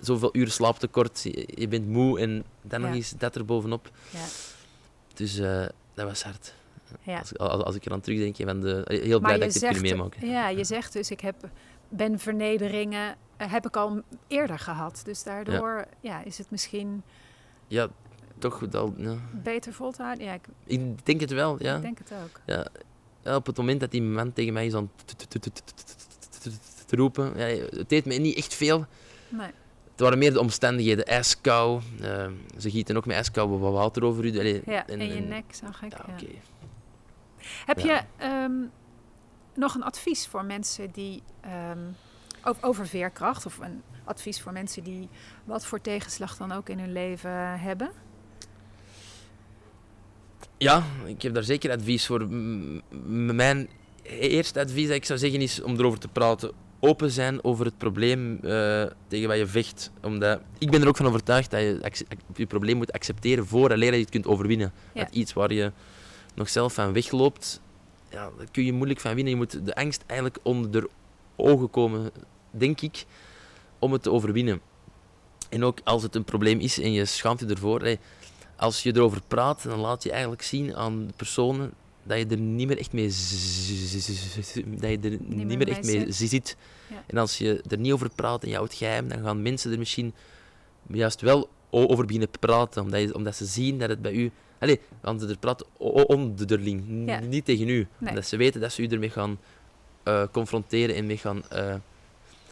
zoveel 0.00 0.30
uur 0.32 0.50
slaaptekort, 0.50 1.20
je, 1.22 1.48
je 1.54 1.68
bent 1.68 1.88
moe 1.88 2.20
en 2.20 2.44
dan 2.62 2.80
nog 2.80 2.94
eens 2.94 3.14
dat 3.18 3.34
er 3.34 3.44
bovenop. 3.44 3.90
Ja. 4.10 4.24
Dus 5.14 5.38
eh, 5.38 5.66
dat 5.94 6.06
was 6.06 6.22
hard. 6.22 6.54
Ja. 7.02 7.18
Als, 7.18 7.38
als, 7.38 7.62
als 7.62 7.74
ik 7.74 7.84
er 7.84 7.92
aan 7.92 8.00
terugdenk, 8.00 8.36
van 8.50 8.60
de, 8.60 8.82
heel 8.86 9.20
blij 9.20 9.38
dat 9.38 9.46
ik 9.46 9.52
dit 9.52 9.62
kunnen 9.62 9.82
meemaken. 9.82 10.28
Ja, 10.28 10.48
je 10.48 10.64
zegt 10.64 10.92
dus, 10.92 11.10
ik 11.10 11.20
heb, 11.20 11.36
ben 11.88 12.18
vernederingen, 12.18 13.16
eh, 13.36 13.52
heb 13.52 13.66
ik 13.66 13.76
al 13.76 14.02
eerder 14.26 14.58
gehad. 14.58 15.00
Dus 15.04 15.22
daardoor 15.22 15.84
ja. 16.00 16.22
is 16.24 16.38
het 16.38 16.50
misschien 16.50 17.02
Ja, 17.68 17.88
toch. 18.38 18.62
Ja. 18.96 19.16
beter 19.42 19.72
vol 19.72 19.90
te 19.92 20.02
houden. 20.02 20.24
Ja, 20.24 20.32
ik, 20.32 20.44
Ik 20.66 21.06
denk 21.06 21.20
het 21.20 21.30
wel, 21.30 21.62
ja. 21.62 21.76
ik 21.76 21.82
denk 21.82 21.98
het 21.98 22.12
ook. 22.24 22.40
ja. 22.46 22.66
Ja, 23.22 23.36
Op 23.36 23.46
het 23.46 23.56
moment 23.56 23.80
dat 23.80 23.90
die 23.90 24.02
man 24.02 24.32
tegen 24.32 24.52
mij 24.52 24.66
is 24.66 24.74
aan 24.74 24.90
te 26.86 26.96
roepen, 26.96 27.32
ja, 27.36 27.44
het 27.76 27.88
deed 27.88 28.04
me 28.04 28.14
niet 28.14 28.36
echt 28.36 28.54
veel. 28.54 28.86
Nee. 29.28 29.50
Het 29.90 30.00
waren 30.04 30.18
meer 30.18 30.32
de 30.32 30.40
omstandigheden, 30.40 31.06
ijskou. 31.06 31.80
eh, 32.00 32.26
ze 32.58 32.70
gieten 32.70 32.96
ook 32.96 33.06
met 33.06 33.16
ijskou 33.16 33.58
wat 33.58 33.72
water 33.72 34.04
over 34.04 34.24
u. 34.24 34.38
Allee, 34.38 34.62
Ja, 34.66 34.86
en- 34.86 35.00
en, 35.00 35.14
je 35.14 35.20
nek 35.20 35.44
zag 35.50 35.82
ik. 35.82 35.92
Ja, 35.92 36.04
ja. 36.16 36.26
Heb 37.66 37.78
Ja. 37.78 37.94
je 37.94 38.00
ehm, 38.24 38.52
nog 39.54 39.74
een 39.74 39.82
advies 39.82 40.26
voor 40.26 40.44
mensen 40.44 40.90
die 40.90 41.22
o- 42.44 42.56
over 42.60 42.86
veerkracht 42.86 43.46
of 43.46 43.58
een 43.58 43.82
advies 44.04 44.40
voor 44.40 44.52
mensen 44.52 44.82
die 44.84 45.08
wat 45.44 45.66
voor 45.66 45.80
tegenslag 45.80 46.36
dan 46.36 46.52
ook 46.52 46.68
in 46.68 46.78
hun 46.78 46.92
leven 46.92 47.60
hebben? 47.60 47.90
Ja, 50.58 50.82
ik 51.04 51.22
heb 51.22 51.34
daar 51.34 51.42
zeker 51.42 51.70
advies 51.70 52.06
voor. 52.06 52.28
Mijn 53.10 53.68
eerste 54.02 54.60
advies 54.60 54.86
dat 54.86 54.96
ik 54.96 55.04
zou 55.04 55.18
zeggen 55.18 55.40
is 55.40 55.62
om 55.62 55.76
erover 55.78 55.98
te 55.98 56.08
praten. 56.08 56.52
Open 56.80 57.10
zijn 57.10 57.44
over 57.44 57.64
het 57.64 57.78
probleem 57.78 58.34
eh, 58.42 58.84
tegen 59.08 59.28
wat 59.28 59.36
je 59.36 59.46
vecht. 59.46 59.90
Omdat, 60.02 60.40
ik 60.58 60.70
ben 60.70 60.82
er 60.82 60.88
ook 60.88 60.96
van 60.96 61.06
overtuigd 61.06 61.50
dat 61.50 61.60
je 61.60 62.06
je 62.34 62.46
probleem 62.46 62.76
moet 62.76 62.92
accepteren 62.92 63.46
voordat 63.46 63.78
je 63.78 63.84
het 63.90 64.10
kunt 64.10 64.26
overwinnen. 64.26 64.72
Ja. 64.92 65.04
Dat 65.04 65.14
iets 65.14 65.32
waar 65.32 65.52
je 65.52 65.72
nog 66.36 66.48
zelf 66.48 66.74
van 66.74 66.92
wegloopt, 66.92 67.60
ja, 68.10 68.30
daar 68.38 68.50
kun 68.50 68.64
je 68.64 68.72
moeilijk 68.72 69.00
van 69.00 69.14
winnen. 69.14 69.32
Je 69.32 69.38
moet 69.38 69.66
de 69.66 69.74
angst 69.74 70.04
eigenlijk 70.06 70.38
onder 70.42 70.70
de 70.70 70.88
ogen 71.36 71.70
komen, 71.70 72.10
denk 72.50 72.80
ik, 72.80 73.04
om 73.78 73.92
het 73.92 74.02
te 74.02 74.10
overwinnen. 74.10 74.60
En 75.48 75.64
ook 75.64 75.78
als 75.84 76.02
het 76.02 76.14
een 76.14 76.24
probleem 76.24 76.58
is 76.60 76.80
en 76.80 76.92
je 76.92 77.04
schaamt 77.04 77.40
je 77.40 77.46
ervoor, 77.46 77.80
hey, 77.80 77.98
als 78.56 78.82
je 78.82 78.94
erover 78.94 79.20
praat, 79.28 79.62
dan 79.62 79.78
laat 79.78 80.02
je 80.02 80.10
eigenlijk 80.10 80.42
zien 80.42 80.76
aan 80.76 81.06
de 81.06 81.12
personen 81.16 81.72
dat 82.02 82.18
je 82.18 82.26
er 82.26 82.38
niet 82.38 82.66
meer 82.66 82.78
echt 82.78 82.92
mee, 82.92 83.06
dat 83.06 84.90
je 84.90 84.98
er 85.02 85.10
niet 85.10 85.46
meer 85.46 85.46
meer 85.46 85.56
mee 85.56 85.66
echt 85.66 85.84
mee 85.84 86.12
zit. 86.12 86.28
zit. 86.30 86.56
Ja. 86.90 87.04
En 87.06 87.18
als 87.18 87.38
je 87.38 87.62
er 87.68 87.78
niet 87.78 87.92
over 87.92 88.10
praat 88.14 88.42
en 88.42 88.48
je 88.48 88.54
houdt 88.54 88.74
geheim, 88.74 89.08
dan 89.08 89.22
gaan 89.22 89.42
mensen 89.42 89.72
er 89.72 89.78
misschien 89.78 90.14
juist 90.86 91.20
wel 91.20 91.48
over 91.70 92.04
beginnen 92.04 92.30
praten, 92.40 92.82
omdat, 92.82 93.00
je, 93.00 93.14
omdat 93.14 93.36
ze 93.36 93.44
zien 93.44 93.78
dat 93.78 93.88
het 93.88 94.02
bij 94.02 94.12
u... 94.12 94.30
Allee, 94.58 94.80
gaan 95.02 95.20
ze 95.20 95.28
er 95.28 95.38
praten 95.38 95.66
o- 95.78 95.90
o- 96.00 96.02
onderling, 96.02 96.84
n- 96.88 97.06
Ja. 97.06 97.18
niet 97.20 97.44
tegen 97.44 97.68
u. 97.68 97.86
Nee. 97.98 98.08
Omdat 98.10 98.26
ze 98.26 98.36
weten 98.36 98.60
dat 98.60 98.72
ze 98.72 98.82
u 98.82 98.86
ermee 98.86 99.10
gaan 99.10 99.38
eh, 100.02 100.22
confronteren 100.32 100.94
en 100.94 101.06
mee 101.06 101.16
gaan... 101.18 101.42
eh, 101.48 101.58
Nou, 101.58 101.78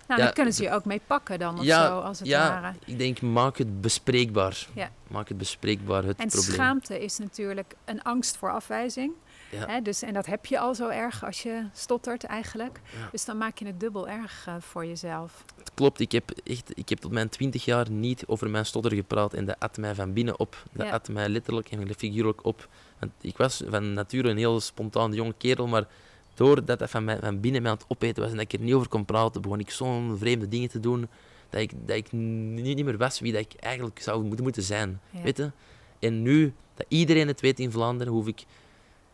Ja, 0.06 0.16
dan 0.16 0.32
kunnen 0.32 0.52
ze 0.54 0.62
je 0.62 0.70
ook 0.70 0.84
mee 0.84 1.00
pakken 1.06 1.38
dan 1.38 1.58
of 1.58 1.64
ja, 1.64 1.86
zo, 1.86 1.98
als 1.98 2.18
het 2.18 2.28
ja, 2.28 2.48
ware. 2.48 2.74
ik 2.84 2.98
denk, 2.98 3.20
maak 3.20 3.58
het 3.58 3.80
bespreekbaar. 3.80 4.66
Ja. 4.74 4.90
Maak 5.08 5.28
het 5.28 5.38
bespreekbaar, 5.38 6.04
het 6.04 6.18
En 6.20 6.28
probleem. 6.28 6.52
schaamte 6.54 7.04
is 7.04 7.18
natuurlijk 7.18 7.74
een 7.84 8.02
angst 8.02 8.36
voor 8.36 8.52
afwijzing. 8.52 9.12
Ja. 9.54 9.66
Hè, 9.66 9.82
dus, 9.82 10.02
en 10.02 10.14
dat 10.14 10.26
heb 10.26 10.46
je 10.46 10.58
al 10.58 10.74
zo 10.74 10.88
erg 10.88 11.24
als 11.24 11.42
je 11.42 11.64
stottert 11.72 12.24
eigenlijk. 12.24 12.80
Ja. 12.98 13.08
Dus 13.10 13.24
dan 13.24 13.38
maak 13.38 13.58
je 13.58 13.66
het 13.66 13.80
dubbel 13.80 14.08
erg 14.08 14.44
eh, 14.46 14.54
voor 14.58 14.86
jezelf. 14.86 15.44
Het 15.58 15.70
klopt, 15.74 16.00
ik 16.00 16.12
heb, 16.12 16.30
echt, 16.44 16.72
ik 16.78 16.88
heb 16.88 16.98
tot 16.98 17.10
mijn 17.12 17.28
twintig 17.28 17.64
jaar 17.64 17.90
niet 17.90 18.26
over 18.26 18.50
mijn 18.50 18.66
stotter 18.66 18.92
gepraat 18.94 19.34
en 19.34 19.44
dat 19.44 19.56
at 19.58 19.76
mij 19.76 19.94
van 19.94 20.12
binnen 20.12 20.38
op. 20.38 20.62
Dat 20.72 20.86
Ja. 20.86 20.92
at 20.92 21.08
mij 21.08 21.28
letterlijk 21.28 21.70
en 21.70 21.94
figuurlijk 21.96 22.44
op. 22.44 22.68
Want 22.98 23.12
ik 23.20 23.36
was 23.36 23.62
van 23.68 23.92
nature 23.92 24.28
een 24.28 24.36
heel 24.36 24.60
spontaan 24.60 25.12
jonge 25.12 25.34
kerel, 25.38 25.66
maar 25.66 25.86
doordat 26.34 26.78
dat 26.78 26.90
van, 26.90 27.04
mij, 27.04 27.18
van 27.18 27.40
binnen 27.40 27.62
mij 27.62 27.70
aan 27.70 27.76
het 27.76 27.86
opeten 27.88 28.22
was 28.22 28.30
en 28.30 28.36
dat 28.36 28.52
ik 28.52 28.58
er 28.58 28.64
niet 28.64 28.74
over 28.74 28.88
kon 28.88 29.04
praten, 29.04 29.42
begon 29.42 29.60
ik 29.60 29.70
zo'n 29.70 30.16
vreemde 30.18 30.48
dingen 30.48 30.68
te 30.68 30.80
doen, 30.80 31.08
dat 31.50 31.60
ik, 31.60 31.72
dat 31.86 31.96
ik 31.96 32.12
niet, 32.12 32.64
niet 32.76 32.84
meer 32.84 32.96
was 32.98 33.20
wie 33.20 33.32
dat 33.32 33.40
ik 33.40 33.54
eigenlijk 33.60 34.00
zou 34.00 34.24
moeten, 34.24 34.42
moeten 34.42 34.62
zijn. 34.62 35.00
Ja. 35.10 35.22
Weet 35.22 35.36
je? 35.36 35.50
En 35.98 36.22
nu 36.22 36.52
dat 36.74 36.86
iedereen 36.88 37.28
het 37.28 37.40
weet 37.40 37.58
in 37.60 37.70
Vlaanderen, 37.70 38.12
hoef 38.12 38.26
ik, 38.26 38.44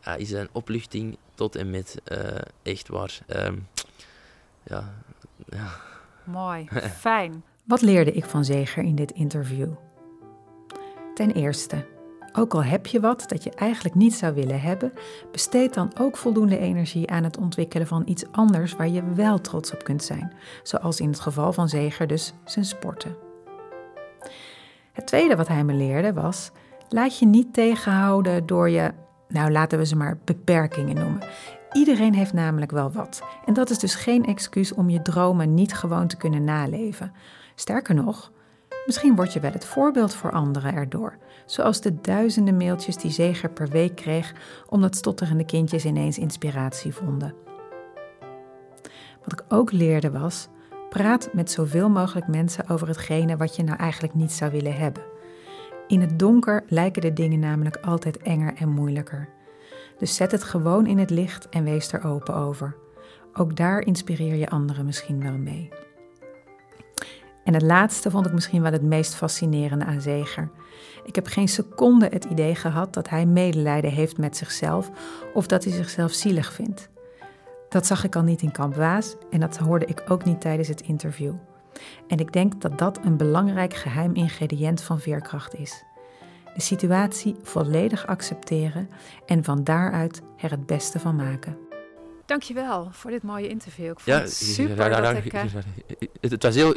ah, 0.02 0.20
is 0.20 0.30
een 0.30 0.48
opluchting 0.52 1.16
tot 1.34 1.56
en 1.56 1.70
met 1.70 2.00
eh, 2.04 2.18
echt 2.62 2.88
waar. 2.88 3.18
Ehm, 3.26 3.56
ja, 4.62 4.94
ja. 5.48 5.68
Mooi, 6.24 6.68
fijn. 6.98 7.44
Wat 7.64 7.80
leerde 7.80 8.12
ik 8.12 8.24
van 8.24 8.44
Zeger 8.44 8.82
in 8.82 8.94
dit 8.94 9.10
interview? 9.10 9.68
Ten 11.14 11.32
eerste, 11.32 11.86
ook 12.32 12.54
al 12.54 12.64
heb 12.64 12.86
je 12.86 13.00
wat 13.00 13.24
dat 13.28 13.42
je 13.42 13.50
eigenlijk 13.50 13.94
niet 13.94 14.14
zou 14.14 14.34
willen 14.34 14.60
hebben, 14.60 14.92
besteed 15.32 15.74
dan 15.74 15.92
ook 15.98 16.16
voldoende 16.16 16.58
energie 16.58 17.10
aan 17.10 17.24
het 17.24 17.36
ontwikkelen 17.36 17.86
van 17.86 18.02
iets 18.06 18.24
anders 18.30 18.72
waar 18.72 18.88
je 18.88 19.12
wel 19.14 19.40
trots 19.40 19.72
op 19.72 19.84
kunt 19.84 20.02
zijn, 20.04 20.32
zoals 20.62 21.00
in 21.00 21.08
het 21.08 21.20
geval 21.20 21.52
van 21.52 21.68
Zeger 21.68 22.06
dus 22.06 22.32
zijn 22.44 22.64
sporten. 22.64 23.16
Het 24.92 25.06
tweede 25.06 25.36
wat 25.36 25.48
hij 25.48 25.64
me 25.64 25.72
leerde 25.72 26.12
was: 26.12 26.50
laat 26.88 27.18
je 27.18 27.26
niet 27.26 27.54
tegenhouden 27.54 28.46
door 28.46 28.70
je, 28.70 28.92
nou 29.30 29.50
laten 29.50 29.78
we 29.78 29.86
ze 29.86 29.96
maar 29.96 30.18
beperkingen 30.24 30.94
noemen. 30.94 31.22
Iedereen 31.72 32.14
heeft 32.14 32.32
namelijk 32.32 32.70
wel 32.70 32.92
wat. 32.92 33.22
En 33.44 33.54
dat 33.54 33.70
is 33.70 33.78
dus 33.78 33.94
geen 33.94 34.24
excuus 34.24 34.72
om 34.72 34.90
je 34.90 35.02
dromen 35.02 35.54
niet 35.54 35.74
gewoon 35.74 36.06
te 36.06 36.16
kunnen 36.16 36.44
naleven. 36.44 37.12
Sterker 37.54 37.94
nog, 37.94 38.32
misschien 38.86 39.16
word 39.16 39.32
je 39.32 39.40
wel 39.40 39.52
het 39.52 39.64
voorbeeld 39.64 40.14
voor 40.14 40.32
anderen 40.32 40.74
erdoor. 40.74 41.16
Zoals 41.46 41.80
de 41.80 42.00
duizenden 42.00 42.56
mailtjes 42.56 42.96
die 42.96 43.10
Zeger 43.10 43.50
per 43.50 43.68
week 43.68 43.96
kreeg 43.96 44.34
omdat 44.68 44.96
stotterende 44.96 45.44
kindjes 45.44 45.84
ineens 45.84 46.18
inspiratie 46.18 46.94
vonden. 46.94 47.34
Wat 49.24 49.32
ik 49.32 49.44
ook 49.48 49.72
leerde 49.72 50.10
was: 50.10 50.48
praat 50.88 51.28
met 51.32 51.50
zoveel 51.50 51.88
mogelijk 51.88 52.26
mensen 52.26 52.68
over 52.68 52.88
hetgene 52.88 53.36
wat 53.36 53.56
je 53.56 53.62
nou 53.62 53.78
eigenlijk 53.78 54.14
niet 54.14 54.32
zou 54.32 54.50
willen 54.50 54.74
hebben. 54.74 55.02
In 55.90 56.00
het 56.00 56.18
donker 56.18 56.62
lijken 56.68 57.02
de 57.02 57.12
dingen 57.12 57.38
namelijk 57.38 57.76
altijd 57.76 58.18
enger 58.18 58.54
en 58.54 58.68
moeilijker. 58.68 59.28
Dus 59.98 60.14
zet 60.14 60.32
het 60.32 60.42
gewoon 60.42 60.86
in 60.86 60.98
het 60.98 61.10
licht 61.10 61.48
en 61.48 61.64
wees 61.64 61.92
er 61.92 62.04
open 62.04 62.34
over. 62.34 62.76
Ook 63.32 63.56
daar 63.56 63.80
inspireer 63.80 64.34
je 64.34 64.48
anderen 64.48 64.84
misschien 64.84 65.22
wel 65.22 65.38
mee. 65.38 65.68
En 67.44 67.54
het 67.54 67.62
laatste 67.62 68.10
vond 68.10 68.26
ik 68.26 68.32
misschien 68.32 68.62
wel 68.62 68.72
het 68.72 68.82
meest 68.82 69.14
fascinerende 69.14 69.84
aan 69.84 70.00
Zeger. 70.00 70.50
Ik 71.04 71.14
heb 71.14 71.26
geen 71.26 71.48
seconde 71.48 72.08
het 72.10 72.24
idee 72.24 72.54
gehad 72.54 72.94
dat 72.94 73.08
hij 73.08 73.26
medelijden 73.26 73.90
heeft 73.90 74.18
met 74.18 74.36
zichzelf 74.36 74.90
of 75.34 75.46
dat 75.46 75.64
hij 75.64 75.72
zichzelf 75.72 76.12
zielig 76.12 76.52
vindt. 76.52 76.88
Dat 77.68 77.86
zag 77.86 78.04
ik 78.04 78.16
al 78.16 78.22
niet 78.22 78.42
in 78.42 78.52
Kamp 78.52 78.74
Waas 78.74 79.16
en 79.30 79.40
dat 79.40 79.56
hoorde 79.56 79.86
ik 79.86 80.04
ook 80.08 80.24
niet 80.24 80.40
tijdens 80.40 80.68
het 80.68 80.80
interview. 80.80 81.34
En 82.08 82.18
ik 82.18 82.32
denk 82.32 82.60
dat 82.60 82.78
dat 82.78 83.00
een 83.04 83.16
belangrijk 83.16 83.74
geheim 83.74 84.14
ingrediënt 84.14 84.82
van 84.82 85.00
veerkracht 85.00 85.54
is. 85.54 85.84
De 86.54 86.60
situatie 86.60 87.36
volledig 87.42 88.06
accepteren 88.06 88.90
en 89.26 89.44
van 89.44 89.64
daaruit 89.64 90.22
er 90.36 90.50
het 90.50 90.66
beste 90.66 90.98
van 90.98 91.16
maken. 91.16 91.58
Dankjewel 92.26 92.88
voor 92.90 93.10
dit 93.10 93.22
mooie 93.22 93.48
interview. 93.48 93.90
Ik 93.90 94.00
vond 94.00 94.16
Ja, 94.16 94.22
het 94.22 94.32
super 94.34 94.76
ja, 94.76 94.86
ja, 94.86 95.12
dat 95.12 95.24
ik... 95.24 95.32
eh, 95.32 95.42
het, 96.20 96.30
het 96.30 96.42
was 96.42 96.54
heel 96.54 96.72